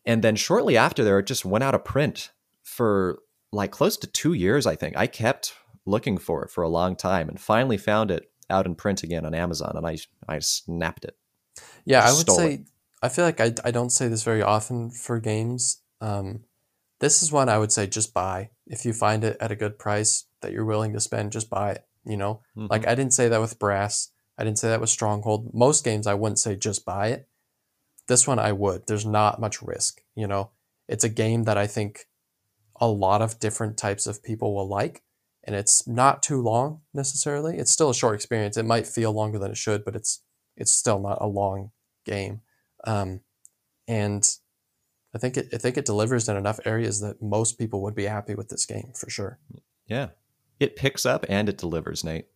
and 0.04 0.22
then 0.22 0.36
shortly 0.36 0.76
after 0.76 1.02
there, 1.02 1.18
it 1.18 1.26
just 1.26 1.46
went 1.46 1.64
out 1.64 1.74
of 1.74 1.84
print 1.84 2.30
for 2.62 3.20
like 3.52 3.70
close 3.70 3.96
to 3.96 4.06
two 4.06 4.34
years. 4.34 4.66
I 4.66 4.76
think 4.76 4.96
I 4.96 5.06
kept 5.06 5.54
looking 5.86 6.18
for 6.18 6.44
it 6.44 6.50
for 6.50 6.62
a 6.62 6.68
long 6.68 6.94
time 6.94 7.28
and 7.28 7.40
finally 7.40 7.78
found 7.78 8.10
it 8.10 8.30
out 8.50 8.66
in 8.66 8.74
print 8.74 9.02
again 9.02 9.24
on 9.24 9.34
Amazon, 9.34 9.72
and 9.74 9.86
I 9.86 9.96
I 10.28 10.40
snapped 10.40 11.06
it. 11.06 11.16
Yeah, 11.86 12.04
I 12.06 12.12
would 12.12 12.30
say 12.30 12.64
I 13.02 13.08
feel 13.08 13.24
like 13.24 13.40
I, 13.40 13.54
I 13.64 13.70
don't 13.70 13.90
say 13.90 14.08
this 14.08 14.22
very 14.22 14.42
often 14.42 14.90
for 14.90 15.20
games. 15.20 15.82
Um, 16.02 16.44
this 17.00 17.22
is 17.22 17.32
one 17.32 17.48
I 17.48 17.56
would 17.56 17.72
say 17.72 17.86
just 17.86 18.12
buy 18.12 18.50
if 18.66 18.84
you 18.84 18.92
find 18.92 19.24
it 19.24 19.38
at 19.40 19.50
a 19.50 19.56
good 19.56 19.78
price 19.78 20.26
that 20.42 20.52
you're 20.52 20.66
willing 20.66 20.92
to 20.92 21.00
spend. 21.00 21.32
Just 21.32 21.48
buy 21.48 21.72
it. 21.72 21.84
You 22.11 22.16
know, 22.16 22.42
like 22.57 22.87
I 22.87 22.94
didn't 22.94 23.14
say 23.14 23.29
that 23.29 23.40
with 23.40 23.59
Brass. 23.59 24.11
I 24.37 24.44
didn't 24.44 24.59
say 24.59 24.68
that 24.68 24.81
with 24.81 24.90
Stronghold. 24.90 25.55
Most 25.55 25.85
games 25.85 26.07
I 26.07 26.14
wouldn't 26.14 26.38
say 26.38 26.57
just 26.57 26.85
buy 26.85 27.09
it. 27.09 27.29
This 28.09 28.27
one 28.27 28.38
I 28.38 28.53
would. 28.53 28.87
There's 28.87 29.07
not 29.07 29.40
much 29.40 29.62
risk. 29.62 30.01
You 30.16 30.27
know, 30.27 30.51
it's 30.88 31.05
a 31.05 31.09
game 31.09 31.44
that 31.44 31.57
I 31.57 31.66
think 31.66 32.07
a 32.81 32.88
lot 32.88 33.23
of 33.23 33.38
different 33.38 33.77
types 33.77 34.07
of 34.07 34.23
people 34.23 34.55
will 34.55 34.68
like, 34.68 35.03
and 35.44 35.55
it's 35.55 35.87
not 35.87 36.23
too 36.23 36.42
long 36.42 36.81
necessarily. 36.92 37.59
It's 37.59 37.70
still 37.70 37.90
a 37.90 37.94
short 37.94 38.14
experience. 38.14 38.57
It 38.57 38.64
might 38.64 38.87
feel 38.87 39.12
longer 39.12 39.38
than 39.38 39.53
it 39.53 39.57
should, 39.57 39.85
but 39.85 39.94
it's 39.94 40.23
it's 40.57 40.73
still 40.73 40.99
not 40.99 41.18
a 41.20 41.27
long 41.27 41.70
game. 42.05 42.40
Um, 42.85 43.20
and 43.87 44.29
I 45.14 45.18
think 45.18 45.37
it 45.37 45.49
I 45.53 45.59
think 45.59 45.77
it 45.77 45.85
delivers 45.85 46.29
in 46.29 46.37
enough 46.37 46.61
areas 46.64 47.01
that 47.01 47.23
most 47.23 47.59
people 47.59 47.83
would 47.83 47.94
be 47.94 48.05
happy 48.05 48.35
with 48.35 48.49
this 48.49 48.66
game 48.66 48.92
for 48.94 49.11
sure. 49.11 49.38
yeah, 49.87 50.09
it 50.61 50.77
picks 50.77 51.05
up 51.05 51.27
and 51.29 51.49
it 51.49 51.59
delivers, 51.59 52.05
Nate. 52.05 52.27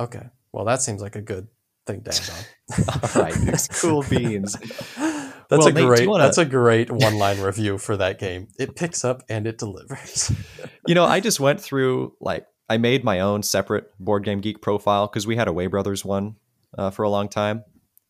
Okay, 0.00 0.28
well 0.52 0.64
that 0.64 0.82
seems 0.82 1.00
like 1.02 1.14
a 1.16 1.20
good 1.22 1.48
thing 1.86 2.02
to 2.02 2.10
end 2.10 2.30
on. 2.30 3.00
All 3.14 3.22
right, 3.22 3.34
it's 3.48 3.80
cool 3.80 4.02
beans. 4.08 4.56
That's 4.56 5.34
Well, 5.50 5.66
a 5.68 5.72
Nate, 5.72 5.86
great. 5.86 6.08
wanna- 6.08 6.24
That's 6.24 6.38
a 6.38 6.44
great 6.44 6.90
one-line 6.90 7.40
review 7.40 7.76
for 7.78 7.96
that 7.96 8.18
game. 8.18 8.48
It 8.58 8.76
picks 8.76 9.04
up 9.04 9.22
and 9.28 9.46
it 9.46 9.58
delivers. 9.58 10.32
you 10.86 10.94
know, 10.94 11.04
I 11.04 11.20
just 11.20 11.40
went 11.40 11.60
through 11.60 12.14
like 12.20 12.46
I 12.68 12.78
made 12.78 13.02
my 13.04 13.20
own 13.20 13.42
separate 13.42 13.90
board 13.98 14.24
game 14.24 14.40
geek 14.40 14.62
profile 14.62 15.06
because 15.08 15.26
we 15.26 15.34
had 15.36 15.48
a 15.48 15.52
Way 15.52 15.66
Brothers 15.66 16.04
one 16.04 16.36
uh, 16.78 16.90
for 16.90 17.02
a 17.02 17.10
long 17.10 17.28
time. 17.28 17.64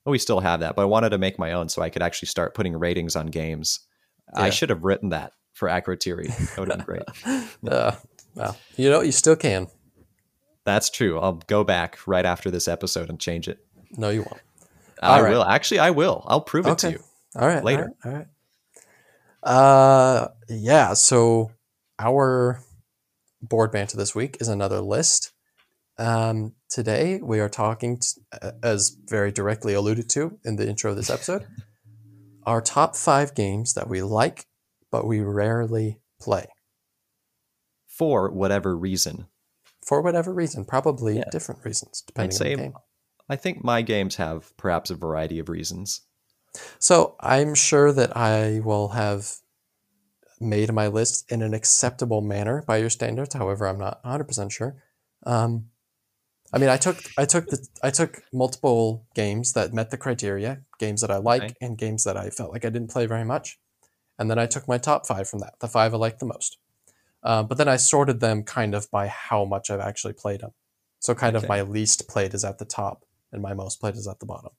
We 0.05 0.19
still 0.19 0.41
have 0.41 0.61
that, 0.61 0.77
but 0.77 0.83
I 0.83 0.87
wanted 0.87 1.11
to 1.11 1.19
make 1.19 1.39
my 1.39 1.53
own 1.53 1.69
so 1.69 1.81
I 1.83 1.89
could 1.91 2.03
actually 2.03 2.29
start 2.29 2.55
putting 2.55 2.77
ratings 2.77 3.17
on 3.17 3.27
games. 3.27 3.81
I 4.35 4.51
should 4.51 4.69
have 4.71 4.85
written 4.85 5.11
that 5.11 5.33
for 5.55 5.69
Akrotiri. 5.69 6.27
That 6.55 6.59
would 6.59 6.69
have 6.71 6.87
been 6.87 6.87
great. 6.87 7.73
uh, 7.73 7.93
well, 8.35 8.57
you 8.77 8.91
know, 8.91 9.01
you 9.01 9.13
still 9.13 9.37
can. 9.37 9.69
That's 10.65 10.91
true. 10.91 11.19
I'll 11.19 11.41
go 11.47 11.65
back 11.65 11.99
right 12.07 12.25
after 12.25 12.51
this 12.51 12.69
episode 12.69 13.09
and 13.09 13.19
change 13.19 13.49
it. 13.49 13.65
No, 13.97 14.11
you 14.11 14.21
won't. 14.21 14.41
I 15.03 15.21
right. 15.23 15.31
will. 15.31 15.45
Actually, 15.45 15.81
I 15.81 15.91
will. 15.91 16.25
I'll 16.27 16.43
prove 16.43 16.67
it 16.67 16.79
to 16.79 16.93
you. 16.93 17.03
All 17.37 17.47
right. 17.47 17.65
Later. 17.65 17.93
All 18.05 18.13
right. 18.13 18.27
All 19.43 19.53
right. 19.53 20.23
Uh, 20.23 20.29
yeah. 20.49 20.95
So 20.95 21.53
our 21.99 22.63
board 23.43 23.73
banter 23.73 23.97
this 23.97 24.15
week 24.15 24.37
is 24.41 24.49
another 24.49 24.81
list. 24.81 25.33
Um, 25.99 26.55
today 26.69 27.21
we 27.23 27.41
are 27.41 27.49
talking, 27.49 27.99
t- 27.99 28.21
uh, 28.41 28.53
as 28.63 28.97
very 29.07 29.33
directly 29.33 29.75
alluded 29.75 30.09
to 30.11 30.39
in 30.45 30.57
the 30.57 30.69
intro 30.69 30.91
of 30.91 30.97
this 30.97 31.11
episode, 31.11 31.47
our 32.47 32.61
top 32.61 32.97
five 32.97 33.35
games 33.35 33.75
that 33.75 33.89
we 33.89 34.03
like, 34.03 34.47
but 34.91 35.07
we 35.07 35.21
rarely 35.21 35.99
play 36.21 36.47
For 38.01 38.31
whatever 38.31 38.75
reason. 38.77 39.27
for 39.87 40.01
whatever 40.03 40.33
reason. 40.33 40.65
Probably 40.65 41.17
Yeah. 41.19 41.25
different 41.31 41.65
reasons 41.65 42.03
depending 42.07 42.37
say 42.37 42.53
on 42.53 42.57
the 42.59 42.63
game. 42.65 42.75
I 43.29 43.37
think 43.37 43.63
my 43.65 43.83
games 43.83 44.17
have 44.17 44.57
perhaps 44.57 44.89
a 44.91 44.95
variety 44.95 45.39
of 45.39 45.49
reasons. 45.51 46.01
So 46.79 47.17
I'm 47.21 47.55
sure 47.55 47.93
that 47.93 48.17
I 48.17 48.61
will 48.61 48.89
have 48.89 49.37
made 50.41 50.73
my 50.73 50.87
list 50.87 51.31
in 51.31 51.43
an 51.43 51.53
acceptable 51.55 52.21
manner 52.23 52.63
by 52.67 52.77
your 52.79 52.89
standards. 52.91 53.35
However, 53.35 53.67
I'm 53.67 53.79
not 53.79 54.01
100% 54.05 54.51
sure. 54.53 54.83
Um, 55.27 55.71
I 56.53 56.59
mean, 56.59 56.69
I 56.71 56.77
took 56.79 56.99
I 57.19 57.25
took 57.27 57.47
the 57.49 57.59
I 57.83 57.91
took 57.91 58.23
multiple 58.33 59.07
games 59.15 59.53
that 59.53 59.73
met 59.75 59.91
the 59.91 59.97
criteria, 59.99 60.63
games 60.79 61.01
that 61.03 61.11
I 61.11 61.19
like, 61.19 61.43
Okay. 61.43 61.55
and 61.61 61.77
games 61.79 62.05
that 62.05 62.17
I 62.17 62.31
felt 62.31 62.53
like 62.53 62.65
I 62.65 62.71
didn't 62.71 62.91
play 62.91 63.07
very 63.07 63.25
much, 63.25 63.59
and 64.19 64.31
then 64.31 64.39
I 64.39 64.47
took 64.47 64.67
my 64.67 64.79
top 64.79 65.07
five 65.07 65.29
from 65.29 65.41
that, 65.41 65.55
the 65.61 65.69
five 65.69 65.93
I 65.95 65.97
liked 65.99 66.19
the 66.21 66.27
most. 66.27 66.59
Uh, 67.23 67.43
but 67.43 67.59
then 67.59 67.69
I 67.69 67.77
sorted 67.77 68.21
them 68.21 68.43
kind 68.43 68.75
of 68.75 68.91
by 68.91 69.09
how 69.09 69.45
much 69.45 69.71
I've 69.71 69.81
actually 69.81 70.15
played 70.15 70.41
them. 70.41 70.53
So 71.01 71.15
kind 71.15 71.37
of 71.37 71.49
my 71.49 71.63
least 71.63 72.09
played 72.09 72.35
is 72.35 72.45
at 72.45 72.59
the 72.59 72.65
top, 72.65 73.05
and 73.33 73.41
my 73.43 73.55
most 73.55 73.81
played 73.81 73.95
is 73.97 74.07
at 74.09 74.21
the 74.21 74.27
bottom. 74.27 74.51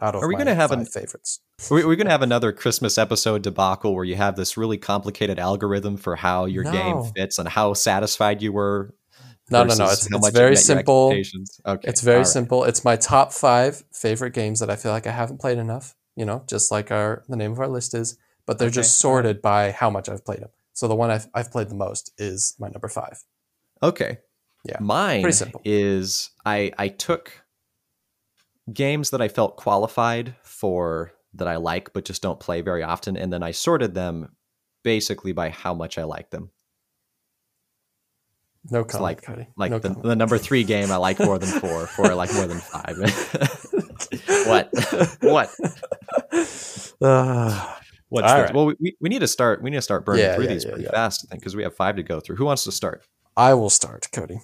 Out 0.00 0.14
of 0.14 0.22
Are 0.22 0.28
we 0.28 0.36
gonna 0.36 0.54
have 0.54 0.70
five 0.70 0.80
an- 0.80 0.84
favorites? 0.86 1.40
We- 1.70 1.84
We're 1.86 1.96
going 1.96 2.06
to 2.06 2.10
have 2.12 2.20
another 2.20 2.52
Christmas 2.52 2.98
episode 2.98 3.40
debacle 3.40 3.94
where 3.94 4.04
you 4.04 4.16
have 4.16 4.36
this 4.36 4.58
really 4.58 4.76
complicated 4.76 5.38
algorithm 5.38 5.96
for 5.96 6.16
how 6.16 6.44
your 6.44 6.64
No. 6.64 6.72
game 6.72 7.12
fits 7.14 7.38
and 7.38 7.48
how 7.48 7.72
satisfied 7.72 8.42
you 8.42 8.52
were. 8.52 8.94
No, 9.50 9.64
no, 9.64 9.74
no. 9.74 9.84
It's, 9.86 10.06
it's 10.10 10.28
very 10.30 10.54
simple. 10.56 11.14
Okay, 11.66 11.88
It's 11.88 12.02
very 12.02 12.18
right. 12.18 12.26
simple. 12.26 12.64
It's 12.64 12.84
my 12.84 12.96
top 12.96 13.32
five 13.32 13.84
favorite 13.90 14.34
games 14.34 14.60
that 14.60 14.68
I 14.68 14.76
feel 14.76 14.92
like 14.92 15.06
I 15.06 15.12
haven't 15.12 15.40
played 15.40 15.56
enough. 15.56 15.94
You 16.14 16.26
know, 16.26 16.44
just 16.46 16.70
like 16.70 16.90
our 16.90 17.24
the 17.28 17.36
name 17.36 17.52
of 17.52 17.60
our 17.60 17.68
list 17.68 17.94
is, 17.94 18.18
but 18.44 18.58
they're 18.58 18.68
Okay, 18.68 18.74
just 18.74 18.98
sorted 18.98 19.40
by 19.40 19.70
how 19.70 19.88
much 19.88 20.08
I've 20.10 20.24
played 20.26 20.40
them. 20.40 20.50
So 20.76 20.86
the 20.88 20.94
one 20.94 21.10
I've, 21.10 21.26
I've 21.32 21.50
played 21.50 21.70
the 21.70 21.74
most 21.74 22.12
is 22.18 22.54
my 22.60 22.68
number 22.68 22.88
five. 22.88 23.18
Okay. 23.82 24.18
Yeah, 24.62 24.76
Mine 24.78 25.22
pretty 25.22 25.36
simple. 25.36 25.62
is 25.64 26.30
I 26.44 26.70
I 26.76 26.88
took 26.88 27.32
games 28.72 29.08
that 29.10 29.22
I 29.22 29.28
felt 29.28 29.56
qualified 29.56 30.34
for 30.42 31.12
that 31.34 31.48
I 31.48 31.56
like 31.56 31.92
but 31.94 32.04
just 32.04 32.20
don't 32.20 32.38
play 32.40 32.60
very 32.60 32.82
often 32.82 33.16
and 33.16 33.32
then 33.32 33.42
I 33.42 33.52
sorted 33.52 33.94
them 33.94 34.36
basically 34.84 35.32
by 35.32 35.48
how 35.48 35.72
much 35.72 35.96
I 35.98 36.04
like 36.04 36.30
them. 36.30 36.50
No 38.70 38.84
comment, 38.84 39.02
like 39.02 39.22
Cody. 39.22 39.46
like 39.56 39.70
no 39.70 39.78
the, 39.78 39.88
comment. 39.88 40.04
the 40.04 40.16
number 40.16 40.36
3 40.36 40.64
game 40.64 40.90
I 40.90 40.96
like 40.96 41.20
more 41.20 41.38
than 41.38 41.48
4, 41.60 41.86
4 41.86 42.06
I 42.10 42.14
like 42.14 42.34
more 42.34 42.46
than 42.46 42.58
5. 42.58 42.98
what? 44.46 44.70
what? 45.22 45.50
Ah, 47.02 47.78
What's 48.08 48.30
All 48.30 48.38
this? 48.38 48.46
right. 48.46 48.54
Well, 48.54 48.72
we, 48.78 48.96
we 49.00 49.08
need 49.08 49.18
to 49.20 49.26
start. 49.28 49.62
We 49.62 49.70
need 49.70 49.76
to 49.78 49.82
start 49.82 50.04
burning 50.04 50.22
Yeah, 50.24 50.34
through 50.36 50.44
yeah, 50.44 50.50
these 50.52 50.64
yeah, 50.64 50.70
pretty 50.70 50.84
yeah. 50.84 50.90
fast, 50.92 51.24
I 51.24 51.30
think, 51.30 51.42
because 51.42 51.56
we 51.56 51.62
have 51.64 51.74
five 51.74 51.96
to 51.96 52.02
go 52.02 52.20
through. 52.20 52.36
Who 52.36 52.44
wants 52.44 52.64
to 52.64 52.72
start? 52.72 53.04
I 53.36 53.52
will 53.54 53.70
start, 53.70 54.08
Cody, 54.12 54.38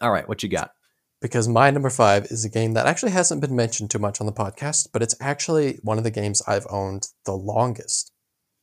All 0.00 0.10
right, 0.10 0.28
what 0.28 0.42
you 0.42 0.48
got? 0.48 0.72
because 1.20 1.46
my 1.46 1.70
number 1.70 1.88
five 1.90 2.24
is 2.26 2.44
a 2.44 2.48
game 2.48 2.72
that 2.72 2.86
actually 2.86 3.12
hasn't 3.12 3.40
been 3.40 3.54
mentioned 3.54 3.88
too 3.90 3.98
much 4.00 4.20
on 4.20 4.26
the 4.26 4.32
podcast, 4.32 4.88
but 4.92 5.02
it's 5.02 5.14
actually 5.20 5.78
one 5.84 5.96
of 5.96 6.02
the 6.02 6.10
games 6.10 6.42
I've 6.48 6.66
owned 6.68 7.06
the 7.26 7.32
longest. 7.34 8.10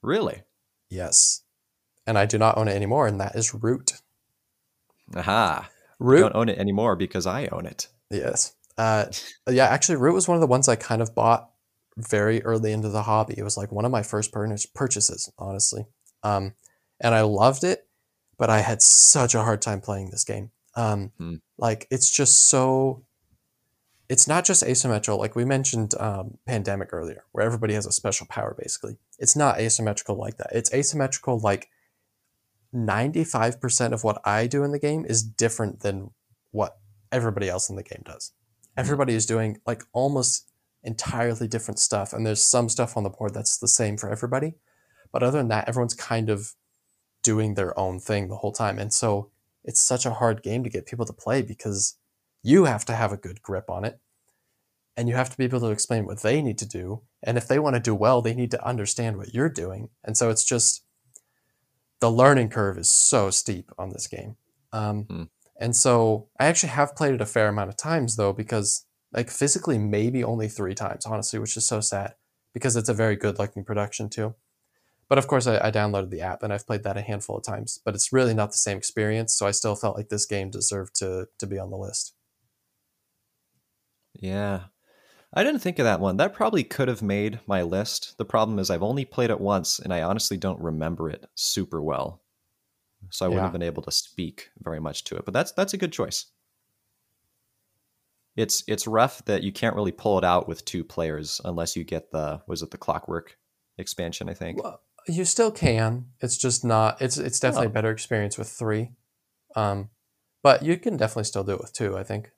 Really? 0.01 0.41
Yes, 0.89 1.43
and 2.05 2.17
I 2.17 2.25
do 2.25 2.37
not 2.37 2.57
own 2.57 2.67
it 2.67 2.75
anymore, 2.75 3.07
and 3.07 3.21
that 3.21 3.35
is 3.35 3.53
Root. 3.53 3.93
Aha! 5.15 5.69
You 5.99 6.05
Root 6.05 6.19
don't 6.21 6.35
own 6.35 6.49
it 6.49 6.57
anymore 6.57 6.95
because 6.95 7.25
I 7.25 7.47
own 7.47 7.65
it. 7.65 7.87
Yes. 8.09 8.53
Uh, 8.77 9.05
yeah, 9.49 9.65
actually, 9.65 9.97
Root 9.97 10.13
was 10.13 10.27
one 10.27 10.35
of 10.35 10.41
the 10.41 10.47
ones 10.47 10.67
I 10.67 10.75
kind 10.75 11.01
of 11.01 11.13
bought 11.15 11.49
very 12.07 12.41
early 12.43 12.71
into 12.71 12.89
the 12.89 13.03
hobby. 13.03 13.35
It 13.37 13.43
was 13.43 13.57
like 13.57 13.71
one 13.71 13.85
of 13.85 13.91
my 13.91 14.03
first 14.03 14.31
purchases, 14.73 15.31
honestly. 15.37 15.85
Um, 16.23 16.53
and 16.99 17.15
I 17.15 17.21
loved 17.21 17.63
it, 17.63 17.87
but 18.37 18.49
I 18.49 18.59
had 18.61 18.81
such 18.81 19.35
a 19.35 19.43
hard 19.43 19.61
time 19.61 19.81
playing 19.81 20.09
this 20.11 20.23
game. 20.23 20.51
Um, 20.75 21.11
Hmm. 21.17 21.35
Like, 21.57 21.87
it's 21.91 22.09
just 22.09 22.47
so. 22.47 23.03
it's 24.09 24.27
not 24.27 24.43
just 24.45 24.63
asymmetrical. 24.63 25.19
Like 25.19 25.35
we 25.35 25.45
mentioned, 25.45 25.93
um, 25.99 26.37
pandemic 26.47 26.89
earlier, 26.93 27.25
where 27.31 27.45
everybody 27.45 27.73
has 27.75 27.85
a 27.85 27.91
special 27.91 28.25
power. 28.27 28.55
Basically, 28.57 28.97
it's 29.19 29.35
not 29.35 29.59
asymmetrical 29.59 30.15
like 30.15 30.37
that. 30.37 30.49
It's 30.51 30.73
asymmetrical 30.73 31.39
like 31.39 31.69
ninety 32.71 33.23
five 33.23 33.59
percent 33.61 33.93
of 33.93 34.03
what 34.03 34.21
I 34.25 34.47
do 34.47 34.63
in 34.63 34.71
the 34.71 34.79
game 34.79 35.05
is 35.05 35.23
different 35.23 35.81
than 35.81 36.11
what 36.51 36.77
everybody 37.11 37.49
else 37.49 37.69
in 37.69 37.75
the 37.75 37.83
game 37.83 38.03
does. 38.05 38.31
Everybody 38.77 39.13
is 39.13 39.25
doing 39.25 39.57
like 39.67 39.83
almost 39.93 40.48
entirely 40.83 41.47
different 41.47 41.79
stuff, 41.79 42.13
and 42.13 42.25
there's 42.25 42.43
some 42.43 42.69
stuff 42.69 42.95
on 42.97 43.03
the 43.03 43.09
board 43.09 43.33
that's 43.33 43.57
the 43.57 43.67
same 43.67 43.97
for 43.97 44.09
everybody. 44.09 44.55
But 45.11 45.23
other 45.23 45.37
than 45.39 45.47
that, 45.49 45.67
everyone's 45.67 45.93
kind 45.95 46.29
of 46.29 46.53
doing 47.23 47.55
their 47.55 47.77
own 47.77 47.99
thing 47.99 48.27
the 48.27 48.37
whole 48.37 48.53
time, 48.53 48.79
and 48.79 48.93
so 48.93 49.31
it's 49.63 49.81
such 49.81 50.05
a 50.05 50.13
hard 50.13 50.41
game 50.41 50.63
to 50.63 50.69
get 50.69 50.85
people 50.85 51.05
to 51.05 51.13
play 51.13 51.41
because 51.41 51.97
you 52.41 52.65
have 52.65 52.85
to 52.85 52.95
have 52.95 53.11
a 53.11 53.17
good 53.17 53.41
grip 53.41 53.69
on 53.69 53.83
it 53.83 53.99
and 54.95 55.07
you 55.09 55.15
have 55.15 55.29
to 55.29 55.37
be 55.37 55.43
able 55.43 55.59
to 55.59 55.67
explain 55.69 56.05
what 56.05 56.21
they 56.21 56.41
need 56.41 56.57
to 56.57 56.65
do 56.67 57.01
and 57.21 57.37
if 57.37 57.47
they 57.47 57.59
want 57.59 57.75
to 57.75 57.81
do 57.81 57.93
well 57.93 58.21
they 58.21 58.33
need 58.33 58.51
to 58.51 58.65
understand 58.65 59.17
what 59.17 59.33
you're 59.33 59.49
doing 59.49 59.89
and 60.03 60.15
so 60.15 60.29
it's 60.29 60.45
just 60.45 60.83
the 61.99 62.09
learning 62.09 62.49
curve 62.49 62.77
is 62.77 62.89
so 62.89 63.29
steep 63.29 63.69
on 63.77 63.89
this 63.89 64.07
game 64.07 64.37
um, 64.71 65.03
Hmm. 65.03 65.23
and 65.59 65.75
so 65.75 66.29
i 66.39 66.45
actually 66.45 66.69
have 66.69 66.95
played 66.95 67.13
it 67.13 67.21
a 67.21 67.25
fair 67.25 67.49
amount 67.49 67.69
of 67.69 67.75
times 67.77 68.15
though 68.15 68.33
because 68.33 68.85
like 69.13 69.29
physically 69.29 69.77
maybe 69.77 70.23
only 70.23 70.47
three 70.47 70.75
times 70.75 71.05
honestly 71.05 71.39
which 71.39 71.57
is 71.57 71.67
so 71.67 71.81
sad 71.81 72.15
because 72.53 72.75
it's 72.75 72.89
a 72.89 72.93
very 72.93 73.15
good 73.15 73.39
looking 73.39 73.63
production 73.63 74.09
too 74.09 74.35
but 75.07 75.17
of 75.17 75.27
course 75.27 75.47
I, 75.47 75.67
I 75.67 75.71
downloaded 75.71 76.09
the 76.09 76.21
app 76.21 76.43
and 76.43 76.53
i've 76.53 76.67
played 76.67 76.83
that 76.83 76.97
a 76.97 77.01
handful 77.01 77.37
of 77.37 77.43
times 77.43 77.79
but 77.83 77.95
it's 77.95 78.13
really 78.13 78.33
not 78.33 78.51
the 78.51 78.57
same 78.57 78.77
experience 78.77 79.35
so 79.35 79.47
i 79.47 79.51
still 79.51 79.75
felt 79.75 79.97
like 79.97 80.09
this 80.09 80.25
game 80.25 80.49
deserved 80.49 80.95
to 80.95 81.27
to 81.37 81.47
be 81.47 81.59
on 81.59 81.69
the 81.69 81.77
list 81.77 82.13
Yeah. 84.19 84.63
I 85.33 85.43
didn't 85.43 85.61
think 85.61 85.77
of 85.79 85.85
that 85.85 85.99
one. 85.99 86.17
That 86.17 86.33
probably 86.33 86.63
could 86.63 86.87
have 86.87 87.01
made 87.01 87.39
my 87.45 87.61
list. 87.61 88.17
The 88.17 88.25
problem 88.25 88.57
is 88.57 88.69
I've 88.69 88.83
only 88.83 89.05
played 89.05 89.29
it 89.29 89.39
once 89.39 89.79
and 89.79 89.93
I 89.93 90.01
honestly 90.01 90.37
don't 90.37 90.59
remember 90.59 91.09
it 91.09 91.25
super 91.35 91.81
well. 91.81 92.21
So 93.11 93.25
I 93.25 93.29
wouldn't 93.29 93.43
have 93.43 93.51
been 93.53 93.61
able 93.61 93.83
to 93.83 93.91
speak 93.91 94.49
very 94.59 94.79
much 94.79 95.03
to 95.05 95.15
it. 95.15 95.25
But 95.25 95.33
that's 95.33 95.51
that's 95.53 95.73
a 95.73 95.77
good 95.77 95.93
choice. 95.93 96.25
It's 98.39 98.63
it's 98.67 98.87
rough 98.87 99.23
that 99.25 99.43
you 99.43 99.51
can't 99.51 99.75
really 99.75 99.91
pull 99.91 100.17
it 100.17 100.23
out 100.23 100.47
with 100.47 100.63
two 100.63 100.83
players 100.83 101.41
unless 101.43 101.75
you 101.75 101.83
get 101.83 102.11
the 102.11 102.41
was 102.47 102.61
it 102.61 102.71
the 102.71 102.77
clockwork 102.77 103.37
expansion, 103.77 104.29
I 104.29 104.33
think. 104.33 104.63
Well, 104.63 104.81
you 105.07 105.25
still 105.25 105.51
can. 105.51 106.05
It's 106.21 106.37
just 106.37 106.63
not. 106.63 107.01
It's 107.01 107.17
it's 107.17 107.39
definitely 107.39 107.67
Oh. 107.67 107.71
a 107.71 107.73
better 107.73 107.91
experience 107.91 108.37
with 108.37 108.49
three, 108.49 108.91
um, 109.55 109.89
but 110.41 110.63
you 110.63 110.77
can 110.77 110.95
definitely 110.97 111.25
still 111.25 111.43
do 111.43 111.53
it 111.53 111.59
with 111.61 111.73
two. 111.73 111.97
I 111.97 112.03
think. 112.03 112.31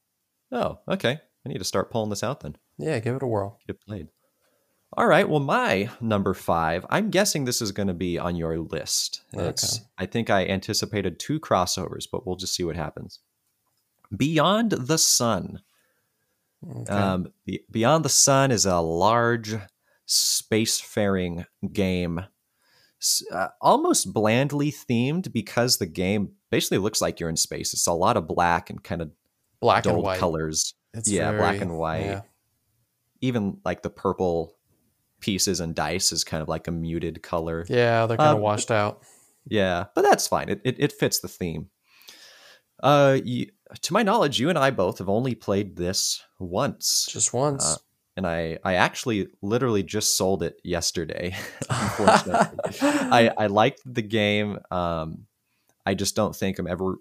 Oh, 0.52 0.80
okay. 0.88 1.20
I 1.46 1.50
need 1.50 1.60
to 1.60 1.64
start 1.64 1.92
pulling 1.92 2.10
this 2.10 2.24
out 2.24 2.40
then. 2.42 2.56
Yeah, 2.78 3.00
give 3.00 3.16
it 3.16 3.24
a 3.24 3.28
whirl. 3.28 3.60
Get 3.68 3.76
it 3.76 3.82
played. 3.88 4.08
All 4.98 5.08
right. 5.08 5.30
Well, 5.30 5.40
my 5.40 5.90
number 6.02 6.34
five. 6.34 6.86
I'm 6.90 7.10
guessing 7.12 7.46
this 7.46 7.62
is 7.62 7.72
going 7.72 7.88
to 7.88 7.94
be 7.94 8.18
on 8.20 8.36
your 8.36 8.58
list. 8.60 9.22
It's. 9.34 9.78
Okay. 9.78 9.86
I 10.00 10.06
think 10.08 10.30
I 10.30 10.46
anticipated 10.46 11.20
two 11.20 11.40
crossovers, 11.40 12.08
but 12.12 12.26
we'll 12.26 12.36
just 12.36 12.56
see 12.56 12.64
what 12.64 12.76
happens. 12.76 13.20
Beyond 14.16 14.72
the 14.72 14.98
Sun. 14.98 15.62
Okay. 16.70 16.94
Um, 16.94 17.28
Be- 17.46 17.64
Beyond 17.72 18.06
the 18.06 18.10
Sun 18.10 18.52
is 18.52 18.66
a 18.66 18.80
large 18.80 19.56
spacefaring 20.08 21.46
game, 21.72 22.22
uh, 23.32 23.48
almost 23.62 24.14
blandly 24.14 24.72
themed 24.72 25.32
because 25.32 25.78
the 25.78 25.86
game 25.86 26.34
basically 26.52 26.78
looks 26.78 27.02
like 27.02 27.20
you're 27.20 27.30
in 27.30 27.38
space. 27.38 27.74
It's 27.74 27.88
a 27.88 27.94
lot 27.94 28.18
of 28.18 28.28
black 28.28 28.70
and 28.70 28.84
kind 28.84 29.02
of 29.02 29.12
Black 29.60 29.86
and 29.86 29.98
white. 30.02 30.20
colors. 30.20 30.74
It's 30.94 31.10
yeah, 31.10 31.32
black 31.32 31.62
and 31.62 31.78
white. 31.78 32.06
Yeah. 32.06 32.22
Even 33.22 33.58
like 33.64 33.84
the 33.84 33.90
purple 33.92 34.58
pieces 35.20 35.60
and 35.60 35.76
dice 35.76 36.12
is 36.12 36.24
kind 36.24 36.42
of 36.42 36.50
like 36.50 36.68
a 36.68 36.72
muted 36.72 37.22
color. 37.22 37.66
Yeah, 37.70 38.08
they're 38.08 38.18
kind 38.18 38.32
of 38.32 38.36
Um, 38.38 38.42
washed 38.42 38.72
out. 38.72 39.04
Yeah, 39.46 39.86
but 39.96 40.02
that's 40.02 40.28
fine. 40.28 40.50
It 40.50 40.62
it, 40.66 40.76
it 40.80 40.92
fits 40.94 41.20
the 41.20 41.28
theme. 41.28 41.70
Uh, 42.82 43.20
you, 43.24 43.48
to 43.82 43.94
my 43.94 44.02
knowledge, 44.02 44.40
you 44.40 44.50
and 44.50 44.58
I 44.58 44.72
both 44.72 44.98
have 44.98 45.10
only 45.10 45.36
played 45.36 45.76
this 45.76 46.24
once, 46.42 47.08
Just 47.10 47.34
once. 47.34 47.66
uh, 47.66 47.76
and 48.18 48.28
I 48.28 48.60
I 48.64 48.76
actually 48.76 49.28
literally 49.42 49.84
just 49.84 50.18
sold 50.18 50.44
it 50.44 50.60
yesterday. 50.64 51.36
Unfortunately, 51.70 52.60
I 52.82 53.32
I 53.38 53.48
liked 53.48 53.82
the 53.86 54.02
game. 54.02 54.60
Um, 54.70 55.26
I 55.86 55.94
just 55.94 56.16
don't 56.16 56.36
think 56.36 56.60
I'm 56.60 56.68
ever 56.68 56.96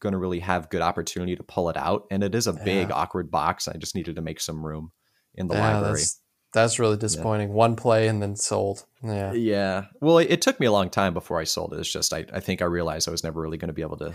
going 0.00 0.12
to 0.12 0.18
really 0.18 0.40
have 0.40 0.68
good 0.68 0.82
opportunity 0.82 1.36
to 1.36 1.42
pull 1.42 1.68
it 1.70 1.76
out, 1.76 2.06
and 2.10 2.22
it 2.22 2.34
is 2.34 2.46
a 2.46 2.52
big 2.52 2.90
awkward 2.90 3.30
box. 3.30 3.68
I 3.68 3.76
just 3.76 3.94
needed 3.94 4.16
to 4.16 4.22
make 4.22 4.40
some 4.40 4.64
room 4.64 4.92
in 5.34 5.46
the 5.48 5.54
yeah, 5.54 5.74
library. 5.74 6.00
that's 6.00 6.20
that's 6.52 6.78
really 6.78 6.96
disappointing. 6.96 7.52
One 7.52 7.76
play 7.76 8.08
and 8.08 8.22
then 8.22 8.36
sold. 8.36 8.84
Yeah. 9.02 9.32
Yeah. 9.32 9.84
Well, 10.00 10.18
it, 10.18 10.30
it 10.30 10.42
took 10.42 10.60
me 10.60 10.66
a 10.66 10.72
long 10.72 10.90
time 10.90 11.14
before 11.14 11.40
I 11.40 11.44
sold 11.44 11.72
it. 11.72 11.80
It's 11.80 11.90
just 11.90 12.12
I, 12.12 12.26
I 12.32 12.40
think 12.40 12.60
I 12.60 12.66
realized 12.66 13.08
I 13.08 13.10
was 13.10 13.24
never 13.24 13.40
really 13.40 13.56
going 13.56 13.68
to 13.68 13.74
be 13.74 13.82
able 13.82 13.96
to 13.98 14.08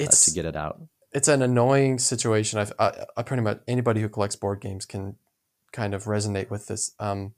uh, 0.00 0.06
to 0.06 0.30
get 0.32 0.44
it 0.44 0.56
out. 0.56 0.80
It's 1.16 1.28
an 1.28 1.40
annoying 1.40 1.98
situation. 1.98 2.58
I've, 2.58 2.74
I, 2.78 3.06
I 3.16 3.22
pretty 3.22 3.42
much 3.42 3.62
anybody 3.66 4.02
who 4.02 4.08
collects 4.10 4.36
board 4.36 4.60
games 4.60 4.84
can 4.84 5.16
kind 5.72 5.94
of 5.94 6.04
resonate 6.04 6.50
with 6.50 6.66
this. 6.66 6.92
Um, 7.00 7.32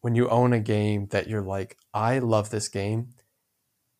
when 0.00 0.14
you 0.14 0.28
own 0.28 0.52
a 0.52 0.60
game 0.60 1.08
that 1.10 1.26
you're 1.26 1.42
like, 1.42 1.76
I 1.92 2.20
love 2.20 2.50
this 2.50 2.68
game, 2.68 3.08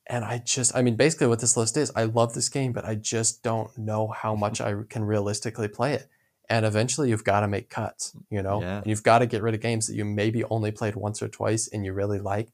and 0.07 0.25
I 0.25 0.39
just, 0.39 0.77
I 0.77 0.83
mean, 0.83 0.95
basically 0.95 1.27
what 1.27 1.41
this 1.41 1.57
list 1.57 1.77
is, 1.77 1.91
I 1.97 2.05
love 2.05 2.35
this 2.35 2.49
game, 2.49 2.71
but 2.71 2.85
I 2.85 2.95
just 2.95 3.43
don't 3.43 3.77
know 3.77 4.07
how 4.07 4.37
much 4.45 4.61
I 4.61 4.75
can 4.89 5.03
realistically 5.03 5.67
play 5.67 5.95
it. 5.95 6.07
And 6.49 6.65
eventually, 6.65 7.11
you've 7.11 7.25
got 7.25 7.41
to 7.41 7.49
make 7.49 7.69
cuts. 7.69 8.17
You 8.31 8.45
know, 8.45 8.63
Yeah. 8.63 8.77
and 8.77 8.87
you've 8.87 9.03
got 9.03 9.19
to 9.19 9.27
get 9.27 9.43
rid 9.43 9.57
of 9.57 9.61
games 9.61 9.89
that 9.89 9.97
you 9.97 10.05
maybe 10.05 10.45
only 10.45 10.71
played 10.71 10.95
once 10.95 11.21
or 11.21 11.27
twice 11.27 11.67
and 11.67 11.85
you 11.85 11.93
really 11.93 12.21
like, 12.21 12.51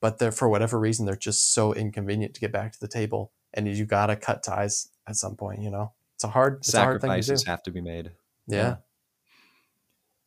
but 0.00 0.18
they're 0.18 0.32
for 0.32 0.48
whatever 0.48 0.80
reason 0.80 1.06
they're 1.06 1.14
just 1.14 1.54
so 1.54 1.72
inconvenient 1.72 2.34
to 2.34 2.40
get 2.40 2.50
back 2.50 2.72
to 2.72 2.80
the 2.80 2.88
table 2.88 3.30
and 3.54 3.68
you 3.68 3.84
got 3.86 4.06
to 4.06 4.16
cut 4.16 4.42
ties 4.42 4.88
at 5.08 5.16
some 5.16 5.36
point. 5.36 5.62
You 5.62 5.70
know, 5.70 5.92
it's 6.14 6.24
a 6.24 6.28
hard, 6.28 6.58
it's 6.58 6.74
a 6.74 6.82
hard 6.82 7.00
thing 7.00 7.10
to 7.10 7.16
do. 7.16 7.22
Sacrifices 7.22 7.46
have 7.46 7.62
to 7.64 7.70
be 7.70 7.80
made. 7.80 8.12
Yeah. 8.46 8.76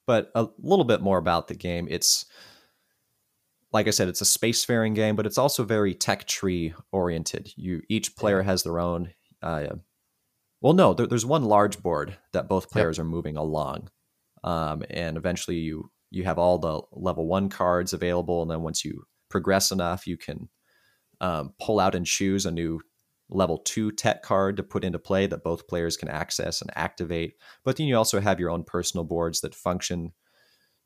But 0.07 0.31
a 0.35 0.47
little 0.59 0.85
bit 0.85 1.01
more 1.01 1.17
about 1.17 1.47
the 1.47 1.55
game. 1.55 1.87
It's 1.89 2.25
like 3.71 3.87
I 3.87 3.91
said, 3.91 4.09
it's 4.09 4.21
a 4.21 4.25
spacefaring 4.25 4.95
game, 4.95 5.15
but 5.15 5.25
it's 5.25 5.37
also 5.37 5.63
very 5.63 5.93
tech 5.93 6.27
tree 6.27 6.73
oriented. 6.91 7.53
You 7.55 7.81
each 7.89 8.15
player 8.15 8.41
has 8.41 8.63
their 8.63 8.79
own. 8.79 9.13
Uh, 9.41 9.67
well, 10.61 10.73
no, 10.73 10.93
there, 10.93 11.07
there's 11.07 11.25
one 11.25 11.45
large 11.45 11.81
board 11.81 12.17
that 12.33 12.49
both 12.49 12.69
players 12.69 12.99
are 12.99 13.05
moving 13.05 13.37
along, 13.37 13.89
um, 14.43 14.83
and 14.89 15.17
eventually 15.17 15.57
you 15.57 15.91
you 16.09 16.23
have 16.25 16.37
all 16.37 16.59
the 16.59 16.81
level 16.91 17.27
one 17.27 17.49
cards 17.49 17.93
available, 17.93 18.41
and 18.41 18.51
then 18.51 18.61
once 18.61 18.83
you 18.83 19.03
progress 19.29 19.71
enough, 19.71 20.05
you 20.05 20.17
can 20.17 20.49
um, 21.21 21.53
pull 21.59 21.79
out 21.79 21.95
and 21.95 22.05
choose 22.05 22.45
a 22.45 22.51
new 22.51 22.81
level 23.31 23.57
two 23.57 23.91
tech 23.91 24.21
card 24.21 24.57
to 24.57 24.63
put 24.63 24.83
into 24.83 24.99
play 24.99 25.25
that 25.27 25.43
both 25.43 25.67
players 25.67 25.97
can 25.97 26.09
access 26.09 26.61
and 26.61 26.69
activate. 26.75 27.35
But 27.63 27.77
then 27.77 27.87
you 27.87 27.97
also 27.97 28.19
have 28.19 28.39
your 28.39 28.49
own 28.49 28.63
personal 28.63 29.03
boards 29.03 29.41
that 29.41 29.55
function 29.55 30.11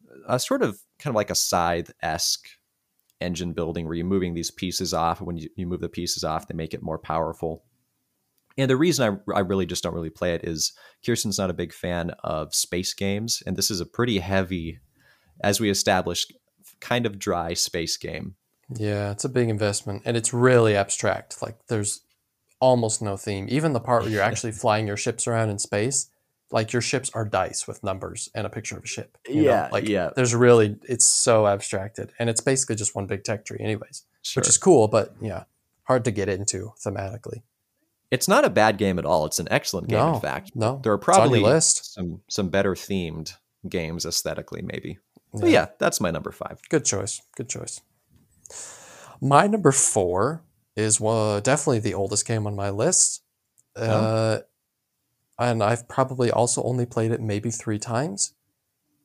uh, 0.10 0.36
a 0.36 0.40
sort 0.40 0.62
of 0.62 0.80
kind 1.00 1.12
of 1.12 1.16
like 1.16 1.30
a 1.30 1.36
scythe 1.36 1.92
esque 2.02 2.48
engine 3.22 3.54
building 3.54 3.86
where 3.86 3.96
you're 3.96 4.06
moving 4.06 4.34
these 4.34 4.52
pieces 4.52 4.94
off. 4.94 5.22
When 5.22 5.38
you, 5.38 5.50
you 5.56 5.68
move 5.68 5.82
the 5.82 5.90
pieces 5.90 6.24
off, 6.24 6.48
they 6.48 6.56
make 6.56 6.74
it 6.74 6.84
more 6.84 7.00
powerful. 7.00 7.64
And 8.58 8.70
the 8.70 8.78
reason 8.78 9.22
I, 9.28 9.34
I 9.34 9.40
really 9.40 9.66
just 9.66 9.84
don't 9.84 9.94
really 9.94 10.10
play 10.10 10.34
it 10.34 10.46
is 10.46 10.74
Kirsten's 11.06 11.38
not 11.38 11.50
a 11.50 11.54
big 11.54 11.74
fan 11.74 12.12
of 12.24 12.56
space 12.56 12.94
games. 12.94 13.44
And 13.46 13.58
this 13.58 13.70
is 13.70 13.82
a 13.82 13.86
pretty 13.86 14.20
heavy, 14.20 14.80
as 15.42 15.60
we 15.60 15.70
established, 15.70 16.34
kind 16.80 17.06
of 17.06 17.20
dry 17.20 17.54
space 17.54 17.98
game. 17.98 18.36
Yeah, 18.74 19.12
it's 19.12 19.26
a 19.26 19.30
big 19.30 19.50
investment 19.50 20.04
and 20.06 20.18
it's 20.18 20.34
really 20.34 20.76
abstract. 20.76 21.42
Like 21.42 21.68
there's 21.68 22.02
almost 22.60 23.02
no 23.02 23.18
theme. 23.18 23.48
Even 23.50 23.74
the 23.74 23.80
part 23.80 24.04
where 24.04 24.12
you're 24.12 24.22
actually 24.32 24.52
flying 24.52 24.88
your 24.88 24.98
ships 24.98 25.28
around 25.28 25.50
in 25.50 25.60
space, 25.60 26.10
like 26.52 26.72
your 26.74 26.82
ships 26.82 27.10
are 27.14 27.26
dice 27.26 27.68
with 27.68 27.84
numbers 27.84 28.30
and 28.36 28.46
a 28.46 28.50
picture 28.50 28.78
of 28.78 28.84
a 28.84 28.88
ship. 28.88 29.18
you 29.28 29.36
know? 29.36 29.42
Yeah, 29.42 29.70
Like 29.72 29.88
yeah. 29.88 30.12
there's 30.16 30.36
really 30.36 30.78
it's 30.84 31.06
so 31.06 31.48
abstracted. 31.48 32.12
And 32.20 32.30
it's 32.30 32.42
basically 32.42 32.76
just 32.76 32.96
one 32.96 33.08
big 33.08 33.24
tech 33.24 33.46
tree 33.46 33.58
anyways. 33.60 34.04
Sure. 34.22 34.42
Which 34.42 34.48
is 34.50 34.58
cool, 34.58 34.88
but 34.88 35.16
yeah, 35.22 35.44
hard 35.84 36.06
to 36.06 36.12
get 36.12 36.30
into 36.30 36.74
thematically. 36.84 37.44
it's 38.12 38.28
not 38.28 38.46
a 38.46 38.50
bad 38.50 38.78
game 38.78 38.98
at 39.00 39.06
all. 39.06 39.26
It's 39.26 39.40
an 39.40 39.48
excellent 39.52 39.88
game, 39.88 40.00
No, 40.00 40.16
in 40.16 40.22
fact. 40.22 40.52
no, 40.56 40.80
There 40.84 40.94
are 40.94 40.96
it's 40.96 41.08
on 41.08 41.14
your 41.14 41.20
probably 41.22 41.40
list. 41.42 41.94
some 41.94 42.22
some 42.30 42.50
better 42.50 42.74
themed 42.76 43.34
games 43.68 44.06
aesthetically, 44.06 44.62
maybe. 44.62 45.00
But 45.34 45.50
yeah, 45.50 45.68
that's 45.80 46.00
my 46.00 46.12
number 46.12 46.32
five. 46.32 46.60
Good 46.70 46.86
choice. 46.86 47.22
Good 47.36 47.50
choice. 47.50 47.82
My 49.22 49.48
number 49.48 49.72
four 49.72 50.44
is 50.76 51.02
uh, 51.02 51.40
definitely 51.42 51.80
the 51.80 51.94
oldest 51.94 52.28
game 52.28 52.46
on 52.48 52.56
my 52.56 52.70
list. 52.70 53.24
Uh, 53.76 54.40
and 55.38 55.62
I've 55.62 55.88
probably 55.88 56.32
also 56.32 56.64
only 56.64 56.86
played 56.86 57.12
it 57.12 57.22
maybe 57.22 57.52
three 57.52 57.80
times. 57.80 58.34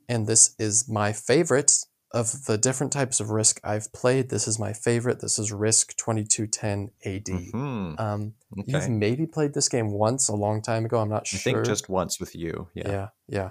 And 0.09 0.27
this 0.27 0.55
is 0.59 0.89
my 0.89 1.12
favorite 1.12 1.73
of 2.12 2.47
the 2.47 2.59
different 2.59 2.93
types 2.93 3.21
of 3.21 3.31
Risk 3.31 3.61
I've 3.62 3.93
played, 3.93 4.31
this 4.31 4.49
is 4.49 4.59
my 4.59 4.73
favorite. 4.73 5.21
This 5.21 5.39
is 5.39 5.53
Risk 5.53 5.97
2210 5.97 6.91
AD. 7.05 7.53
Mhm. 7.53 8.01
Um, 8.01 8.35
Okay. 8.59 8.73
You've 8.73 8.89
maybe 8.89 9.27
played 9.27 9.55
this 9.55 9.68
game 9.68 9.93
once 9.93 10.29
a 10.29 10.35
long 10.35 10.61
time 10.61 10.85
ago. 10.85 10.99
I'm 10.99 11.09
not 11.09 11.23
I 11.23 11.37
sure. 11.37 11.39
think 11.39 11.64
just 11.64 11.89
once 11.89 12.18
with 12.18 12.35
you. 12.35 12.68
Yeah. 12.75 12.89
yeah, 12.89 13.09
yeah. 13.29 13.51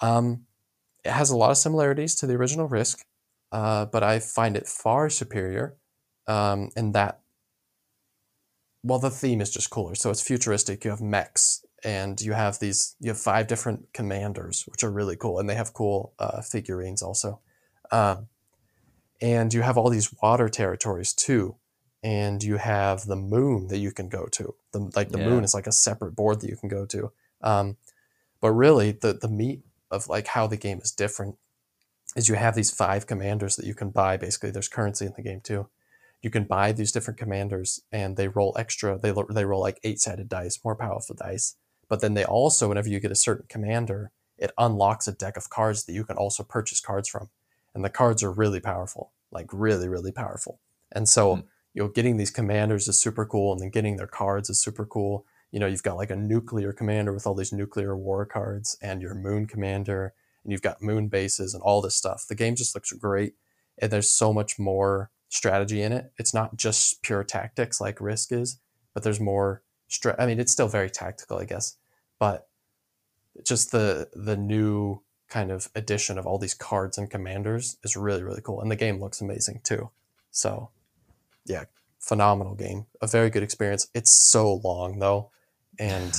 Um, 0.00 0.46
it 1.04 1.10
has 1.10 1.30
a 1.30 1.36
lot 1.36 1.50
of 1.50 1.56
similarities 1.56 2.14
to 2.16 2.28
the 2.28 2.34
original 2.34 2.68
Risk, 2.68 3.04
uh, 3.50 3.86
but 3.86 4.04
I 4.04 4.20
find 4.20 4.56
it 4.56 4.68
far 4.68 5.10
superior 5.10 5.76
um, 6.28 6.70
in 6.76 6.92
that. 6.92 7.20
Well, 8.82 8.98
the 8.98 9.10
theme 9.10 9.40
is 9.40 9.50
just 9.50 9.70
cooler. 9.70 9.94
So 9.94 10.10
it's 10.10 10.22
futuristic. 10.22 10.84
You 10.84 10.90
have 10.90 11.00
mechs, 11.02 11.64
and 11.84 12.20
you 12.20 12.32
have 12.32 12.58
these. 12.58 12.96
You 13.00 13.10
have 13.10 13.18
five 13.20 13.46
different 13.46 13.92
commanders, 13.92 14.64
which 14.66 14.82
are 14.84 14.90
really 14.90 15.16
cool, 15.16 15.38
and 15.38 15.48
they 15.48 15.54
have 15.54 15.74
cool 15.74 16.14
uh, 16.18 16.40
figurines 16.42 17.02
also. 17.02 17.40
Um, 17.92 18.28
and 19.20 19.52
you 19.52 19.62
have 19.62 19.76
all 19.76 19.90
these 19.90 20.12
water 20.22 20.48
territories 20.48 21.12
too, 21.12 21.56
and 22.02 22.42
you 22.42 22.56
have 22.56 23.06
the 23.06 23.16
moon 23.16 23.68
that 23.68 23.78
you 23.78 23.92
can 23.92 24.08
go 24.08 24.26
to. 24.32 24.54
The, 24.72 24.90
like 24.96 25.10
the 25.10 25.18
Yeah. 25.18 25.24
moon 25.26 25.44
is 25.44 25.54
like 25.54 25.66
a 25.66 25.72
separate 25.72 26.16
board 26.16 26.40
that 26.40 26.48
you 26.50 26.56
can 26.56 26.68
go 26.68 26.86
to. 26.86 27.12
Um, 27.42 27.76
but 28.40 28.52
really, 28.52 28.92
the 28.92 29.12
the 29.14 29.28
meat 29.28 29.62
of 29.90 30.08
like 30.08 30.28
how 30.28 30.46
the 30.46 30.56
game 30.56 30.80
is 30.80 30.92
different 30.92 31.36
is 32.16 32.28
you 32.28 32.34
have 32.36 32.54
these 32.54 32.70
five 32.70 33.06
commanders 33.06 33.56
that 33.56 33.66
you 33.66 33.74
can 33.74 33.90
buy. 33.90 34.16
Basically, 34.16 34.50
there's 34.50 34.68
currency 34.68 35.06
in 35.06 35.12
the 35.16 35.22
game 35.22 35.40
too. 35.40 35.68
You 36.22 36.30
can 36.30 36.44
buy 36.44 36.72
these 36.72 36.92
different 36.92 37.18
commanders, 37.18 37.80
and 37.92 38.16
they 38.16 38.28
roll 38.28 38.54
extra. 38.58 38.98
They 38.98 39.12
they 39.30 39.44
roll 39.44 39.60
like 39.60 39.80
eight 39.84 40.00
sided 40.00 40.28
dice, 40.28 40.60
more 40.64 40.76
powerful 40.76 41.16
dice. 41.16 41.56
But 41.88 42.00
then 42.00 42.14
they 42.14 42.24
also, 42.24 42.68
whenever 42.68 42.88
you 42.88 43.00
get 43.00 43.10
a 43.10 43.16
certain 43.16 43.46
commander, 43.48 44.12
it 44.38 44.52
unlocks 44.58 45.08
a 45.08 45.12
deck 45.12 45.36
of 45.36 45.50
cards 45.50 45.84
that 45.84 45.92
you 45.92 46.04
can 46.04 46.16
also 46.16 46.42
purchase 46.42 46.80
cards 46.80 47.08
from, 47.08 47.28
and 47.74 47.84
the 47.84 47.90
cards 47.90 48.22
are 48.22 48.32
really 48.32 48.60
powerful, 48.60 49.12
like 49.30 49.48
really 49.52 49.88
really 49.88 50.12
powerful. 50.12 50.60
And 50.92 51.08
so 51.08 51.36
Hmm. 51.36 51.40
you 51.74 51.82
know, 51.82 51.88
getting 51.88 52.16
these 52.16 52.30
commanders 52.30 52.88
is 52.88 53.00
super 53.00 53.24
cool, 53.26 53.52
and 53.52 53.60
then 53.60 53.70
getting 53.70 53.96
their 53.96 54.06
cards 54.06 54.50
is 54.50 54.62
super 54.62 54.84
cool. 54.84 55.24
You 55.52 55.60
know, 55.60 55.66
you've 55.66 55.82
got 55.82 55.96
like 55.96 56.10
a 56.10 56.16
nuclear 56.16 56.72
commander 56.72 57.12
with 57.12 57.26
all 57.26 57.34
these 57.34 57.52
nuclear 57.52 57.96
war 57.96 58.26
cards, 58.26 58.76
and 58.82 59.00
your 59.02 59.14
moon 59.14 59.46
commander, 59.46 60.14
and 60.44 60.52
you've 60.52 60.62
got 60.62 60.82
moon 60.82 61.08
bases 61.08 61.54
and 61.54 61.62
all 61.62 61.80
this 61.80 61.96
stuff. 61.96 62.26
The 62.28 62.34
game 62.34 62.56
just 62.56 62.74
looks 62.74 62.92
great, 62.92 63.34
and 63.78 63.90
there's 63.90 64.10
so 64.10 64.32
much 64.32 64.58
more 64.58 65.10
strategy 65.30 65.80
in 65.80 65.92
it. 65.92 66.12
It's 66.18 66.34
not 66.34 66.56
just 66.56 67.00
pure 67.02 67.24
tactics 67.24 67.80
like 67.80 68.00
Risk 68.00 68.32
is, 68.32 68.60
but 68.92 69.02
there's 69.02 69.20
more. 69.20 69.62
Stra- 69.88 70.16
I 70.18 70.26
mean, 70.26 70.38
it's 70.38 70.52
still 70.52 70.68
very 70.68 70.90
tactical, 70.90 71.38
I 71.38 71.44
guess, 71.46 71.76
but 72.18 72.48
just 73.42 73.72
the 73.72 74.08
the 74.12 74.36
new 74.36 75.00
kind 75.28 75.50
of 75.50 75.68
addition 75.74 76.18
of 76.18 76.26
all 76.26 76.38
these 76.38 76.54
cards 76.54 76.98
and 76.98 77.08
commanders 77.10 77.78
is 77.82 77.96
really 77.96 78.22
really 78.22 78.42
cool, 78.42 78.60
and 78.60 78.70
the 78.70 78.76
game 78.76 79.00
looks 79.00 79.20
amazing 79.20 79.60
too. 79.64 79.90
So, 80.30 80.70
yeah, 81.46 81.64
phenomenal 81.98 82.54
game, 82.54 82.86
a 83.00 83.06
very 83.06 83.30
good 83.30 83.42
experience. 83.42 83.88
It's 83.94 84.12
so 84.12 84.60
long 84.64 84.98
though, 84.98 85.30
and 85.78 86.12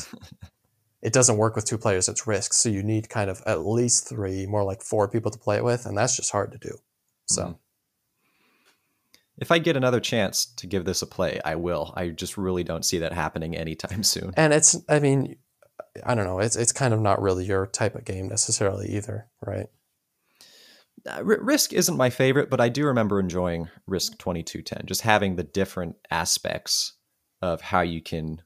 it 1.02 1.14
doesn't 1.14 1.38
work 1.38 1.56
with 1.56 1.66
two 1.66 1.78
players. 1.78 2.10
It's 2.10 2.28
Risk, 2.28 2.54
so 2.54 2.70
you 2.70 2.84
need 2.84 3.10
kind 3.10 3.30
of 3.30 3.42
at 3.46 3.66
least 3.66 4.08
three, 4.08 4.46
more 4.46 4.64
like 4.64 4.82
four 4.82 5.08
people 5.08 5.32
to 5.32 5.40
play 5.40 5.58
it 5.58 5.64
with, 5.64 5.86
and 5.86 5.98
that's 5.98 6.16
just 6.16 6.32
hard 6.32 6.52
to 6.54 6.58
do. 6.58 6.78
So. 7.26 7.44
Mhm. 7.44 7.58
If 9.42 9.52
I 9.52 9.60
get 9.60 9.76
another 9.76 10.00
chance 10.00 10.46
to 10.58 10.68
give 10.68 10.86
this 10.86 11.02
a 11.02 11.08
play, 11.08 11.42
I 11.44 11.56
will. 11.56 11.94
I 11.98 12.10
just 12.10 12.38
really 12.38 12.64
don't 12.64 12.86
see 12.86 13.00
that 13.00 13.12
happening 13.12 13.58
anytime 13.58 14.04
soon. 14.14 14.32
and 14.38 14.54
it's 14.54 14.78
i 14.88 15.00
mean 15.00 15.36
i 16.06 16.16
don't 16.16 16.26
know 16.26 16.40
it's 16.40 16.56
it's 16.56 16.72
kind 16.72 16.94
of 16.94 17.02
not 17.02 17.22
really 17.22 17.44
your 17.44 17.68
type 17.68 17.96
of 17.96 18.06
game 18.06 18.30
necessarily 18.30 18.88
either 18.96 19.28
right 19.46 19.68
Uh, 21.10 21.24
Risk 21.24 21.74
isn't 21.74 21.98
my 21.98 22.10
favorite, 22.12 22.50
but 22.52 22.62
I 22.62 22.70
do 22.70 22.86
remember 22.86 23.20
enjoying 23.20 23.70
Risk 23.88 24.18
2210, 24.20 24.86
just 24.86 25.02
having 25.02 25.36
the 25.36 25.44
different 25.44 25.96
aspects 26.12 26.94
of 27.42 27.60
how 27.62 27.82
you 27.82 28.02
can 28.02 28.42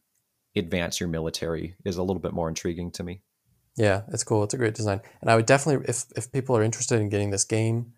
advance 0.56 1.02
your 1.02 1.10
military 1.10 1.76
is 1.84 1.98
a 1.98 2.04
little 2.04 2.22
bit 2.22 2.32
more 2.34 2.48
intriguing 2.48 2.92
to 2.92 3.04
me. 3.04 3.22
yeah 3.76 4.04
it's 4.14 4.24
cool 4.24 4.42
it's 4.46 4.54
a 4.54 4.58
great 4.58 4.74
design 4.74 5.02
and 5.20 5.30
i 5.30 5.36
would 5.36 5.46
definitely 5.46 5.86
if 5.90 6.06
if 6.16 6.32
people 6.32 6.56
are 6.56 6.64
interested 6.64 6.98
in 7.02 7.10
getting 7.10 7.32
this 7.32 7.44
game 7.44 7.92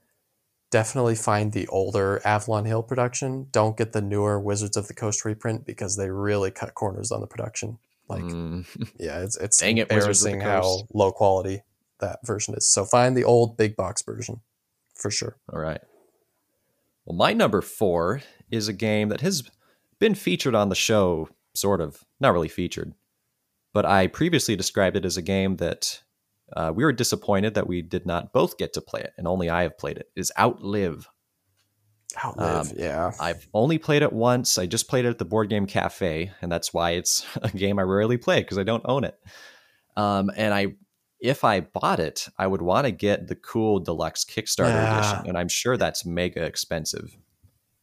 definitely 0.70 1.16
find 1.16 1.52
the 1.52 1.68
older 1.68 2.22
avalon 2.26 2.66
hill 2.66 2.84
production. 2.84 3.48
Don't 3.52 3.78
get 3.78 3.94
the 3.94 4.02
newer 4.02 4.40
wizards 4.40 4.78
of 4.78 4.88
the 4.88 4.94
coast 4.94 5.26
reprint 5.26 5.66
because 5.66 5.96
they 5.96 6.10
really 6.10 6.52
cut 6.52 6.74
corners 6.74 7.12
on 7.12 7.22
the 7.22 7.28
production. 7.28 7.78
Like 8.10 8.24
Mm, 8.24 8.66
yeah 9.00 9.22
it's 9.22 9.38
it's 9.38 9.58
Dang 9.58 9.78
it, 9.78 9.90
Wizards 9.90 10.24
of 10.24 10.32
the 10.32 10.38
embarrassing 10.38 10.42
how 10.42 10.88
low 10.94 11.12
quality 11.12 11.62
that 12.00 12.20
version 12.26 12.56
is. 12.56 12.72
So 12.72 12.86
find 12.86 13.18
the 13.18 13.24
old 13.24 13.58
big 13.58 13.76
box 13.76 14.02
version 14.02 14.42
for 14.96 15.12
sure. 15.12 15.38
All 15.52 15.60
right. 15.60 15.82
Well, 17.06 17.16
my 17.16 17.34
number 17.34 17.62
four 17.62 18.22
is 18.52 18.68
a 18.68 18.74
game 18.74 19.10
that 19.10 19.22
has 19.22 19.44
been 20.00 20.16
featured 20.16 20.56
on 20.56 20.70
the 20.70 20.76
show, 20.76 21.30
sort 21.54 21.82
of, 21.82 22.04
not 22.20 22.34
really 22.34 22.50
featured, 22.50 22.94
but 23.74 23.86
I 23.86 24.08
previously 24.08 24.56
described 24.56 24.98
it 24.98 25.06
as 25.06 25.18
a 25.18 25.22
game 25.22 25.58
that 25.58 26.04
uh, 26.54 26.72
we 26.76 26.84
were 26.86 26.94
disappointed 26.94 27.54
that 27.56 27.68
we 27.68 27.82
did 27.82 28.06
not 28.06 28.32
both 28.34 28.58
get 28.58 28.74
to 28.74 28.82
play 28.82 29.02
it, 29.02 29.14
and 29.18 29.28
only 29.28 29.50
I 29.50 29.64
have 29.64 29.78
played 29.78 29.98
it. 29.98 30.10
It 30.16 30.22
Is 30.22 30.32
Outlive. 30.40 31.08
outlive 32.24 32.72
Um, 32.72 32.78
yeah 32.78 33.12
I've 33.20 33.48
only 33.54 33.78
played 33.78 34.02
it 34.02 34.14
once. 34.14 34.58
I 34.58 34.66
just 34.66 34.88
played 34.88 35.06
it 35.06 35.10
at 35.10 35.18
the 35.18 35.26
Board 35.26 35.50
Game 35.50 35.66
Cafe, 35.68 36.32
and 36.42 36.52
that's 36.52 36.74
why 36.74 36.92
it's 36.92 37.26
a 37.42 37.50
game 37.50 37.80
I 37.80 37.84
rarely 37.84 38.18
play 38.18 38.42
because 38.42 38.58
I 38.58 38.64
don't 38.64 38.84
own 38.86 39.04
it. 39.04 39.20
Um, 39.98 40.32
and 40.36 40.54
I, 40.54 40.76
if 41.20 41.44
I 41.44 41.62
bought 41.62 42.00
it, 42.00 42.28
I 42.38 42.48
would 42.48 42.62
want 42.62 42.86
to 42.86 42.92
get 42.92 43.28
the 43.28 43.36
cool 43.36 43.80
deluxe 43.80 44.24
Kickstarter 44.24 44.70
Yeah. 44.74 44.94
edition, 45.00 45.28
and 45.28 45.38
I'm 45.38 45.50
sure 45.50 45.76
that's 45.76 46.06
mega 46.06 46.44
expensive. 46.44 47.18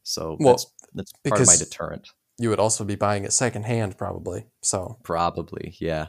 So 0.03 0.37
Well, 0.39 0.53
that's 0.53 0.67
that's 0.93 1.11
part 1.27 1.41
of 1.41 1.47
my 1.47 1.55
deterrent. 1.57 2.09
you 2.39 2.49
would 2.49 2.59
also 2.59 2.83
be 2.83 2.95
buying 2.95 3.25
it 3.25 3.33
secondhand 3.33 3.97
probably 3.97 4.45
so 4.61 4.97
Probably, 5.03 5.75
yeah. 5.79 6.07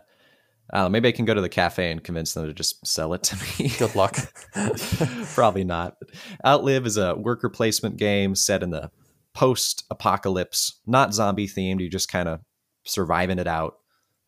Uh, 0.73 0.89
maybe 0.89 1.09
I 1.09 1.13
can 1.13 1.25
go 1.25 1.35
to 1.35 1.41
the 1.41 1.49
cafe 1.49 1.93
and 1.93 2.03
convince 2.03 2.35
them 2.35 2.47
to 2.47 2.53
just 2.53 2.85
sell 2.87 3.15
it 3.15 3.23
to 3.25 3.37
me. 3.59 3.69
good 3.79 3.95
luck 3.95 4.17
Probably 5.35 5.65
not. 5.65 5.97
Outlive 6.45 6.87
is 6.87 6.97
a 6.97 7.15
worker 7.15 7.49
placement 7.49 7.97
game 7.97 8.35
set 8.35 8.63
in 8.63 8.71
the 8.71 8.91
post 9.35 9.85
apocalypse, 9.91 10.81
not 10.87 11.15
zombie 11.15 11.47
themed. 11.47 11.81
You're 11.81 11.91
just 11.91 12.11
kind 12.11 12.29
of 12.29 12.41
surviving 12.85 13.39
it 13.39 13.47
out. 13.47 13.75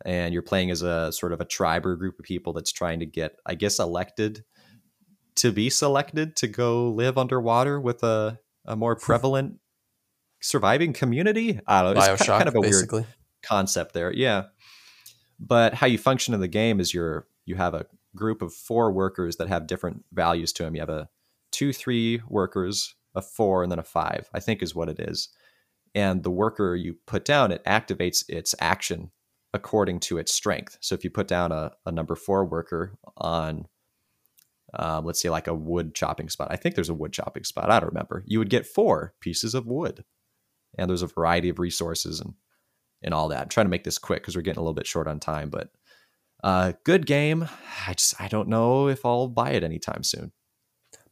And 0.05 0.33
you're 0.33 0.43
playing 0.43 0.71
as 0.71 0.83
a 0.83 1.11
sort 1.11 1.33
of 1.33 1.41
a 1.41 1.45
tribe 1.45 1.85
or 1.85 1.97
group 1.97 2.21
of 2.21 2.25
people 2.25 2.53
that's 2.53 2.71
trying 2.71 3.01
to 3.01 3.07
get, 3.07 3.33
I 3.45 3.57
guess, 3.57 3.81
elected 3.81 4.45
to 5.37 5.51
be 5.51 5.71
selected 5.71 6.37
to 6.37 6.47
go 6.47 6.91
live 6.91 7.19
underwater 7.19 7.81
with 7.81 8.05
a, 8.05 8.39
a 8.65 8.77
more 8.77 8.95
prevalent 8.95 9.59
surviving 10.41 10.93
community. 10.93 11.59
I 11.67 11.83
don't 11.83 11.95
know. 11.95 12.01
It's 12.01 12.23
bioshock 12.23 12.39
kind 12.39 12.49
of 12.49 12.55
a 12.55 12.61
weird 12.61 13.07
concept 13.43 13.93
there. 13.93 14.13
Yeah. 14.13 14.45
But 15.39 15.75
how 15.75 15.87
you 15.87 15.99
function 15.99 16.35
in 16.35 16.41
the 16.41 16.49
game 16.49 16.81
is 16.81 16.93
you're 16.93 17.27
you 17.47 17.57
have 17.57 17.75
a 17.75 17.87
group 18.15 18.43
of 18.43 18.53
four 18.53 18.93
workers 18.93 19.37
that 19.37 19.49
have 19.49 19.67
different 19.67 20.05
values 20.13 20.53
to 20.55 20.65
them. 20.65 20.75
You 20.75 20.81
have 20.81 20.89
a 20.89 21.09
two, 21.53 21.73
three 21.73 22.21
workers, 22.29 22.95
a 23.15 23.23
four, 23.23 23.63
and 23.63 23.71
then 23.71 23.79
a 23.79 23.85
five, 23.85 24.29
I 24.35 24.41
think 24.41 24.63
is 24.63 24.75
what 24.75 24.89
it 24.89 24.99
is. 24.99 25.29
And 25.95 26.23
the 26.23 26.31
worker 26.31 26.77
you 26.77 26.97
put 27.07 27.25
down, 27.25 27.53
it 27.53 27.65
activates 27.65 28.25
its 28.29 28.55
action 28.61 29.11
according 29.55 30.01
to 30.01 30.19
its 30.19 30.33
strength. 30.33 30.77
So 30.81 30.95
if 30.95 31.05
you 31.05 31.11
put 31.11 31.27
down 31.27 31.53
a, 31.53 31.73
a 31.87 31.93
number 31.93 32.15
four 32.15 32.45
worker 32.45 32.99
on 33.17 33.67
um, 34.75 35.05
let's 35.05 35.21
say 35.21 35.31
like 35.31 35.47
a 35.47 35.55
wood 35.55 35.95
chopping 35.95 36.29
spot. 36.29 36.49
I 36.51 36.57
think 36.57 36.75
there's 36.75 36.91
a 36.91 36.95
wood 36.95 37.13
chopping 37.13 37.45
spot. 37.45 37.71
I 37.71 37.81
don't 37.81 37.89
remember. 37.89 38.23
You 38.27 38.39
would 38.39 38.51
get 38.51 38.67
four 38.67 39.15
pieces 39.21 39.55
of 39.55 39.67
wood, 39.67 40.05
and 40.77 40.89
there's 40.89 41.03
a 41.03 41.07
variety 41.07 41.49
of 41.49 41.59
resources 41.59 42.21
and 42.21 42.35
and 43.03 43.15
all 43.15 43.29
that. 43.29 43.43
I'm 43.43 43.49
trying 43.49 43.67
to 43.67 43.71
make 43.71 43.85
this 43.85 43.99
quick 43.99 44.23
because 44.23 44.35
we're 44.37 44.43
getting 44.43 44.59
a 44.59 44.63
little 44.63 44.75
bit 44.75 44.87
short 44.87 45.07
on 45.09 45.21
time, 45.21 45.51
but 45.51 45.71
uh, 46.45 46.73
good 46.85 47.07
game. 47.07 47.49
I 47.87 47.95
just 47.95 48.21
I 48.21 48.29
don't 48.29 48.49
know 48.49 48.89
if 48.89 49.05
I'll 49.05 49.29
buy 49.29 49.51
it 49.51 49.63
anytime 49.65 50.03
soon. 50.05 50.33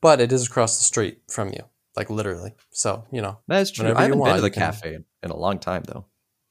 but 0.01 0.21
it 0.21 0.33
is 0.33 0.47
across 0.47 0.79
the 0.79 0.85
street 0.85 1.21
from 1.31 1.49
you 1.49 1.65
like 1.97 2.11
literally 2.11 2.53
so 2.71 3.05
you 3.11 3.23
know 3.23 3.39
That's 3.49 3.71
true. 3.71 3.87
I 3.87 3.89
haven't 3.89 4.11
been 4.11 4.19
want, 4.19 4.37
to 4.37 4.43
the 4.43 4.51
cafe 4.51 4.95
in, 4.97 5.05
in 5.23 5.31
a 5.31 5.37
long 5.37 5.59
time 5.59 5.83
though. 5.87 6.05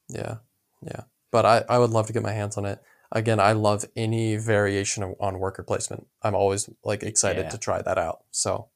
yeah 0.08 0.36
yeah 0.82 1.02
but 1.30 1.46
I, 1.46 1.64
I 1.68 1.78
would 1.78 1.90
love 1.90 2.08
to 2.08 2.12
get 2.12 2.22
my 2.24 2.32
hands 2.32 2.56
on 2.56 2.64
it 2.66 2.82
again 3.12 3.38
i 3.38 3.52
love 3.52 3.84
any 3.94 4.36
variation 4.36 5.04
of, 5.04 5.14
on 5.20 5.38
worker 5.38 5.62
placement 5.62 6.08
i'm 6.22 6.34
always 6.34 6.68
like 6.84 7.04
excited 7.04 7.44
Yeah. 7.44 7.50
to 7.50 7.58
try 7.58 7.80
that 7.80 7.96
out 7.96 8.24
so 8.32 8.68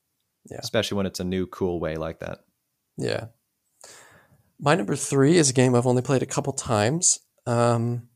Yeah. 0.48 0.60
Especially 0.62 0.96
when 0.96 1.06
it's 1.06 1.18
a 1.20 1.24
new 1.24 1.46
cool 1.48 1.80
way 1.80 1.96
like 1.96 2.20
that. 2.20 2.38
yeah 2.96 3.26
my 4.60 4.74
number 4.74 4.94
three 4.94 5.36
is 5.36 5.50
a 5.50 5.52
game 5.52 5.74
i've 5.74 5.86
only 5.86 6.02
played 6.02 6.22
a 6.22 6.26
couple 6.26 6.52
times. 6.52 7.20
Um, 7.46 8.08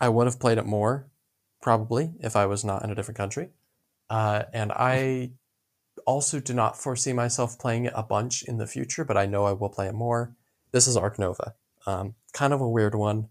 i 0.00 0.08
would 0.08 0.26
have 0.26 0.40
played 0.40 0.58
it 0.58 0.66
more 0.66 1.08
probably 1.60 2.12
if 2.20 2.36
i 2.36 2.46
was 2.46 2.64
not 2.64 2.84
in 2.84 2.90
a 2.90 2.94
different 2.94 3.18
country. 3.18 3.50
Uh, 4.08 4.44
and 4.52 4.72
i 4.72 5.30
also 6.06 6.40
do 6.40 6.54
not 6.54 6.76
foresee 6.76 7.12
myself 7.12 7.58
playing 7.58 7.84
it 7.84 7.92
a 7.94 8.02
bunch 8.02 8.42
in 8.42 8.58
the 8.58 8.66
future 8.66 9.04
but 9.04 9.16
i 9.16 9.26
know 9.26 9.44
i 9.44 9.52
will 9.52 9.68
play 9.68 9.86
it 9.86 9.94
more. 9.94 10.34
This 10.70 10.86
is 10.86 10.96
Ark 10.96 11.18
Nova. 11.18 11.54
Um, 11.86 12.14
kind 12.32 12.54
of 12.54 12.62
a 12.62 12.68
weird 12.68 12.94
one. 12.94 13.28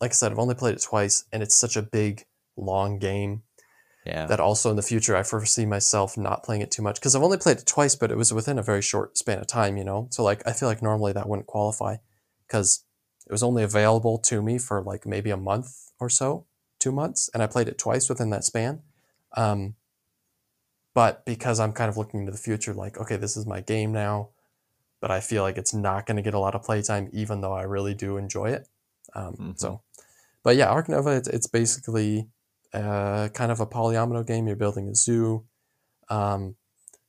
Like 0.00 0.10
i 0.10 0.14
said 0.14 0.32
i've 0.32 0.38
only 0.38 0.54
played 0.54 0.76
it 0.76 0.82
twice 0.82 1.24
and 1.32 1.42
it's 1.42 1.56
such 1.56 1.76
a 1.76 1.82
big 1.82 2.24
long 2.56 2.98
game 2.98 3.42
Yeah. 4.04 4.26
that 4.26 4.38
also 4.38 4.68
in 4.70 4.76
the 4.76 4.82
future 4.82 5.16
I 5.16 5.22
foresee 5.22 5.64
myself 5.64 6.18
not 6.18 6.42
playing 6.42 6.60
it 6.60 6.70
too 6.70 6.82
much 6.82 6.96
because 6.96 7.14
I've 7.16 7.22
only 7.22 7.38
played 7.38 7.58
it 7.58 7.66
twice, 7.66 7.94
but 7.96 8.10
it 8.10 8.18
was 8.18 8.34
within 8.34 8.58
a 8.58 8.62
very 8.62 8.82
short 8.82 9.16
span 9.16 9.38
of 9.38 9.46
time, 9.46 9.76
you 9.78 9.84
know. 9.84 10.08
So 10.10 10.22
like 10.22 10.42
I 10.46 10.52
feel 10.52 10.68
like 10.68 10.82
normally 10.82 11.12
that 11.14 11.28
wouldn't 11.28 11.46
qualify 11.46 11.96
because 12.46 12.84
it 13.26 13.32
was 13.32 13.42
only 13.42 13.62
available 13.62 14.18
to 14.18 14.42
me 14.42 14.58
for 14.58 14.82
like 14.82 15.06
maybe 15.06 15.30
a 15.30 15.36
month 15.38 15.90
or 15.98 16.10
so, 16.10 16.44
two 16.78 16.92
months, 16.92 17.30
and 17.32 17.42
I 17.42 17.46
played 17.46 17.68
it 17.68 17.78
twice 17.78 18.08
within 18.10 18.28
that 18.30 18.44
span. 18.44 18.82
Um, 19.36 19.74
but 20.92 21.24
because 21.24 21.58
I'm 21.58 21.72
kind 21.72 21.88
of 21.88 21.96
looking 21.96 22.20
into 22.20 22.32
the 22.32 22.38
future, 22.38 22.74
like 22.74 22.98
okay, 22.98 23.16
this 23.16 23.36
is 23.36 23.46
my 23.46 23.60
game 23.62 23.92
now, 23.92 24.28
but 25.00 25.10
I 25.10 25.20
feel 25.20 25.42
like 25.42 25.56
it's 25.56 25.74
not 25.74 26.06
going 26.06 26.16
to 26.16 26.22
get 26.22 26.34
a 26.34 26.38
lot 26.38 26.54
of 26.54 26.62
playtime, 26.62 27.08
even 27.12 27.40
though 27.40 27.52
I 27.54 27.62
really 27.62 27.94
do 27.94 28.16
enjoy 28.16 28.50
it. 28.50 28.68
Um, 29.14 29.34
Mhm. 29.36 29.58
So, 29.58 29.80
but 30.42 30.56
yeah, 30.56 30.68
Ark 30.68 30.88
Nova, 30.88 31.10
it's, 31.10 31.28
it's 31.28 31.46
basically 31.46 32.28
uh, 32.74 33.28
kind 33.28 33.52
of 33.52 33.60
a 33.60 33.66
polyomino 33.66 34.26
game. 34.26 34.46
You're 34.46 34.56
building 34.56 34.88
a 34.88 34.94
zoo, 34.94 35.44
um, 36.08 36.56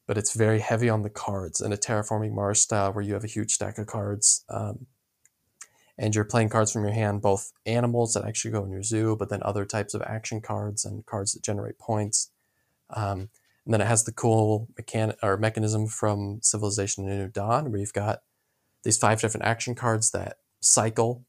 but 0.07 0.17
it's 0.17 0.35
very 0.35 0.59
heavy 0.59 0.89
on 0.89 1.01
the 1.01 1.09
cards 1.09 1.59
in 1.59 1.73
a 1.73 1.77
terraforming 1.77 2.33
Mars 2.33 2.61
style, 2.61 2.93
where 2.93 3.03
you 3.03 3.13
have 3.13 3.23
a 3.23 3.27
huge 3.27 3.51
stack 3.51 3.77
of 3.77 3.87
cards, 3.87 4.45
um, 4.49 4.85
and 5.97 6.13
you're 6.13 6.25
playing 6.25 6.49
cards 6.49 6.71
from 6.71 6.83
your 6.83 6.93
hand, 6.93 7.21
both 7.21 7.51
animals 7.65 8.13
that 8.13 8.25
actually 8.25 8.51
go 8.51 8.63
in 8.63 8.71
your 8.71 8.83
zoo, 8.83 9.15
but 9.17 9.29
then 9.29 9.41
other 9.43 9.65
types 9.65 9.93
of 9.93 10.01
action 10.03 10.41
cards 10.41 10.85
and 10.85 11.05
cards 11.05 11.33
that 11.33 11.43
generate 11.43 11.79
points. 11.79 12.31
Um, 12.91 13.29
and 13.65 13.73
then 13.73 13.81
it 13.81 13.87
has 13.87 14.03
the 14.03 14.11
cool 14.11 14.67
mechanic 14.77 15.17
or 15.23 15.37
mechanism 15.37 15.87
from 15.87 16.39
Civilization 16.43 17.05
New 17.05 17.27
Dawn, 17.27 17.71
where 17.71 17.79
you've 17.79 17.93
got 17.93 18.19
these 18.83 18.97
five 18.97 19.19
different 19.19 19.45
action 19.45 19.73
cards 19.73 20.11
that 20.11 20.37
cycle 20.61 21.25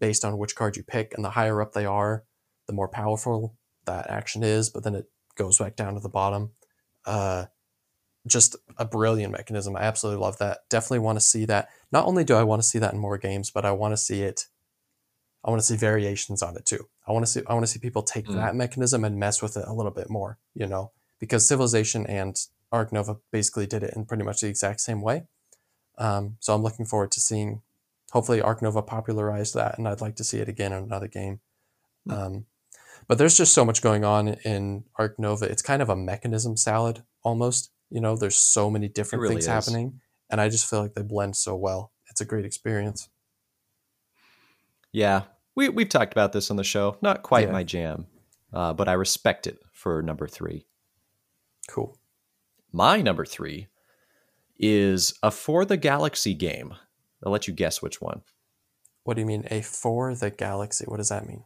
based 0.00 0.24
on 0.24 0.38
which 0.38 0.56
card 0.56 0.76
you 0.76 0.82
pick, 0.82 1.14
and 1.14 1.24
the 1.24 1.30
higher 1.30 1.62
up 1.62 1.72
they 1.72 1.86
are, 1.86 2.24
the 2.66 2.72
more 2.72 2.88
powerful 2.88 3.54
that 3.86 4.10
action 4.10 4.42
is. 4.42 4.70
But 4.70 4.84
then 4.84 4.94
it 4.94 5.06
goes 5.36 5.58
back 5.58 5.76
down 5.76 5.94
to 5.94 6.00
the 6.00 6.08
bottom. 6.08 6.50
Uh, 7.04 7.46
just 8.26 8.56
a 8.76 8.84
brilliant 8.84 9.32
mechanism. 9.32 9.76
I 9.76 9.82
absolutely 9.82 10.20
love 10.20 10.38
that. 10.38 10.60
Definitely 10.68 10.98
want 11.00 11.16
to 11.16 11.24
see 11.24 11.44
that. 11.44 11.68
Not 11.92 12.06
only 12.06 12.24
do 12.24 12.34
I 12.34 12.42
want 12.42 12.60
to 12.60 12.66
see 12.68 12.80
that 12.80 12.92
in 12.92 12.98
more 12.98 13.18
games, 13.18 13.50
but 13.50 13.64
I 13.64 13.70
want 13.70 13.92
to 13.92 13.96
see 13.96 14.22
it. 14.22 14.46
I 15.44 15.50
want 15.50 15.60
to 15.60 15.66
see 15.66 15.76
variations 15.76 16.42
on 16.42 16.56
it 16.56 16.66
too. 16.66 16.88
I 17.06 17.12
want 17.12 17.24
to 17.24 17.30
see. 17.30 17.42
I 17.46 17.54
want 17.54 17.64
to 17.64 17.70
see 17.70 17.78
people 17.78 18.02
take 18.02 18.26
Mm. 18.26 18.34
that 18.34 18.56
mechanism 18.56 19.04
and 19.04 19.16
mess 19.16 19.40
with 19.40 19.56
it 19.56 19.64
a 19.68 19.72
little 19.72 19.92
bit 19.92 20.10
more. 20.10 20.38
You 20.54 20.66
know, 20.66 20.90
because 21.20 21.46
Civilization 21.46 22.04
and 22.06 22.36
Ark 22.72 22.92
Nova 22.92 23.18
basically 23.30 23.66
did 23.68 23.84
it 23.84 23.94
in 23.94 24.06
pretty 24.06 24.24
much 24.24 24.40
the 24.40 24.48
exact 24.48 24.80
same 24.80 25.02
way. 25.02 25.28
Um, 25.98 26.36
so 26.40 26.52
I'm 26.52 26.62
looking 26.62 26.84
forward 26.86 27.12
to 27.12 27.20
seeing. 27.20 27.62
Hopefully, 28.10 28.40
Ark 28.40 28.60
Nova 28.60 28.82
popularized 28.82 29.54
that, 29.54 29.78
and 29.78 29.86
I'd 29.86 30.00
like 30.00 30.16
to 30.16 30.24
see 30.24 30.38
it 30.38 30.48
again 30.48 30.72
in 30.72 30.82
another 30.82 31.08
game. 31.08 31.40
Mm. 32.08 32.12
Um, 32.26 32.46
but 33.08 33.18
there's 33.18 33.36
just 33.36 33.54
so 33.54 33.64
much 33.64 33.82
going 33.82 34.04
on 34.04 34.28
in 34.44 34.84
Ark 34.96 35.18
Nova. 35.18 35.44
It's 35.46 35.62
kind 35.62 35.82
of 35.82 35.88
a 35.88 35.96
mechanism 35.96 36.56
salad 36.56 37.02
almost. 37.22 37.70
You 37.90 38.00
know, 38.00 38.16
there's 38.16 38.36
so 38.36 38.70
many 38.70 38.88
different 38.88 39.22
really 39.22 39.34
things 39.34 39.44
is. 39.44 39.50
happening, 39.50 40.00
and 40.30 40.40
I 40.40 40.48
just 40.48 40.68
feel 40.68 40.80
like 40.82 40.94
they 40.94 41.02
blend 41.02 41.36
so 41.36 41.54
well. 41.54 41.92
It's 42.10 42.20
a 42.20 42.24
great 42.24 42.44
experience. 42.44 43.08
Yeah, 44.92 45.22
we 45.54 45.68
we've 45.68 45.88
talked 45.88 46.12
about 46.12 46.32
this 46.32 46.50
on 46.50 46.56
the 46.56 46.64
show. 46.64 46.96
Not 47.02 47.22
quite 47.22 47.46
Yeah. 47.46 47.52
my 47.52 47.62
jam, 47.64 48.06
uh, 48.52 48.72
but 48.72 48.88
I 48.88 48.92
respect 48.94 49.46
it 49.46 49.58
for 49.72 50.02
number 50.02 50.26
three. 50.26 50.66
Cool. 51.68 51.98
My 52.72 53.00
number 53.02 53.24
three 53.24 53.68
is 54.58 55.14
a 55.22 55.30
For 55.30 55.64
the 55.64 55.76
Galaxy 55.76 56.34
game. 56.34 56.74
I'll 57.24 57.32
let 57.32 57.46
you 57.48 57.54
guess 57.54 57.82
which 57.82 58.00
one. 58.00 58.22
What 59.04 59.14
do 59.14 59.20
you 59.20 59.26
mean 59.26 59.46
a 59.50 59.62
for 59.62 60.14
the 60.14 60.30
galaxy? 60.30 60.84
What 60.86 60.96
does 60.96 61.10
that 61.10 61.26
mean? 61.26 61.44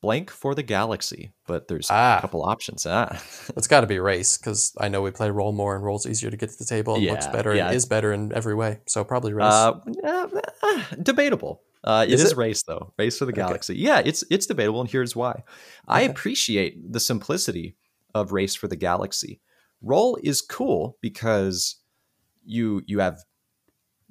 Blank 0.00 0.30
for 0.30 0.54
the 0.54 0.62
Galaxy, 0.62 1.32
but 1.46 1.66
there's 1.68 1.88
Ah. 1.90 2.18
a 2.18 2.20
couple 2.20 2.42
options. 2.44 2.86
Ah. 2.86 3.20
It's 3.56 3.66
got 3.66 3.80
to 3.80 3.86
be 3.86 3.98
race 3.98 4.38
because 4.38 4.72
I 4.78 4.88
know 4.88 5.02
we 5.02 5.10
play 5.10 5.30
roll 5.30 5.52
more 5.52 5.74
and 5.74 5.84
rolls 5.84 6.06
easier 6.06 6.30
to 6.30 6.36
get 6.36 6.50
to 6.50 6.56
the 6.58 6.64
table 6.64 6.94
and 6.94 7.04
looks 7.06 7.26
better 7.26 7.54
yeah. 7.54 7.66
and 7.66 7.76
is 7.76 7.84
better 7.86 8.12
in 8.12 8.32
every 8.32 8.54
way. 8.54 8.80
So 8.86 9.02
probably 9.04 9.32
race. 9.32 9.46
Uh, 9.52 9.80
uh, 10.04 10.82
debatable. 11.02 11.62
Uh, 11.82 12.04
it 12.08 12.14
Is 12.14 12.22
is 12.24 12.32
it? 12.32 12.38
race 12.38 12.62
though. 12.64 12.92
Race 12.98 13.18
for 13.18 13.24
the 13.24 13.32
Okay. 13.32 13.40
Galaxy. 13.42 13.76
Yeah, 13.76 14.02
it's 14.04 14.22
it's 14.30 14.46
debatable, 14.46 14.80
and 14.80 14.90
here's 14.90 15.14
why. 15.16 15.42
I 15.86 16.02
appreciate 16.02 16.92
the 16.92 17.00
simplicity 17.00 17.76
of 18.14 18.32
Race 18.32 18.54
for 18.56 18.66
the 18.68 18.76
Galaxy. 18.76 19.40
Roll 19.80 20.18
is 20.22 20.40
cool 20.40 20.96
because 21.00 21.76
you 22.44 22.82
you 22.86 22.98
have 22.98 23.18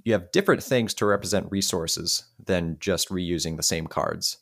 you 0.03 0.13
have 0.13 0.31
different 0.31 0.63
things 0.63 0.93
to 0.95 1.05
represent 1.05 1.51
resources 1.51 2.23
than 2.43 2.77
just 2.79 3.09
reusing 3.09 3.57
the 3.57 3.63
same 3.63 3.87
cards. 3.87 4.37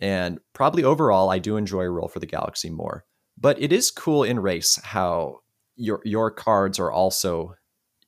And 0.00 0.40
probably 0.52 0.84
overall, 0.84 1.30
I 1.30 1.38
do 1.38 1.56
enjoy 1.56 1.84
Roll 1.84 2.08
for 2.08 2.20
the 2.20 2.26
Galaxy 2.26 2.70
more. 2.70 3.04
But 3.38 3.60
it 3.60 3.72
is 3.72 3.90
cool 3.90 4.22
in 4.24 4.40
Race 4.40 4.78
how 4.82 5.40
your 5.76 6.00
your 6.04 6.30
cards 6.30 6.78
are 6.78 6.92
also 6.92 7.54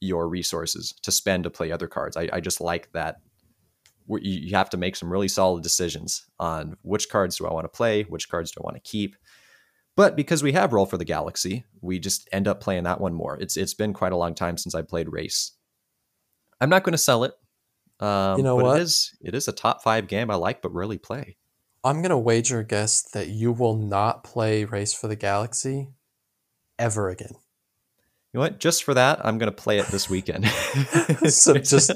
your 0.01 0.29
resources 0.29 0.95
to 1.03 1.11
spend 1.11 1.45
to 1.45 1.51
play 1.51 1.73
other 1.73 1.89
cards. 1.89 2.17
I, 2.17 2.29
I 2.33 2.41
just 2.41 2.61
like 2.61 2.91
that. 2.93 3.17
You 4.09 4.19
you 4.21 4.57
have 4.57 4.71
to 4.71 4.77
make 4.77 4.95
some 4.95 5.11
really 5.11 5.29
solid 5.29 5.63
decisions 5.63 6.27
on 6.39 6.77
which 6.83 7.09
cards 7.09 7.37
do 7.37 7.47
I 7.47 7.53
want 7.53 7.65
to 7.65 7.77
play, 7.77 8.05
which 8.05 8.29
cards 8.29 8.53
do 8.53 8.61
I 8.61 8.65
want 8.65 8.77
to 8.77 8.89
keep. 8.89 9.17
But 9.97 10.15
because 10.15 10.43
we 10.43 10.53
have 10.53 10.73
Roll 10.73 10.87
for 10.87 10.99
the 10.99 11.05
Galaxy, 11.05 11.65
we 11.81 11.99
just 11.99 12.29
end 12.31 12.47
up 12.47 12.61
playing 12.61 12.85
that 12.85 13.01
one 13.01 13.15
more. 13.15 13.37
It's 13.41 13.57
it's 13.57 13.75
been 13.75 13.93
quite 13.93 14.13
a 14.13 14.17
long 14.17 14.35
time 14.35 14.59
since 14.59 14.75
I 14.75 14.83
played 14.83 15.09
Race. 15.11 15.53
I'm 16.61 16.69
not 16.69 16.85
going 16.85 16.93
to 16.93 16.99
sell 16.99 17.25
it. 17.25 17.33
Um, 17.99 18.37
You 18.37 18.45
know 18.45 18.57
but 18.57 18.65
what? 18.65 18.77
It 18.79 18.83
is 18.83 19.17
it 19.21 19.35
is 19.35 19.49
a 19.49 19.53
top 19.53 19.83
five 19.83 20.07
game 20.07 20.31
I 20.31 20.35
like 20.35 20.63
but 20.63 20.75
rarely 20.75 20.99
play. 20.99 21.37
I'm 21.87 22.03
gonna 22.03 22.19
wager 22.19 22.59
a 22.59 22.65
guess 22.65 23.03
that 23.13 23.29
you 23.29 23.53
will 23.53 23.77
not 23.77 24.25
play 24.25 24.65
Race 24.65 24.93
for 24.93 25.09
the 25.09 25.17
Galaxy 25.17 25.89
ever 26.79 27.09
again. 27.09 27.33
You 28.33 28.39
know 28.39 28.41
what? 28.41 28.59
Just 28.61 28.85
for 28.85 28.93
that, 28.95 29.25
I'm 29.25 29.39
going 29.39 29.51
to 29.51 29.57
play 29.57 29.79
it 29.79 29.87
this 29.87 30.11
weekend. 30.11 30.47
so 31.29 31.55
just 31.55 31.91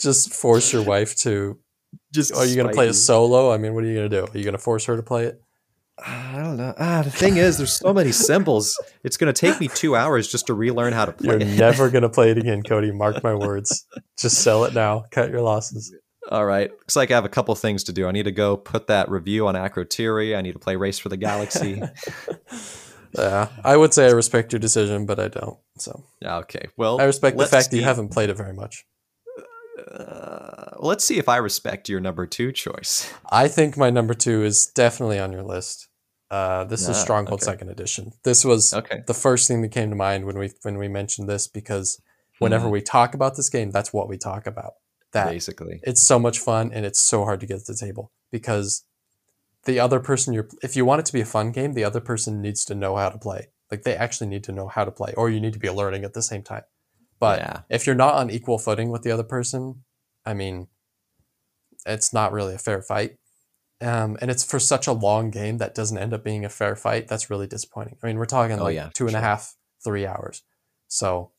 just 0.00 0.32
force 0.32 0.72
your 0.72 0.82
wife 0.82 1.16
to. 1.16 1.58
just 2.12 2.32
Are 2.32 2.46
you 2.46 2.54
gonna 2.54 2.72
play 2.72 2.84
you. 2.84 2.90
a 2.90 2.94
solo? 2.94 3.52
I 3.52 3.56
mean, 3.56 3.74
what 3.74 3.82
are 3.82 3.88
you 3.88 3.96
gonna 3.96 4.08
do? 4.08 4.24
Are 4.32 4.38
you 4.38 4.44
gonna 4.44 4.58
force 4.58 4.84
her 4.84 4.96
to 4.96 5.02
play 5.02 5.24
it? 5.24 5.42
I 5.98 6.36
don't 6.36 6.56
know. 6.56 6.74
Ah, 6.78 7.02
the 7.02 7.10
thing 7.10 7.36
is, 7.38 7.58
there's 7.58 7.72
so 7.72 7.92
many 7.92 8.12
symbols. 8.12 8.78
It's 9.04 9.16
going 9.18 9.34
to 9.34 9.38
take 9.38 9.60
me 9.60 9.68
two 9.68 9.96
hours 9.96 10.28
just 10.28 10.46
to 10.46 10.54
relearn 10.54 10.94
how 10.94 11.04
to 11.04 11.12
play. 11.12 11.34
It. 11.34 11.40
You're 11.42 11.50
it. 11.50 11.58
never 11.58 11.90
gonna 11.94 12.08
play 12.08 12.30
it 12.30 12.38
again, 12.38 12.62
Cody. 12.62 12.92
Mark 12.92 13.22
my 13.24 13.34
words. 13.34 13.86
Just 14.18 14.42
sell 14.42 14.64
it 14.64 14.74
now. 14.74 15.04
Cut 15.10 15.30
your 15.30 15.40
losses. 15.42 15.92
All 16.30 16.46
right. 16.46 16.70
Looks 16.70 16.94
like 16.96 17.10
I 17.10 17.14
have 17.14 17.24
a 17.24 17.28
couple 17.28 17.54
things 17.56 17.82
to 17.84 17.92
do. 17.92 18.06
I 18.06 18.12
need 18.12 18.22
to 18.22 18.30
go 18.32 18.56
put 18.56 18.86
that 18.86 19.10
review 19.10 19.48
on 19.48 19.56
Akrotiri. 19.56 20.36
I 20.36 20.40
need 20.42 20.52
to 20.52 20.58
play 20.60 20.76
Race 20.76 20.98
for 20.98 21.08
the 21.08 21.16
Galaxy. 21.16 21.82
Yeah, 23.18 23.48
I 23.64 23.76
would 23.76 23.92
say 23.92 24.06
I 24.06 24.10
respect 24.12 24.52
your 24.52 24.60
decision, 24.60 25.04
but 25.04 25.18
I 25.18 25.26
don't. 25.26 25.58
So 25.78 26.04
Yeah, 26.22 26.36
okay. 26.38 26.68
Well, 26.76 27.00
I 27.00 27.04
respect 27.04 27.36
the 27.36 27.44
fact 27.46 27.72
that 27.72 27.76
you 27.76 27.82
haven't 27.82 28.10
played 28.12 28.30
it 28.30 28.36
very 28.36 28.52
much. 28.52 28.84
Uh, 29.92 30.76
let's 30.78 31.04
see 31.04 31.18
if 31.18 31.28
I 31.28 31.38
respect 31.38 31.88
your 31.88 31.98
number 32.00 32.24
two 32.26 32.52
choice. 32.52 33.12
I 33.30 33.48
think 33.48 33.76
my 33.76 33.90
number 33.90 34.14
two 34.14 34.44
is 34.44 34.66
definitely 34.66 35.18
on 35.18 35.32
your 35.32 35.42
list. 35.42 35.88
Uh, 36.30 36.62
this 36.62 36.82
is 36.82 36.90
Ah, 36.90 36.92
Stronghold 36.92 37.40
okay. 37.40 37.46
Second 37.50 37.70
Edition. 37.70 38.12
This 38.22 38.44
was 38.44 38.72
Okay. 38.72 39.02
the 39.08 39.14
first 39.14 39.48
thing 39.48 39.62
that 39.62 39.70
came 39.72 39.90
to 39.90 39.96
mind 39.96 40.24
when 40.26 40.38
we 40.38 40.52
when 40.62 40.78
we 40.78 40.86
mentioned 40.86 41.28
this 41.28 41.48
because 41.48 42.00
whenever 42.38 42.68
Mhm. 42.68 42.72
we 42.72 42.80
talk 42.80 43.14
about 43.14 43.34
this 43.36 43.48
game, 43.48 43.72
that's 43.72 43.92
what 43.92 44.08
we 44.08 44.16
talk 44.18 44.46
about. 44.46 44.74
That 45.12 45.30
Basically. 45.30 45.80
it's 45.82 46.02
so 46.02 46.18
much 46.18 46.38
fun 46.38 46.70
and 46.72 46.86
it's 46.86 47.00
so 47.00 47.24
hard 47.24 47.40
to 47.40 47.46
get 47.46 47.58
to 47.58 47.72
the 47.72 47.78
table 47.78 48.12
because 48.30 48.84
the 49.64 49.80
other 49.80 49.98
person 49.98 50.32
you're 50.32 50.48
if 50.62 50.76
you 50.76 50.84
want 50.84 51.00
it 51.00 51.06
to 51.06 51.12
be 51.12 51.20
a 51.20 51.26
fun 51.26 51.50
game, 51.52 51.72
the 51.74 51.84
other 51.84 52.00
person 52.00 52.40
needs 52.40 52.64
to 52.66 52.74
know 52.74 52.96
how 52.96 53.08
to 53.08 53.18
play. 53.18 53.48
Like 53.70 53.82
they 53.82 53.96
actually 53.96 54.28
need 54.28 54.44
to 54.44 54.52
know 54.52 54.68
how 54.68 54.84
to 54.84 54.90
play, 54.90 55.12
or 55.16 55.30
you 55.30 55.40
need 55.40 55.52
to 55.52 55.58
be 55.58 55.70
learning 55.70 56.04
at 56.04 56.14
the 56.14 56.22
same 56.22 56.42
time. 56.42 56.62
But 57.18 57.40
yeah. 57.40 57.60
if 57.68 57.86
you're 57.86 57.94
not 57.94 58.14
on 58.14 58.30
equal 58.30 58.58
footing 58.58 58.90
with 58.90 59.02
the 59.02 59.10
other 59.10 59.22
person, 59.22 59.84
I 60.24 60.34
mean, 60.34 60.68
it's 61.86 62.12
not 62.12 62.32
really 62.32 62.54
a 62.54 62.58
fair 62.58 62.82
fight. 62.82 63.16
Um, 63.82 64.18
and 64.20 64.30
it's 64.30 64.44
for 64.44 64.58
such 64.58 64.86
a 64.86 64.92
long 64.92 65.30
game 65.30 65.58
that 65.58 65.74
doesn't 65.74 65.96
end 65.96 66.12
up 66.12 66.22
being 66.24 66.44
a 66.44 66.50
fair 66.50 66.76
fight. 66.76 67.08
That's 67.08 67.30
really 67.30 67.46
disappointing. 67.46 67.96
I 68.02 68.06
mean, 68.06 68.18
we're 68.18 68.26
talking 68.26 68.58
Oh, 68.58 68.64
like 68.64 68.74
yeah, 68.74 68.90
two 68.94 69.06
and 69.06 69.16
a 69.16 69.20
half, 69.20 69.54
three 69.82 70.06
hours. 70.06 70.42
So, 70.88 71.32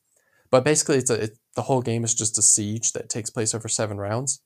but 0.52 0.64
basically, 0.64 0.98
it's 0.98 1.10
a 1.10 1.24
it, 1.24 1.38
the 1.56 1.62
whole 1.62 1.80
game 1.80 2.04
is 2.04 2.14
just 2.14 2.38
a 2.38 2.42
siege 2.42 2.92
that 2.92 3.08
takes 3.08 3.30
place 3.30 3.54
over 3.54 3.68
seven 3.68 3.96
rounds. 3.96 4.42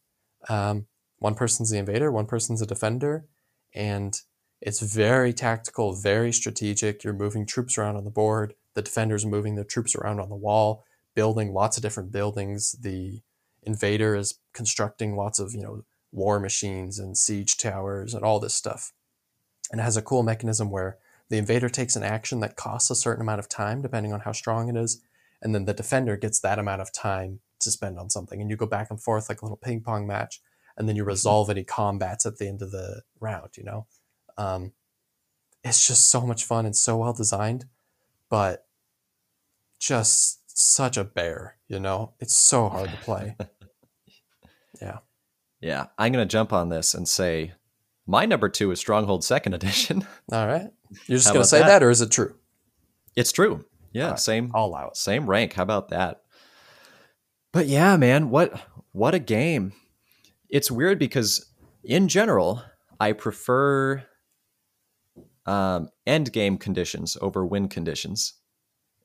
Um, 0.48 0.86
one 1.18 1.34
person's 1.34 1.70
the 1.70 1.78
invader, 1.78 2.12
one 2.12 2.26
person's 2.26 2.62
a 2.62 2.66
defender, 2.66 3.26
and 3.74 4.18
it's 4.61 4.80
very 4.80 5.32
tactical, 5.32 5.94
very 5.94 6.32
strategic. 6.32 7.02
You're 7.02 7.12
moving 7.12 7.44
troops 7.44 7.76
around 7.76 7.96
on 7.96 8.04
the 8.04 8.11
board. 8.11 8.54
The 8.74 8.82
defenders 8.82 9.26
moving 9.26 9.57
their 9.57 9.64
troops 9.64 9.96
around 9.96 10.20
on 10.20 10.28
the 10.28 10.36
wall, 10.36 10.84
building 11.16 11.52
lots 11.52 11.76
of 11.76 11.82
different 11.82 12.12
buildings. 12.12 12.76
The 12.80 13.22
invader 13.64 14.14
is 14.14 14.38
constructing 14.54 15.16
lots 15.16 15.40
of 15.40 15.54
you 15.54 15.62
know 15.62 15.82
war 16.12 16.38
machines 16.38 17.00
and 17.00 17.18
siege 17.18 17.57
towers 17.57 18.14
and 18.14 18.24
all 18.24 18.38
this 18.38 18.54
stuff. 18.54 18.92
And 19.72 19.80
it 19.80 19.84
has 19.84 19.96
a 19.96 20.02
cool 20.02 20.22
mechanism 20.22 20.70
where 20.70 20.98
the 21.30 21.38
invader 21.38 21.68
takes 21.68 21.96
an 21.96 22.04
action 22.04 22.38
that 22.40 22.54
costs 22.54 22.90
a 22.92 22.94
certain 22.94 23.22
amount 23.22 23.40
of 23.40 23.48
time, 23.48 23.82
depending 23.82 24.12
on 24.12 24.20
how 24.20 24.30
strong 24.30 24.68
it 24.68 24.76
is, 24.76 25.02
and 25.47 25.55
then 25.55 25.64
the 25.64 25.72
defender 25.72 26.16
gets 26.16 26.40
that 26.40 26.59
amount 26.59 26.82
of 26.82 26.92
time 26.92 27.38
to 27.61 27.70
spend 27.70 28.01
on 28.01 28.11
something. 28.11 28.40
And 28.40 28.51
you 28.51 28.57
go 28.57 28.66
back 28.66 28.90
and 28.90 29.01
forth 29.01 29.28
like 29.28 29.42
a 29.42 29.44
little 29.44 29.57
ping 29.57 29.80
pong 29.80 30.05
match, 30.05 30.40
and 30.76 30.88
then 30.88 30.97
you 30.97 31.05
resolve 31.05 31.49
any 31.49 31.62
combats 31.62 32.26
at 32.26 32.38
the 32.38 32.49
end 32.49 32.62
of 32.62 32.72
the 32.72 33.03
round. 33.20 33.57
You 33.57 33.62
know, 33.62 33.86
um, 34.36 34.72
it's 35.62 35.86
just 35.86 36.11
so 36.11 36.26
much 36.26 36.44
fun 36.44 36.66
and 36.66 36.74
so 36.74 36.97
well 36.97 37.12
designed, 37.12 37.66
but 38.28 38.66
just 39.78 40.40
such 40.59 40.97
a 40.97 41.05
bear, 41.05 41.59
you 41.68 41.78
know? 41.78 42.14
It's 42.18 42.36
so 42.36 42.68
hard 42.68 42.90
to 42.90 42.97
play. 42.97 43.36
yeah. 44.82 44.99
Yeah. 45.61 45.86
I'm 45.97 46.11
going 46.11 46.26
to 46.26 46.32
jump 46.32 46.53
on 46.53 46.70
this 46.70 46.92
and 46.92 47.09
say 47.09 47.53
my 48.05 48.26
number 48.26 48.49
two 48.49 48.72
is 48.72 48.80
Stronghold 48.80 49.22
Second 49.22 49.55
Edition. 49.55 50.05
All 50.32 50.49
right. 50.49 50.70
You're 51.07 51.18
just 51.18 51.28
going 51.28 51.42
to 51.42 51.49
say 51.49 51.61
that? 51.61 51.66
that? 51.68 51.82
or 51.84 51.90
is 51.90 52.01
it 52.01 52.11
true? 52.11 52.34
It's 53.14 53.30
true. 53.30 53.64
Yeah. 53.97 54.11
Right. 54.11 54.18
Same. 54.18 54.51
All 54.55 54.74
out. 54.74 54.97
Same 54.97 55.28
rank. 55.28 55.55
How 55.55 55.62
about 55.62 55.88
that? 55.88 56.22
But 57.53 57.66
yeah, 57.66 57.97
man, 57.97 58.30
what 58.30 58.61
what 58.92 59.14
a 59.14 59.18
game. 59.18 59.72
It's 60.49 60.70
weird 60.70 60.99
because 60.99 61.53
in 61.82 62.09
general, 62.09 62.62
I 63.01 63.12
prefer 63.12 64.05
um, 65.44 65.90
end 66.07 66.32
game 66.32 66.59
conditions 66.59 67.16
over 67.20 67.47
win 67.47 67.68
conditions 67.68 68.34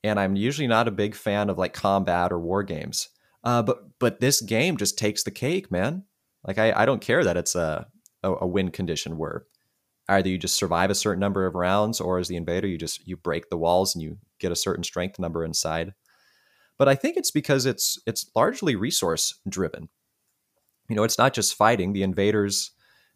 and 0.04 0.20
I'm 0.20 0.36
usually 0.36 0.68
not 0.68 0.88
a 0.88 0.92
big 0.92 1.16
fan 1.16 1.50
of 1.50 1.58
like 1.58 1.74
combat 1.74 2.32
or 2.32 2.40
war 2.40 2.64
games. 2.64 3.10
Uh, 3.44 3.62
but 3.64 4.00
but 4.00 4.20
this 4.20 4.42
game 4.42 4.78
just 4.78 4.98
takes 4.98 5.24
the 5.24 5.32
cake, 5.32 5.72
man. 5.72 6.04
Like 6.46 6.58
I, 6.58 6.74
I 6.74 6.86
don't 6.86 7.02
care 7.02 7.24
that 7.24 7.38
it's 7.38 7.56
a, 7.56 7.88
a, 8.24 8.34
a 8.42 8.48
win 8.48 8.70
condition 8.70 9.18
where 9.18 9.46
either 10.10 10.30
you 10.30 10.38
just 10.38 10.56
survive 10.56 10.90
a 10.90 10.96
certain 10.96 11.20
number 11.20 11.46
of 11.46 11.56
rounds, 11.56 12.00
or 12.02 12.18
as 12.18 12.28
the 12.28 12.36
invader 12.36 12.68
you 12.68 12.78
just 12.78 13.08
you 13.08 13.18
break 13.18 13.50
the 13.50 13.58
walls 13.58 13.96
and 13.96 14.02
you 14.02 14.18
get 14.40 14.52
a 14.52 14.56
certain 14.56 14.84
strength 14.84 15.20
number 15.20 15.44
inside. 15.44 15.94
But 16.78 16.88
I 16.88 16.96
think 16.96 17.18
it's 17.18 17.32
because 17.32 17.66
it's 17.66 18.00
it's 18.06 18.30
largely 18.36 18.76
resource 18.76 19.40
driven. 19.48 19.90
You 20.90 20.96
know, 20.96 21.04
it's 21.04 21.18
not 21.18 21.34
just 21.34 21.56
fighting. 21.56 21.94
The 21.94 22.04
invaders, 22.04 22.72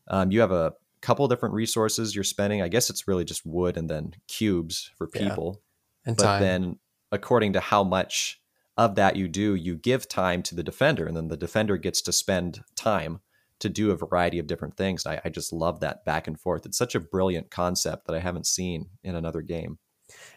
um, 0.08 0.32
you 0.32 0.40
have 0.40 0.52
a 0.52 0.74
couple 1.02 1.28
different 1.28 1.56
resources 1.56 2.16
you're 2.16 2.24
spending. 2.24 2.62
I 2.62 2.68
guess 2.68 2.90
it's 2.90 3.08
really 3.08 3.26
just 3.26 3.46
wood 3.46 3.78
and 3.78 3.90
then 3.90 4.14
cubes 4.28 4.92
for 4.98 5.08
people. 5.08 5.62
And 6.06 6.16
but 6.16 6.24
time. 6.24 6.42
then 6.42 6.80
according 7.12 7.54
to 7.54 7.60
how 7.60 7.84
much 7.84 8.40
of 8.78 8.96
that 8.96 9.16
you 9.16 9.28
do, 9.28 9.56
you 9.56 9.76
give 9.76 10.08
time 10.08 10.44
to 10.44 10.56
the 10.56 10.64
defender, 10.64 11.06
and 11.06 11.16
then 11.16 11.28
the 11.28 11.38
defender 11.38 11.78
gets 11.78 12.02
to 12.04 12.12
spend 12.12 12.64
time 12.76 13.22
to 13.60 13.70
do 13.70 13.92
a 13.92 13.98
variety 13.98 14.40
of 14.40 14.48
different 14.48 14.76
things. 14.76 15.06
I, 15.06 15.22
I 15.24 15.30
just 15.30 15.54
love 15.54 15.80
that 15.80 16.06
back 16.06 16.28
and 16.28 16.40
forth. 16.40 16.66
It's 16.66 16.78
such 16.78 16.96
a 16.96 17.00
brilliant 17.00 17.50
concept 17.50 18.08
that 18.08 18.16
I 18.16 18.20
haven't 18.20 18.48
seen 18.48 18.90
in 19.04 19.16
another 19.16 19.42
game. 19.42 19.80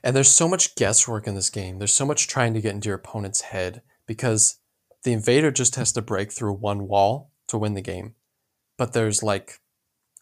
And 0.03 0.15
there's 0.15 0.31
so 0.31 0.49
much 0.49 0.75
guesswork 0.77 1.27
in 1.27 1.35
this 1.35 1.51
game. 1.51 1.79
There's 1.79 1.93
so 1.93 2.07
much 2.07 2.29
trying 2.29 2.55
to 2.55 2.61
get 2.61 2.75
into 2.75 2.89
your 2.89 2.97
opponent's 2.97 3.43
head 3.43 3.83
because 4.07 4.59
the 5.03 5.13
invader 5.13 5.51
just 5.51 5.75
has 5.77 5.93
to 5.93 6.03
break 6.03 6.33
through 6.33 6.55
one 6.55 6.89
wall 6.89 7.33
to 7.49 7.59
win 7.59 7.75
the 7.75 7.83
game. 7.83 8.15
But 8.77 8.93
there's 8.93 9.23
like, 9.23 9.61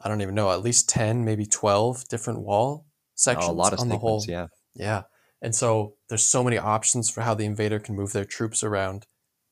I 0.01 0.09
don't 0.09 0.23
even 0.23 0.35
know, 0.35 0.51
at 0.51 0.63
least 0.63 0.89
10, 0.89 1.25
maybe 1.25 1.47
12 1.47 2.09
different 2.09 2.41
wall 2.41 2.87
sections 3.15 3.49
oh, 3.49 3.53
a 3.53 3.55
lot 3.55 3.73
of 3.73 3.81
on 3.81 3.89
the 3.89 3.99
whole. 3.99 4.25
Yeah. 4.27 4.47
Yeah. 4.75 5.03
And 5.43 5.55
so 5.55 5.95
there's 6.09 6.25
so 6.25 6.43
many 6.43 6.59
options 6.59 7.11
for 7.11 7.21
how 7.21 7.35
the 7.35 7.45
invader 7.45 7.79
can 7.79 7.95
move 7.95 8.13
their 8.13 8.25
troops 8.25 8.65
around. 8.65 9.07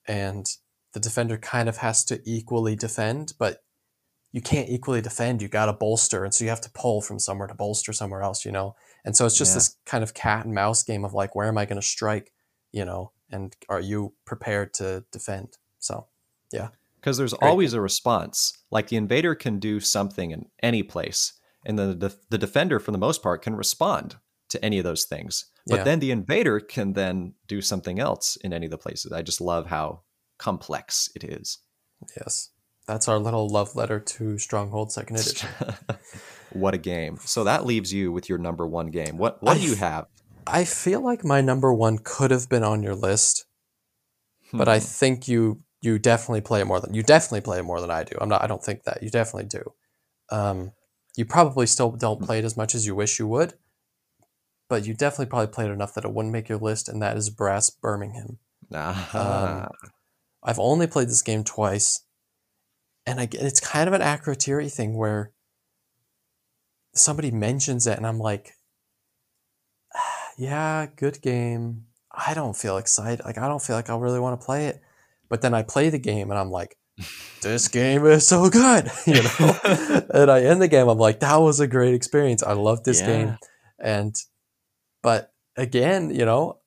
And 0.06 0.46
the 0.94 1.00
defender 1.00 1.36
kind 1.36 1.68
of 1.68 1.78
has 1.78 2.04
to 2.06 2.20
equally 2.24 2.76
defend, 2.76 3.34
but 3.38 3.58
you 4.32 4.40
can't 4.40 4.68
equally 4.68 5.00
defend. 5.00 5.42
You 5.42 5.48
got 5.48 5.66
to 5.66 5.72
bolster. 5.72 6.24
And 6.24 6.32
so 6.32 6.44
you 6.44 6.50
have 6.50 6.60
to 6.62 6.70
pull 6.70 7.02
from 7.02 7.18
somewhere 7.18 7.46
to 7.46 7.54
bolster 7.54 7.92
somewhere 7.92 8.22
else, 8.22 8.44
you 8.44 8.50
know? 8.50 8.74
And 9.04 9.16
so 9.16 9.26
it's 9.26 9.36
just 9.36 9.52
yeah. 9.52 9.56
this 9.56 9.76
kind 9.86 10.02
of 10.02 10.14
cat 10.14 10.44
and 10.44 10.54
mouse 10.54 10.82
game 10.82 11.04
of 11.04 11.12
like, 11.12 11.34
where 11.34 11.46
am 11.46 11.58
I 11.58 11.66
going 11.66 11.80
to 11.80 11.86
strike, 11.86 12.32
you 12.72 12.84
know? 12.84 13.12
And 13.30 13.54
are 13.68 13.80
you 13.80 14.14
prepared 14.24 14.74
to 14.74 15.04
defend? 15.12 15.58
So, 15.78 16.06
yeah. 16.52 16.68
Because 16.96 17.18
there's 17.18 17.34
Great. 17.34 17.48
always 17.48 17.74
a 17.74 17.80
response. 17.80 18.52
Like 18.70 18.88
the 18.88 18.96
invader 18.96 19.34
can 19.34 19.58
do 19.58 19.78
something 19.78 20.30
in 20.30 20.46
any 20.62 20.82
place, 20.82 21.34
and 21.66 21.78
the, 21.78 21.94
the, 21.94 22.16
the 22.30 22.38
defender, 22.38 22.80
for 22.80 22.92
the 22.92 22.98
most 22.98 23.22
part, 23.22 23.42
can 23.42 23.56
respond 23.56 24.16
to 24.48 24.64
any 24.64 24.78
of 24.78 24.84
those 24.84 25.04
things. 25.04 25.46
But 25.66 25.78
yeah. 25.78 25.84
then 25.84 26.00
the 26.00 26.10
invader 26.10 26.60
can 26.60 26.94
then 26.94 27.34
do 27.46 27.60
something 27.60 27.98
else 27.98 28.36
in 28.36 28.52
any 28.52 28.66
of 28.66 28.70
the 28.70 28.78
places. 28.78 29.12
I 29.12 29.22
just 29.22 29.40
love 29.40 29.66
how 29.66 30.02
complex 30.38 31.08
it 31.14 31.24
is. 31.24 31.58
Yes. 32.16 32.50
That's 32.86 33.08
our 33.08 33.18
little 33.18 33.48
love 33.48 33.74
letter 33.76 33.98
to 33.98 34.38
Stronghold 34.38 34.92
Second 34.92 35.16
Edition. 35.20 35.48
what 36.52 36.74
a 36.74 36.78
game. 36.78 37.18
So 37.20 37.44
that 37.44 37.64
leaves 37.64 37.92
you 37.92 38.12
with 38.12 38.28
your 38.28 38.38
number 38.38 38.66
one 38.66 38.88
game. 38.88 39.16
What 39.16 39.42
what 39.42 39.56
I 39.56 39.60
do 39.60 39.66
you 39.66 39.76
have? 39.76 40.06
I 40.46 40.64
feel 40.64 41.00
like 41.00 41.24
my 41.24 41.40
number 41.40 41.72
one 41.72 41.98
could 41.98 42.30
have 42.30 42.48
been 42.48 42.62
on 42.62 42.82
your 42.82 42.94
list, 42.94 43.46
hmm. 44.50 44.58
but 44.58 44.68
I 44.68 44.78
hmm. 44.78 44.84
think 44.84 45.28
you 45.28 45.62
you 45.80 45.98
definitely 45.98 46.42
play 46.42 46.60
it 46.60 46.66
more 46.66 46.80
than 46.80 46.94
you 46.94 47.02
definitely 47.02 47.40
play 47.40 47.58
it 47.58 47.64
more 47.64 47.80
than 47.80 47.90
I 47.90 48.04
do. 48.04 48.16
I'm 48.20 48.28
not 48.28 48.42
I 48.42 48.46
don't 48.46 48.62
think 48.62 48.84
that. 48.84 49.02
You 49.02 49.10
definitely 49.10 49.48
do. 49.48 49.72
Um, 50.30 50.72
you 51.16 51.24
probably 51.24 51.66
still 51.66 51.92
don't 51.92 52.22
play 52.22 52.38
it 52.38 52.44
as 52.44 52.56
much 52.56 52.74
as 52.74 52.86
you 52.86 52.94
wish 52.94 53.18
you 53.18 53.26
would, 53.28 53.54
but 54.68 54.86
you 54.86 54.94
definitely 54.94 55.26
probably 55.26 55.46
played 55.52 55.70
enough 55.70 55.94
that 55.94 56.04
it 56.04 56.12
wouldn't 56.12 56.32
make 56.32 56.48
your 56.48 56.58
list, 56.58 56.88
and 56.88 57.00
that 57.02 57.16
is 57.16 57.30
Brass 57.30 57.70
Birmingham. 57.70 58.38
Uh-huh. 58.72 59.68
Um, 59.70 59.90
I've 60.44 60.58
only 60.58 60.86
played 60.86 61.08
this 61.08 61.22
game 61.22 61.44
twice, 61.44 62.04
and 63.06 63.20
I, 63.20 63.28
it's 63.32 63.60
kind 63.60 63.88
of 63.88 63.94
an 63.94 64.02
Akrotiri 64.02 64.72
thing 64.72 64.96
where 64.96 65.32
somebody 66.94 67.30
mentions 67.30 67.86
it, 67.86 67.96
and 67.96 68.06
I'm 68.06 68.18
like, 68.18 68.52
ah, 69.94 70.28
yeah, 70.38 70.86
good 70.96 71.20
game. 71.22 71.84
I 72.12 72.34
don't 72.34 72.56
feel 72.56 72.76
excited. 72.76 73.24
Like, 73.24 73.38
I 73.38 73.48
don't 73.48 73.62
feel 73.62 73.76
like 73.76 73.90
I 73.90 73.96
really 73.96 74.20
want 74.20 74.40
to 74.40 74.44
play 74.44 74.66
it. 74.66 74.80
But 75.28 75.42
then 75.42 75.54
I 75.54 75.62
play 75.62 75.90
the 75.90 75.98
game, 75.98 76.30
and 76.30 76.38
I'm 76.38 76.50
like, 76.50 76.76
this 77.42 77.68
game 77.68 78.06
is 78.06 78.26
so 78.26 78.48
good, 78.50 78.90
you 79.06 79.22
know. 79.22 79.58
and 80.14 80.30
I 80.30 80.42
end 80.44 80.62
the 80.62 80.68
game, 80.68 80.88
I'm 80.88 80.98
like, 80.98 81.20
that 81.20 81.36
was 81.36 81.60
a 81.60 81.66
great 81.66 81.94
experience. 81.94 82.42
I 82.42 82.52
love 82.52 82.84
this 82.84 83.00
yeah. 83.00 83.06
game, 83.06 83.38
and 83.78 84.14
but 85.02 85.32
again, 85.56 86.14
you 86.14 86.24
know, 86.24 86.60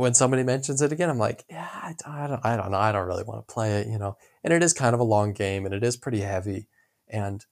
when 0.00 0.14
somebody 0.14 0.42
mentions 0.42 0.80
it 0.80 0.92
again, 0.92 1.10
I'm 1.10 1.18
like, 1.18 1.44
yeah, 1.50 1.68
I, 1.70 1.94
I, 2.06 2.26
don't, 2.26 2.40
I 2.42 2.56
don't 2.56 2.70
know. 2.70 2.78
I 2.78 2.90
don't 2.90 3.06
really 3.06 3.22
want 3.22 3.46
to 3.46 3.52
play 3.52 3.80
it, 3.80 3.86
you 3.86 3.98
know. 3.98 4.16
And 4.42 4.50
it 4.50 4.62
is 4.62 4.72
kind 4.72 4.94
of 4.94 5.00
a 5.00 5.04
long 5.04 5.34
game 5.34 5.66
and 5.66 5.74
it 5.74 5.84
is 5.84 5.98
pretty 5.98 6.20
heavy. 6.20 6.68
And 7.06 7.44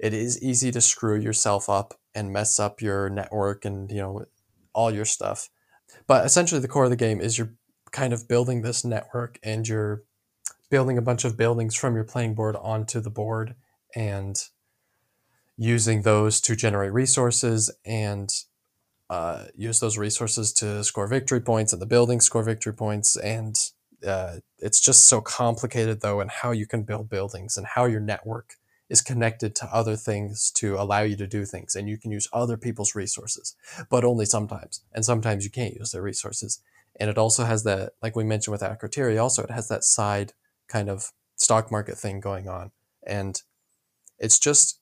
it 0.00 0.12
is 0.12 0.42
easy 0.42 0.72
to 0.72 0.80
screw 0.80 1.16
yourself 1.16 1.68
up 1.68 1.94
and 2.12 2.32
mess 2.32 2.58
up 2.58 2.82
your 2.82 3.08
network 3.08 3.64
and, 3.64 3.92
you 3.92 3.98
know, 3.98 4.24
all 4.72 4.90
your 4.90 5.04
stuff. 5.04 5.50
But 6.08 6.26
essentially, 6.26 6.60
the 6.60 6.66
core 6.66 6.84
of 6.84 6.90
the 6.90 6.96
game 6.96 7.20
is 7.20 7.38
you're 7.38 7.54
kind 7.92 8.12
of 8.12 8.26
building 8.26 8.62
this 8.62 8.84
network 8.84 9.38
and 9.44 9.66
you're 9.68 10.02
building 10.70 10.98
a 10.98 11.02
bunch 11.02 11.24
of 11.24 11.36
buildings 11.36 11.76
from 11.76 11.94
your 11.94 12.02
playing 12.02 12.34
board 12.34 12.56
onto 12.56 12.98
the 12.98 13.10
board 13.10 13.54
and 13.94 14.42
using 15.56 16.02
those 16.02 16.40
to 16.40 16.56
generate 16.56 16.92
resources 16.92 17.70
and 17.84 18.32
uh, 19.14 19.44
use 19.54 19.78
those 19.78 19.96
resources 19.96 20.52
to 20.52 20.82
score 20.82 21.06
victory 21.06 21.40
points 21.40 21.72
and 21.72 21.80
the 21.80 21.86
buildings 21.86 22.24
score 22.24 22.42
victory 22.42 22.74
points. 22.74 23.14
And 23.16 23.56
uh, 24.04 24.38
it's 24.58 24.80
just 24.80 25.06
so 25.06 25.20
complicated 25.20 26.00
though 26.00 26.18
and 26.20 26.30
how 26.30 26.50
you 26.50 26.66
can 26.66 26.82
build 26.82 27.08
buildings 27.08 27.56
and 27.56 27.64
how 27.64 27.84
your 27.84 28.00
network 28.00 28.54
is 28.88 29.00
connected 29.00 29.54
to 29.54 29.66
other 29.66 29.94
things 29.94 30.50
to 30.56 30.74
allow 30.74 31.02
you 31.02 31.16
to 31.16 31.28
do 31.28 31.44
things. 31.44 31.76
And 31.76 31.88
you 31.88 31.96
can 31.96 32.10
use 32.10 32.28
other 32.32 32.56
people's 32.56 32.96
resources 32.96 33.54
but 33.88 34.04
only 34.04 34.26
sometimes. 34.26 34.82
And 34.92 35.04
sometimes 35.04 35.44
you 35.44 35.50
can't 35.50 35.74
use 35.74 35.92
their 35.92 36.02
resources. 36.02 36.60
And 36.98 37.08
it 37.08 37.16
also 37.16 37.44
has 37.44 37.62
that 37.62 37.92
like 38.02 38.16
we 38.16 38.24
mentioned 38.24 38.52
with 38.52 38.62
Akrotiri 38.62 39.22
also 39.22 39.44
it 39.44 39.52
has 39.52 39.68
that 39.68 39.84
side 39.84 40.32
kind 40.66 40.88
of 40.90 41.12
stock 41.36 41.70
market 41.70 41.96
thing 41.96 42.18
going 42.18 42.48
on. 42.48 42.72
And 43.06 43.40
it's 44.18 44.40
just 44.40 44.80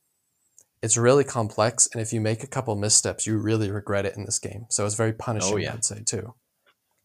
it's 0.83 0.97
really 0.97 1.22
complex, 1.22 1.89
and 1.93 2.03
if 2.03 2.12
you 2.12 2.20
make 2.20 2.43
a 2.43 2.49
couple 2.49 2.74
missteps, 2.74 3.26
you 3.26 3.39
really 3.39 3.70
regret 3.70 4.05
it 4.05 4.16
in 4.16 4.24
this 4.24 4.41
game. 4.41 4.66
So 4.68 4.85
it's 4.85 4.97
very 4.97 5.12
punishing, 5.12 5.55
oh, 5.55 5.57
yeah. 5.57 5.74
I'd 5.74 5.85
say 5.85 6.03
too. 6.05 6.35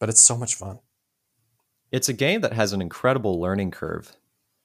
But 0.00 0.08
it's 0.08 0.22
so 0.22 0.36
much 0.36 0.56
fun. 0.56 0.80
It's 1.92 2.08
a 2.08 2.12
game 2.12 2.40
that 2.40 2.52
has 2.52 2.72
an 2.72 2.82
incredible 2.82 3.40
learning 3.40 3.70
curve 3.70 4.16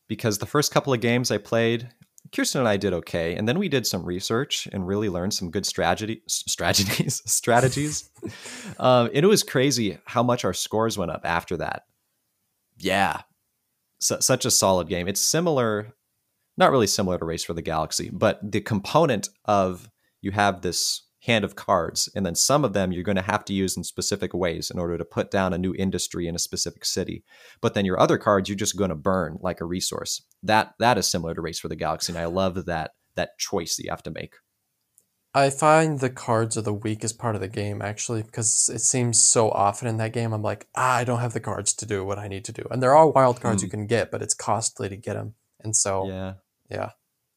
because 0.07 0.39
the 0.39 0.45
first 0.45 0.73
couple 0.73 0.93
of 0.93 0.99
games 0.99 1.31
I 1.31 1.37
played, 1.37 1.89
Kirsten 2.35 2.59
and 2.59 2.67
I 2.67 2.77
did 2.77 2.93
okay, 2.93 3.35
and 3.35 3.47
then 3.47 3.59
we 3.59 3.69
did 3.69 3.85
some 3.85 4.03
research 4.03 4.67
and 4.71 4.87
really 4.87 5.09
learned 5.09 5.33
some 5.33 5.51
good 5.51 5.65
strategy 5.65 6.23
strategies 6.27 7.21
strategies. 7.31 8.09
um, 8.79 9.09
and 9.13 9.23
it 9.23 9.27
was 9.27 9.43
crazy 9.43 9.99
how 10.05 10.23
much 10.23 10.43
our 10.43 10.53
scores 10.53 10.97
went 10.97 11.11
up 11.11 11.21
after 11.23 11.57
that. 11.57 11.83
Yeah, 12.77 13.21
such 13.99 14.45
a 14.45 14.51
solid 14.51 14.89
game. 14.89 15.07
It's 15.07 15.21
similar 15.21 15.93
not 16.57 16.71
really 16.71 16.87
similar 16.87 17.17
to 17.17 17.25
Race 17.25 17.43
for 17.43 17.53
the 17.53 17.61
Galaxy, 17.61 18.09
but 18.11 18.39
the 18.43 18.61
component 18.61 19.29
of 19.45 19.89
you 20.21 20.31
have 20.31 20.61
this 20.61 21.03
hand 21.25 21.45
of 21.45 21.55
cards, 21.55 22.09
and 22.15 22.25
then 22.25 22.35
some 22.35 22.65
of 22.65 22.73
them 22.73 22.91
you're 22.91 23.03
going 23.03 23.15
to 23.15 23.21
have 23.21 23.45
to 23.45 23.53
use 23.53 23.77
in 23.77 23.83
specific 23.83 24.33
ways 24.33 24.69
in 24.69 24.77
order 24.77 24.97
to 24.97 25.05
put 25.05 25.31
down 25.31 25.53
a 25.53 25.57
new 25.57 25.73
industry 25.75 26.27
in 26.27 26.35
a 26.35 26.39
specific 26.39 26.83
city. 26.85 27.23
But 27.61 27.73
then 27.73 27.85
your 27.85 27.99
other 27.99 28.17
cards 28.17 28.49
you're 28.49 28.55
just 28.57 28.77
going 28.77 28.89
to 28.89 28.95
burn 28.95 29.37
like 29.41 29.61
a 29.61 29.65
resource. 29.65 30.21
That 30.41 30.73
that 30.79 30.97
is 30.97 31.07
similar 31.07 31.33
to 31.33 31.41
Race 31.41 31.59
for 31.59 31.69
the 31.69 31.75
Galaxy, 31.75 32.11
and 32.11 32.19
I 32.19 32.25
love 32.25 32.65
that 32.65 32.91
that 33.15 33.37
choice 33.37 33.75
that 33.75 33.83
you 33.83 33.89
have 33.89 34.03
to 34.03 34.11
make. 34.11 34.35
I 35.35 35.49
find 35.49 35.99
the 35.99 36.11
cards 36.11 36.57
are 36.57 36.61
the 36.61 36.73
weakest 36.73 37.17
part 37.17 37.33
of 37.33 37.41
the 37.41 37.47
game 37.47 37.81
actually 37.81 38.21
because 38.21 38.69
it 38.71 38.81
seems 38.81 39.17
so 39.17 39.49
often 39.49 39.87
in 39.87 39.97
that 39.97 40.13
game 40.13 40.33
I'm 40.33 40.43
like 40.43 40.67
ah, 40.75 40.97
I 40.97 41.03
don't 41.03 41.19
have 41.19 41.33
the 41.33 41.39
cards 41.39 41.73
to 41.75 41.85
do 41.85 42.05
what 42.05 42.19
I 42.19 42.27
need 42.27 42.45
to 42.45 42.51
do, 42.51 42.67
and 42.69 42.83
there 42.83 42.95
are 42.95 43.09
wild 43.09 43.39
cards 43.39 43.61
mm. 43.61 43.65
you 43.65 43.71
can 43.71 43.87
get, 43.87 44.11
but 44.11 44.21
it's 44.21 44.33
costly 44.33 44.89
to 44.89 44.97
get 44.97 45.13
them, 45.13 45.35
and 45.61 45.73
so 45.75 46.07
yeah, 46.07 46.33
yeah. 46.73 46.89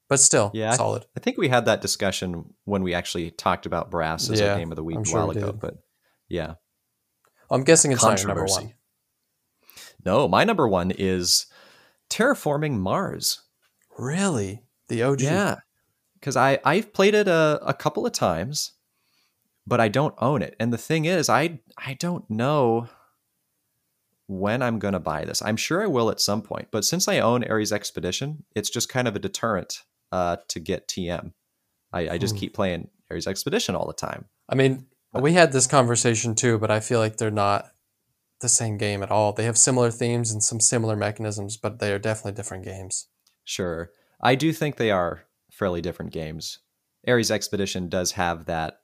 but 0.08 0.18
still 0.20 0.50
Yeah, 0.54 0.72
I- 0.72 0.76
solid. 0.76 1.04
I 1.16 1.20
think 1.20 1.36
we 1.38 1.48
had 1.48 1.66
that 1.66 1.80
discussion 1.80 2.54
when 2.64 2.82
we 2.82 2.94
actually 2.94 3.30
talked 3.30 3.66
about 3.66 3.90
Brass 3.90 4.30
as 4.30 4.40
Yeah, 4.40 4.54
a 4.54 4.58
game 4.58 4.72
of 4.72 4.76
the 4.76 4.84
week 4.84 4.96
I'm 4.96 5.02
a 5.02 5.06
sure 5.06 5.18
while 5.18 5.28
we 5.28 5.36
ago. 5.36 5.46
did. 5.52 5.60
But 5.60 5.74
yeah, 6.28 6.54
I'm 7.50 7.64
guessing 7.64 7.92
it's 7.92 8.02
not 8.02 8.18
your 8.20 8.28
number 8.28 8.44
one. 8.46 8.74
no, 10.04 10.28
my 10.28 10.44
number 10.44 10.66
one 10.68 10.90
is 10.90 11.46
Terraforming 12.10 12.78
Mars. 12.78 13.42
Really, 13.98 14.62
the 14.88 15.02
OG. 15.02 15.20
Yeah, 15.22 15.56
because 16.14 16.36
I 16.36 16.58
I've 16.64 16.92
played 16.92 17.14
it 17.14 17.28
a, 17.28 17.60
a 17.64 17.74
couple 17.74 18.06
of 18.06 18.12
times, 18.12 18.72
but 19.66 19.80
I 19.80 19.88
don't 19.88 20.14
own 20.18 20.42
it. 20.42 20.54
And 20.60 20.72
the 20.72 20.78
thing 20.78 21.04
is, 21.06 21.28
I 21.28 21.60
I 21.78 21.94
don't 21.94 22.28
know 22.30 22.88
when 24.28 24.62
I'm 24.62 24.78
gonna 24.78 25.00
buy 25.00 25.24
this. 25.24 25.40
I'm 25.42 25.56
sure 25.56 25.82
I 25.82 25.86
will 25.86 26.10
at 26.10 26.20
some 26.20 26.42
point, 26.42 26.68
but 26.70 26.84
since 26.84 27.06
I 27.08 27.18
own 27.20 27.44
Ares 27.44 27.72
Expedition, 27.72 28.44
it's 28.54 28.70
just 28.70 28.88
kind 28.88 29.06
of 29.08 29.14
a 29.16 29.20
deterrent 29.20 29.82
uh, 30.12 30.36
to 30.48 30.60
get 30.60 30.88
TM. 30.88 31.32
I, 31.92 32.08
I 32.10 32.18
just 32.18 32.34
Hmm. 32.34 32.40
keep 32.40 32.54
playing 32.54 32.88
Ares 33.10 33.26
Expedition 33.26 33.74
all 33.74 33.86
the 33.86 33.92
time. 33.92 34.26
I 34.48 34.54
mean, 34.54 34.86
we 35.12 35.32
had 35.32 35.52
this 35.52 35.66
conversation 35.66 36.34
too, 36.34 36.58
but 36.58 36.70
I 36.70 36.80
feel 36.80 36.98
like 37.00 37.16
they're 37.16 37.30
not 37.30 37.66
the 38.40 38.48
same 38.48 38.76
game 38.76 39.02
at 39.02 39.10
all. 39.10 39.32
They 39.32 39.44
have 39.44 39.56
similar 39.56 39.90
themes 39.90 40.30
and 40.30 40.42
some 40.42 40.60
similar 40.60 40.94
mechanisms, 40.96 41.56
but 41.56 41.78
they 41.78 41.92
are 41.92 41.98
definitely 41.98 42.32
different 42.32 42.64
games. 42.64 43.08
Sure. 43.44 43.90
I 44.20 44.34
do 44.34 44.52
think 44.52 44.76
they 44.76 44.90
are 44.90 45.24
fairly 45.50 45.80
different 45.80 46.12
games. 46.12 46.58
Ares 47.08 47.30
Expedition 47.30 47.88
does 47.88 48.12
have 48.12 48.44
that, 48.46 48.80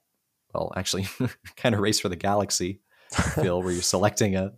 well, 0.53 0.71
actually, 0.75 1.07
kind 1.57 1.75
of 1.75 1.81
race 1.81 1.99
for 1.99 2.09
the 2.09 2.15
galaxy 2.15 2.81
feel 3.35 3.61
where 3.61 3.71
you're 3.73 3.81
selecting 3.81 4.35
a 4.35 4.53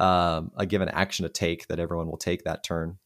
um, 0.00 0.50
a 0.56 0.66
given 0.66 0.88
action 0.88 1.24
to 1.24 1.28
take 1.28 1.68
that 1.68 1.78
everyone 1.78 2.08
will 2.08 2.16
take 2.16 2.44
that 2.44 2.64
turn. 2.64 2.98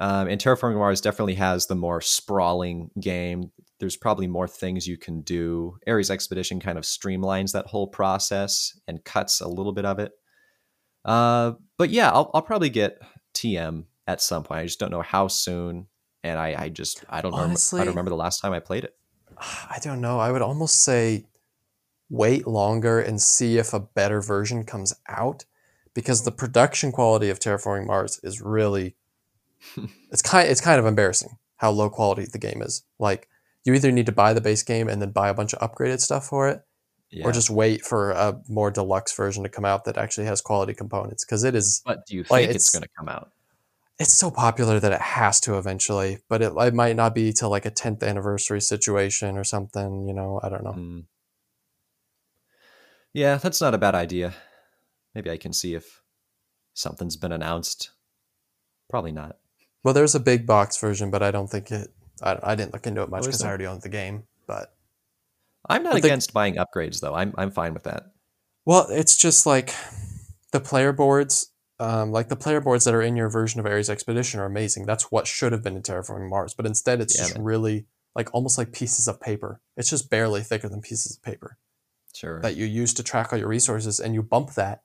Um, 0.00 0.28
and 0.28 0.40
Terraforming 0.40 0.76
Mars 0.76 1.00
definitely 1.00 1.34
has 1.34 1.66
the 1.66 1.74
more 1.74 2.00
sprawling 2.00 2.90
game. 3.00 3.50
There's 3.80 3.96
probably 3.96 4.26
more 4.26 4.48
things 4.48 4.86
you 4.86 4.96
can 4.96 5.22
do. 5.22 5.76
Ares 5.86 6.10
Expedition 6.10 6.60
kind 6.60 6.78
of 6.78 6.84
streamlines 6.84 7.52
that 7.52 7.66
whole 7.66 7.88
process 7.88 8.78
and 8.88 9.04
cuts 9.04 9.40
a 9.40 9.48
little 9.48 9.72
bit 9.72 9.84
of 9.84 9.98
it. 9.98 10.12
Uh, 11.04 11.52
but 11.76 11.90
yeah, 11.90 12.10
I'll, 12.10 12.30
I'll 12.34 12.42
probably 12.42 12.70
get 12.70 13.02
TM 13.34 13.84
at 14.06 14.22
some 14.22 14.44
point. 14.44 14.60
I 14.60 14.64
just 14.64 14.80
don't 14.80 14.90
know 14.90 15.02
how 15.02 15.28
soon. 15.28 15.86
And 16.22 16.38
I, 16.38 16.54
I 16.56 16.68
just 16.70 17.04
I 17.08 17.20
don't 17.20 17.32
remember, 17.32 17.58
I 17.74 17.78
don't 17.78 17.88
remember 17.88 18.10
the 18.10 18.16
last 18.16 18.40
time 18.40 18.52
I 18.52 18.60
played 18.60 18.84
it. 18.84 18.96
I 19.38 19.78
don't 19.82 20.00
know. 20.00 20.18
I 20.18 20.32
would 20.32 20.40
almost 20.40 20.82
say 20.82 21.26
wait 22.08 22.46
longer 22.46 23.00
and 23.00 23.20
see 23.20 23.58
if 23.58 23.74
a 23.74 23.80
better 23.80 24.22
version 24.22 24.64
comes 24.64 24.94
out 25.08 25.44
because 25.94 26.24
the 26.24 26.32
production 26.32 26.92
quality 26.92 27.30
of 27.30 27.38
Terraforming 27.40 27.86
Mars 27.86 28.20
is 28.22 28.40
really 28.40 28.94
it's 30.10 30.22
kind 30.22 30.48
it's 30.48 30.60
kind 30.60 30.78
of 30.78 30.86
embarrassing 30.86 31.38
how 31.56 31.70
low 31.70 31.88
quality 31.88 32.26
the 32.30 32.38
game 32.38 32.60
is. 32.62 32.82
Like 32.98 33.28
you 33.64 33.72
either 33.74 33.90
need 33.92 34.06
to 34.06 34.12
buy 34.12 34.32
the 34.34 34.40
base 34.40 34.62
game 34.62 34.88
and 34.88 35.00
then 35.00 35.10
buy 35.10 35.28
a 35.28 35.34
bunch 35.34 35.54
of 35.54 35.60
upgraded 35.60 36.00
stuff 36.00 36.26
for 36.26 36.48
it 36.48 36.62
Yeah. 37.10 37.24
or 37.26 37.32
just 37.32 37.48
wait 37.48 37.82
for 37.82 38.10
a 38.10 38.38
more 38.48 38.70
deluxe 38.70 39.14
version 39.16 39.42
to 39.44 39.48
come 39.48 39.64
out 39.64 39.84
that 39.84 39.96
actually 39.96 40.26
has 40.26 40.40
quality 40.42 40.74
components 40.74 41.24
because 41.24 41.44
it 41.44 41.54
is 41.54 41.80
but 41.86 42.04
do 42.06 42.14
you 42.16 42.24
think 42.24 42.30
like, 42.30 42.44
it's, 42.48 42.68
it's- 42.68 42.70
going 42.70 42.82
to 42.82 42.88
come 42.98 43.08
out? 43.08 43.30
it's 44.00 44.12
so 44.12 44.28
popular 44.28 44.80
that 44.80 44.90
it 44.92 45.00
has 45.00 45.38
to 45.40 45.56
eventually 45.56 46.18
but 46.28 46.42
it, 46.42 46.52
it 46.58 46.74
might 46.74 46.96
not 46.96 47.14
be 47.14 47.32
till 47.32 47.48
like 47.48 47.64
a 47.64 47.70
10th 47.70 48.02
anniversary 48.02 48.60
situation 48.60 49.38
or 49.38 49.44
something 49.44 50.06
you 50.08 50.12
know 50.12 50.40
i 50.42 50.48
don't 50.48 50.64
know 50.64 50.72
Mm. 50.74 51.04
Yeah, 53.12 53.36
that's 53.36 53.60
not 53.60 53.74
a 53.74 53.78
bad 53.78 53.94
idea. 53.94 54.34
Maybe 55.14 55.30
I 55.30 55.36
can 55.36 55.52
see 55.52 55.74
if 55.74 56.02
something's 56.74 57.16
been 57.16 57.32
announced. 57.32 57.90
Probably 58.90 59.12
not. 59.12 59.36
well 59.82 59.94
there's 59.94 60.14
a 60.14 60.20
big 60.20 60.46
box 60.46 60.76
version 60.78 61.10
but 61.10 61.22
i 61.22 61.30
don't 61.30 61.48
think 61.48 61.70
it 61.72 61.88
i, 62.22 62.38
I 62.42 62.54
didn't 62.54 62.72
look 62.74 62.86
into 62.86 63.02
it 63.02 63.08
much 63.10 63.24
because 63.24 63.42
i 63.42 63.48
already 63.48 63.66
owned 63.66 63.82
the 63.82 63.88
game 63.88 64.24
but 64.46 64.74
I'm 65.68 65.82
not 65.82 65.94
But 65.94 66.02
the- 66.02 66.08
against 66.08 66.32
buying 66.34 66.56
upgrades 66.56 67.00
though. 67.00 67.14
I'm 67.14 67.32
I'm 67.38 67.50
fine 67.50 67.72
with 67.74 67.84
that. 67.84 68.12
well 68.66 68.86
it's 68.90 69.16
just 69.16 69.46
like 69.46 69.74
the 70.52 70.60
player 70.60 70.92
boards 70.92 71.50
um, 71.80 72.12
like 72.12 72.28
the 72.28 72.36
player 72.36 72.60
boards 72.60 72.84
that 72.84 72.94
are 72.94 73.02
in 73.02 73.16
your 73.16 73.28
version 73.30 73.58
of 73.58 73.66
Ares 73.66 73.90
Expedition 73.90 74.38
are 74.38 74.44
amazing. 74.44 74.86
That's 74.86 75.10
what 75.10 75.26
should 75.26 75.50
have 75.52 75.64
been 75.64 75.74
in 75.74 75.82
Terraforming 75.82 76.28
Mars, 76.30 76.54
but 76.54 76.66
instead 76.66 77.00
it's 77.00 77.16
Yeah, 77.16 77.22
just 77.24 77.34
man. 77.36 77.44
really 77.44 77.86
like 78.14 78.32
almost 78.32 78.58
like 78.58 78.72
pieces 78.72 79.08
of 79.08 79.20
paper. 79.20 79.60
It's 79.76 79.90
just 79.90 80.08
barely 80.08 80.42
thicker 80.42 80.68
than 80.68 80.80
pieces 80.82 81.16
of 81.16 81.22
paper. 81.22 81.56
Sure. 82.14 82.40
that 82.42 82.54
you 82.56 82.64
use 82.66 82.94
to 82.94 83.02
track 83.02 83.32
all 83.32 83.38
your 83.40 83.48
resources 83.48 83.98
and 83.98 84.14
you 84.14 84.22
bump 84.22 84.54
that 84.54 84.82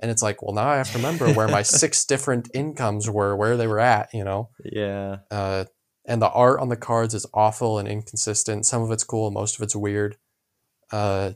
and 0.00 0.10
it's 0.10 0.22
like 0.22 0.42
well 0.42 0.54
now 0.54 0.68
i 0.68 0.76
have 0.76 0.90
to 0.90 0.98
remember 0.98 1.32
where 1.32 1.48
my 1.48 1.62
six 1.80 2.04
different 2.04 2.48
incomes 2.54 3.08
were 3.08 3.36
where 3.36 3.56
they 3.56 3.66
were 3.66 3.80
at 3.80 4.08
you 4.12 4.24
know? 4.24 4.48
Yeah. 4.64 5.18
uh, 5.30 5.64
and 6.06 6.20
the 6.20 6.30
art 6.30 6.60
on 6.60 6.68
the 6.70 6.76
cards 6.76 7.14
is 7.14 7.26
awful 7.34 7.78
and 7.78 7.86
inconsistent. 7.86 8.66
Some 8.66 8.82
of 8.82 8.90
it's 8.90 9.04
cool 9.04 9.30
most 9.30 9.56
of 9.56 9.62
it's 9.62 9.76
weird. 9.76 10.16
Uh, 10.90 11.32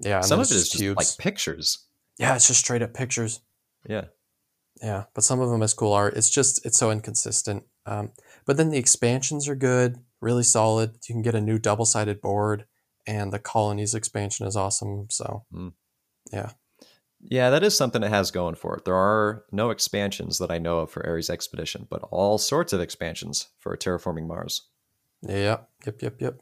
yeah 0.00 0.20
Some 0.20 0.38
of 0.40 0.44
it's 0.44 0.52
is 0.52 0.68
just 0.68 0.78
cubes. 0.80 0.96
like 0.96 1.18
pictures. 1.18 1.86
yeah 2.18 2.34
it's 2.34 2.46
just 2.46 2.60
straight 2.60 2.82
up 2.82 2.94
pictures. 2.94 3.40
Yeah. 3.88 4.04
yeah 4.80 5.04
but 5.14 5.24
some 5.24 5.40
of 5.40 5.50
them 5.50 5.62
is 5.62 5.74
cool 5.74 5.92
art. 5.92 6.14
It's 6.16 6.30
just 6.30 6.64
it's 6.64 6.78
so 6.78 6.90
inconsistent. 6.90 7.64
Um, 7.84 8.12
but 8.46 8.56
then 8.56 8.70
the 8.70 8.78
expansions 8.78 9.48
are 9.48 9.56
good 9.56 9.98
really 10.20 10.44
solid. 10.44 10.94
You 11.08 11.14
can 11.16 11.22
get 11.22 11.34
a 11.34 11.40
new 11.40 11.58
double-sided 11.58 12.20
board 12.20 12.66
and 13.08 13.32
the 13.32 13.40
colonies 13.40 13.92
expansion 13.94 14.46
is 14.46 14.56
awesome 14.56 15.08
so 15.10 15.44
Yeah, 16.32 16.50
that 17.30 17.62
is 17.62 17.76
something 17.76 18.02
it 18.02 18.10
has 18.10 18.30
going 18.30 18.54
for 18.56 18.76
it. 18.76 18.84
There 18.84 18.94
are 18.96 19.44
no 19.52 19.70
expansions 19.70 20.38
that 20.38 20.50
I 20.50 20.58
know 20.58 20.80
of 20.80 20.90
for 20.90 21.06
Ares 21.06 21.30
Expedition, 21.30 21.86
but 21.88 22.02
all 22.10 22.38
sorts 22.38 22.72
of 22.72 22.80
expansions 22.80 23.48
for 23.58 23.76
Terraforming 23.76 24.26
Mars. 24.26 24.62
yeah 25.26 25.58
yep 25.86 26.02
yep 26.02 26.20
yep 26.20 26.40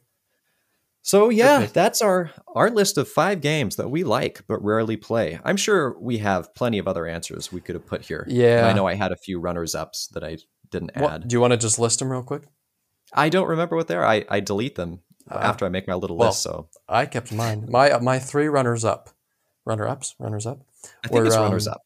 So 1.02 1.28
yeah, 1.30 1.66
that's 1.66 2.02
our 2.02 2.30
our 2.54 2.70
list 2.70 2.98
of 2.98 3.08
five 3.08 3.40
games 3.40 3.76
that 3.76 3.90
we 3.90 4.04
like 4.04 4.42
but 4.48 4.62
rarely 4.64 4.96
play. 4.96 5.38
I'm 5.44 5.56
sure 5.56 5.98
we 5.98 6.18
have 6.18 6.54
plenty 6.54 6.78
of 6.78 6.86
other 6.88 7.06
answers 7.06 7.52
we 7.52 7.60
could 7.60 7.74
have 7.74 7.86
put 7.86 8.02
here. 8.06 8.24
And 8.28 8.36
Yeah. 8.36 8.66
I 8.68 8.72
know 8.74 8.86
I 8.86 8.94
had 8.94 9.12
a 9.12 9.16
few 9.16 9.38
runners 9.40 9.74
ups 9.74 10.08
that 10.14 10.24
I 10.24 10.38
didn't 10.70 10.92
What- 10.96 11.12
add. 11.12 11.28
do 11.28 11.34
you 11.34 11.40
want 11.40 11.52
to 11.52 11.56
just 11.56 11.78
list 11.78 11.98
them 11.98 12.10
real 12.12 12.22
quick? 12.22 12.44
I 13.12 13.28
don't 13.28 13.48
remember 13.48 13.76
what 13.76 13.88
they're. 13.88 14.06
I, 14.06 14.24
I 14.28 14.40
delete 14.40 14.76
them 14.76 15.00
Uh, 15.30 15.38
after 15.50 15.66
I 15.66 15.68
make 15.68 15.86
my 15.88 15.94
little 15.94 16.16
well, 16.16 16.28
list. 16.30 16.42
So 16.42 16.68
I 16.88 17.06
kept 17.06 17.32
mine. 17.32 17.66
My 17.68 17.98
my 17.98 18.18
three 18.18 18.48
runners 18.48 18.84
up, 18.84 19.10
runner 19.64 19.86
ups, 19.88 20.14
runners 20.18 20.46
up. 20.46 20.60
I 21.04 21.08
think 21.08 21.26
it's 21.26 21.36
were, 21.36 21.42
runners 21.42 21.66
um, 21.68 21.74
up. 21.74 21.82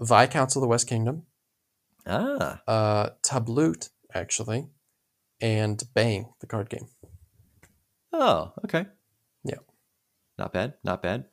Viscounts 0.00 0.56
of 0.56 0.62
the 0.62 0.68
West 0.68 0.86
Kingdom, 0.88 1.24
Ah, 2.06 2.60
uh, 2.66 3.10
Tablut 3.22 3.90
actually, 4.14 4.68
and 5.40 5.82
Bang 5.94 6.32
the 6.40 6.46
card 6.46 6.68
game. 6.70 6.88
oh, 8.12 8.52
okay. 8.64 8.86
Yeah. 9.44 9.56
Not 10.38 10.52
bad. 10.52 10.74
Not 10.82 11.02
bad. 11.02 11.26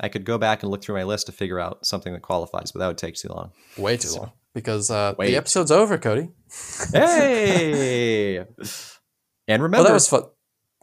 I 0.00 0.08
could 0.08 0.24
go 0.24 0.38
back 0.38 0.62
and 0.62 0.70
look 0.70 0.82
through 0.82 0.94
my 0.96 1.02
list 1.04 1.26
to 1.26 1.32
figure 1.32 1.58
out 1.58 1.84
something 1.84 2.12
that 2.12 2.22
qualifies, 2.22 2.72
but 2.72 2.78
that 2.80 2.86
would 2.86 2.98
take 2.98 3.16
too 3.16 3.28
long. 3.28 3.50
Way 3.76 3.96
too 3.96 4.08
So- 4.08 4.18
long 4.20 4.32
because 4.54 4.90
uh, 4.90 5.12
the 5.18 5.36
episode's 5.36 5.70
over, 5.70 5.98
Cody. 5.98 6.30
Hey! 6.92 8.38
and 8.38 8.48
Well, 9.48 9.58
remember, 9.60 9.88
that 9.88 9.92
was 9.94 10.08
fun. 10.08 10.22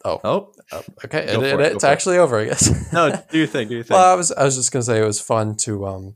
Oh, 0.05 0.19
oh 0.23 0.53
oh, 0.71 0.83
okay. 1.03 1.23
It- 1.23 1.29
it- 1.41 1.59
it, 1.59 1.59
it's 1.73 1.83
it. 1.83 1.87
actually 1.87 2.17
over, 2.17 2.39
I 2.39 2.45
guess. 2.45 2.93
no, 2.93 3.11
do 3.31 3.37
your 3.37 3.47
thing, 3.47 3.67
do 3.67 3.75
your 3.75 3.83
thing. 3.83 3.95
Well, 3.95 4.13
I 4.13 4.15
was 4.15 4.31
I 4.31 4.43
was 4.43 4.55
just 4.55 4.71
gonna 4.71 4.83
say 4.83 5.01
it 5.01 5.05
was 5.05 5.19
fun 5.19 5.55
to 5.57 5.85
um 5.87 6.15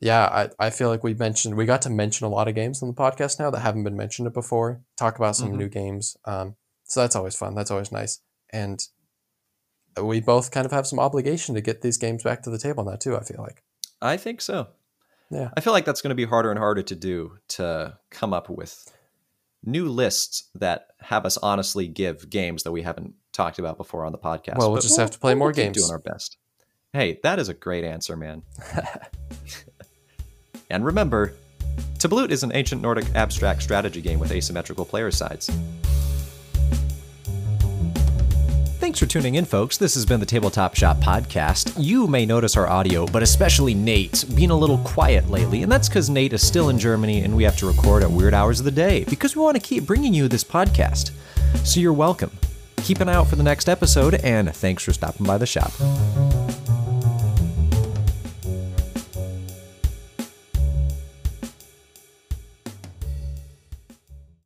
yeah, 0.00 0.24
I, 0.60 0.66
I 0.66 0.70
feel 0.70 0.88
like 0.90 1.02
we 1.02 1.14
mentioned 1.14 1.56
we 1.56 1.64
got 1.64 1.82
to 1.82 1.90
mention 1.90 2.26
a 2.26 2.30
lot 2.30 2.46
of 2.48 2.54
games 2.54 2.82
on 2.82 2.88
the 2.88 2.94
podcast 2.94 3.38
now 3.38 3.50
that 3.50 3.60
haven't 3.60 3.84
been 3.84 3.96
mentioned 3.96 4.30
before. 4.34 4.82
Talk 4.98 5.16
about 5.16 5.36
some 5.36 5.52
Mhm. 5.52 5.56
new 5.56 5.68
games. 5.68 6.16
Um 6.24 6.56
so 6.84 7.00
that's 7.00 7.16
always 7.16 7.34
fun. 7.36 7.54
That's 7.54 7.70
always 7.70 7.90
nice. 7.90 8.20
And 8.52 8.80
we 10.00 10.20
both 10.20 10.50
kind 10.50 10.66
of 10.66 10.72
have 10.72 10.86
some 10.86 10.98
obligation 10.98 11.54
to 11.54 11.60
get 11.60 11.80
these 11.80 11.96
games 11.96 12.22
back 12.22 12.42
to 12.42 12.50
the 12.50 12.58
table 12.58 12.84
now 12.84 12.96
too, 12.96 13.16
I 13.16 13.22
feel 13.22 13.40
like. 13.40 13.62
I 14.02 14.16
think 14.18 14.40
so. 14.42 14.68
Yeah. 15.30 15.50
I 15.56 15.60
feel 15.60 15.72
like 15.72 15.84
that's 15.86 16.02
going 16.02 16.10
to 16.10 16.14
be 16.16 16.26
harder 16.26 16.50
and 16.50 16.58
harder 16.58 16.82
to 16.82 16.94
do 16.94 17.38
to 17.50 17.98
come 18.10 18.34
up 18.34 18.50
with 18.50 18.92
new 19.64 19.88
lists 19.88 20.48
that 20.54 20.88
have 21.00 21.26
us 21.26 21.36
honestly 21.38 21.88
give 21.88 22.28
games 22.30 22.62
that 22.62 22.72
we 22.72 22.82
haven't 22.82 23.14
talked 23.32 23.58
about 23.58 23.76
before 23.76 24.04
on 24.04 24.12
the 24.12 24.18
podcast. 24.18 24.58
Well, 24.58 24.68
we'll 24.70 24.76
But 24.76 24.82
just 24.82 24.98
have 24.98 25.10
to 25.10 25.18
play 25.18 25.34
more 25.34 25.52
games. 25.52 25.76
Doing 25.76 25.90
our 25.90 25.98
best. 25.98 26.36
Hey, 26.92 27.18
that 27.22 27.38
is 27.38 27.48
a 27.48 27.54
great 27.54 27.84
answer, 27.84 28.16
man. 28.16 28.42
and 30.70 30.84
remember, 30.84 31.34
Tablut 31.98 32.30
is 32.30 32.42
an 32.42 32.52
ancient 32.54 32.82
Nordic 32.82 33.06
abstract 33.14 33.62
strategy 33.62 34.00
game 34.00 34.20
with 34.20 34.30
asymmetrical 34.30 34.84
player 34.84 35.10
sides. 35.10 35.50
Thanks 38.94 39.12
for 39.12 39.18
tuning 39.18 39.34
in, 39.34 39.44
folks. 39.44 39.76
This 39.76 39.94
has 39.94 40.06
been 40.06 40.20
the 40.20 40.26
Tabletop 40.26 40.76
Shop 40.76 40.98
Podcast. 40.98 41.74
You 41.76 42.06
may 42.06 42.24
notice 42.24 42.56
our 42.56 42.68
audio, 42.68 43.06
but 43.06 43.24
especially 43.24 43.74
Nate, 43.74 44.24
being 44.36 44.50
a 44.50 44.56
little 44.56 44.78
quiet 44.78 45.28
lately, 45.28 45.64
and 45.64 45.72
that's 45.72 45.88
because 45.88 46.08
Nate 46.08 46.32
is 46.32 46.46
still 46.46 46.68
in 46.68 46.78
Germany 46.78 47.22
and 47.22 47.34
we 47.34 47.42
have 47.42 47.56
to 47.56 47.66
record 47.66 48.04
at 48.04 48.10
weird 48.12 48.34
hours 48.34 48.60
of 48.60 48.66
the 48.66 48.70
day 48.70 49.02
because 49.10 49.34
we 49.34 49.42
want 49.42 49.56
to 49.56 49.60
keep 49.60 49.84
bringing 49.84 50.14
you 50.14 50.28
this 50.28 50.44
podcast. 50.44 51.10
So 51.64 51.80
you're 51.80 51.92
welcome. 51.92 52.30
Keep 52.84 53.00
an 53.00 53.08
eye 53.08 53.14
out 53.14 53.26
for 53.26 53.34
the 53.34 53.42
next 53.42 53.68
episode, 53.68 54.14
and 54.22 54.54
thanks 54.54 54.84
for 54.84 54.92
stopping 54.92 55.26
by 55.26 55.38
the 55.38 55.46
shop. 55.46 55.72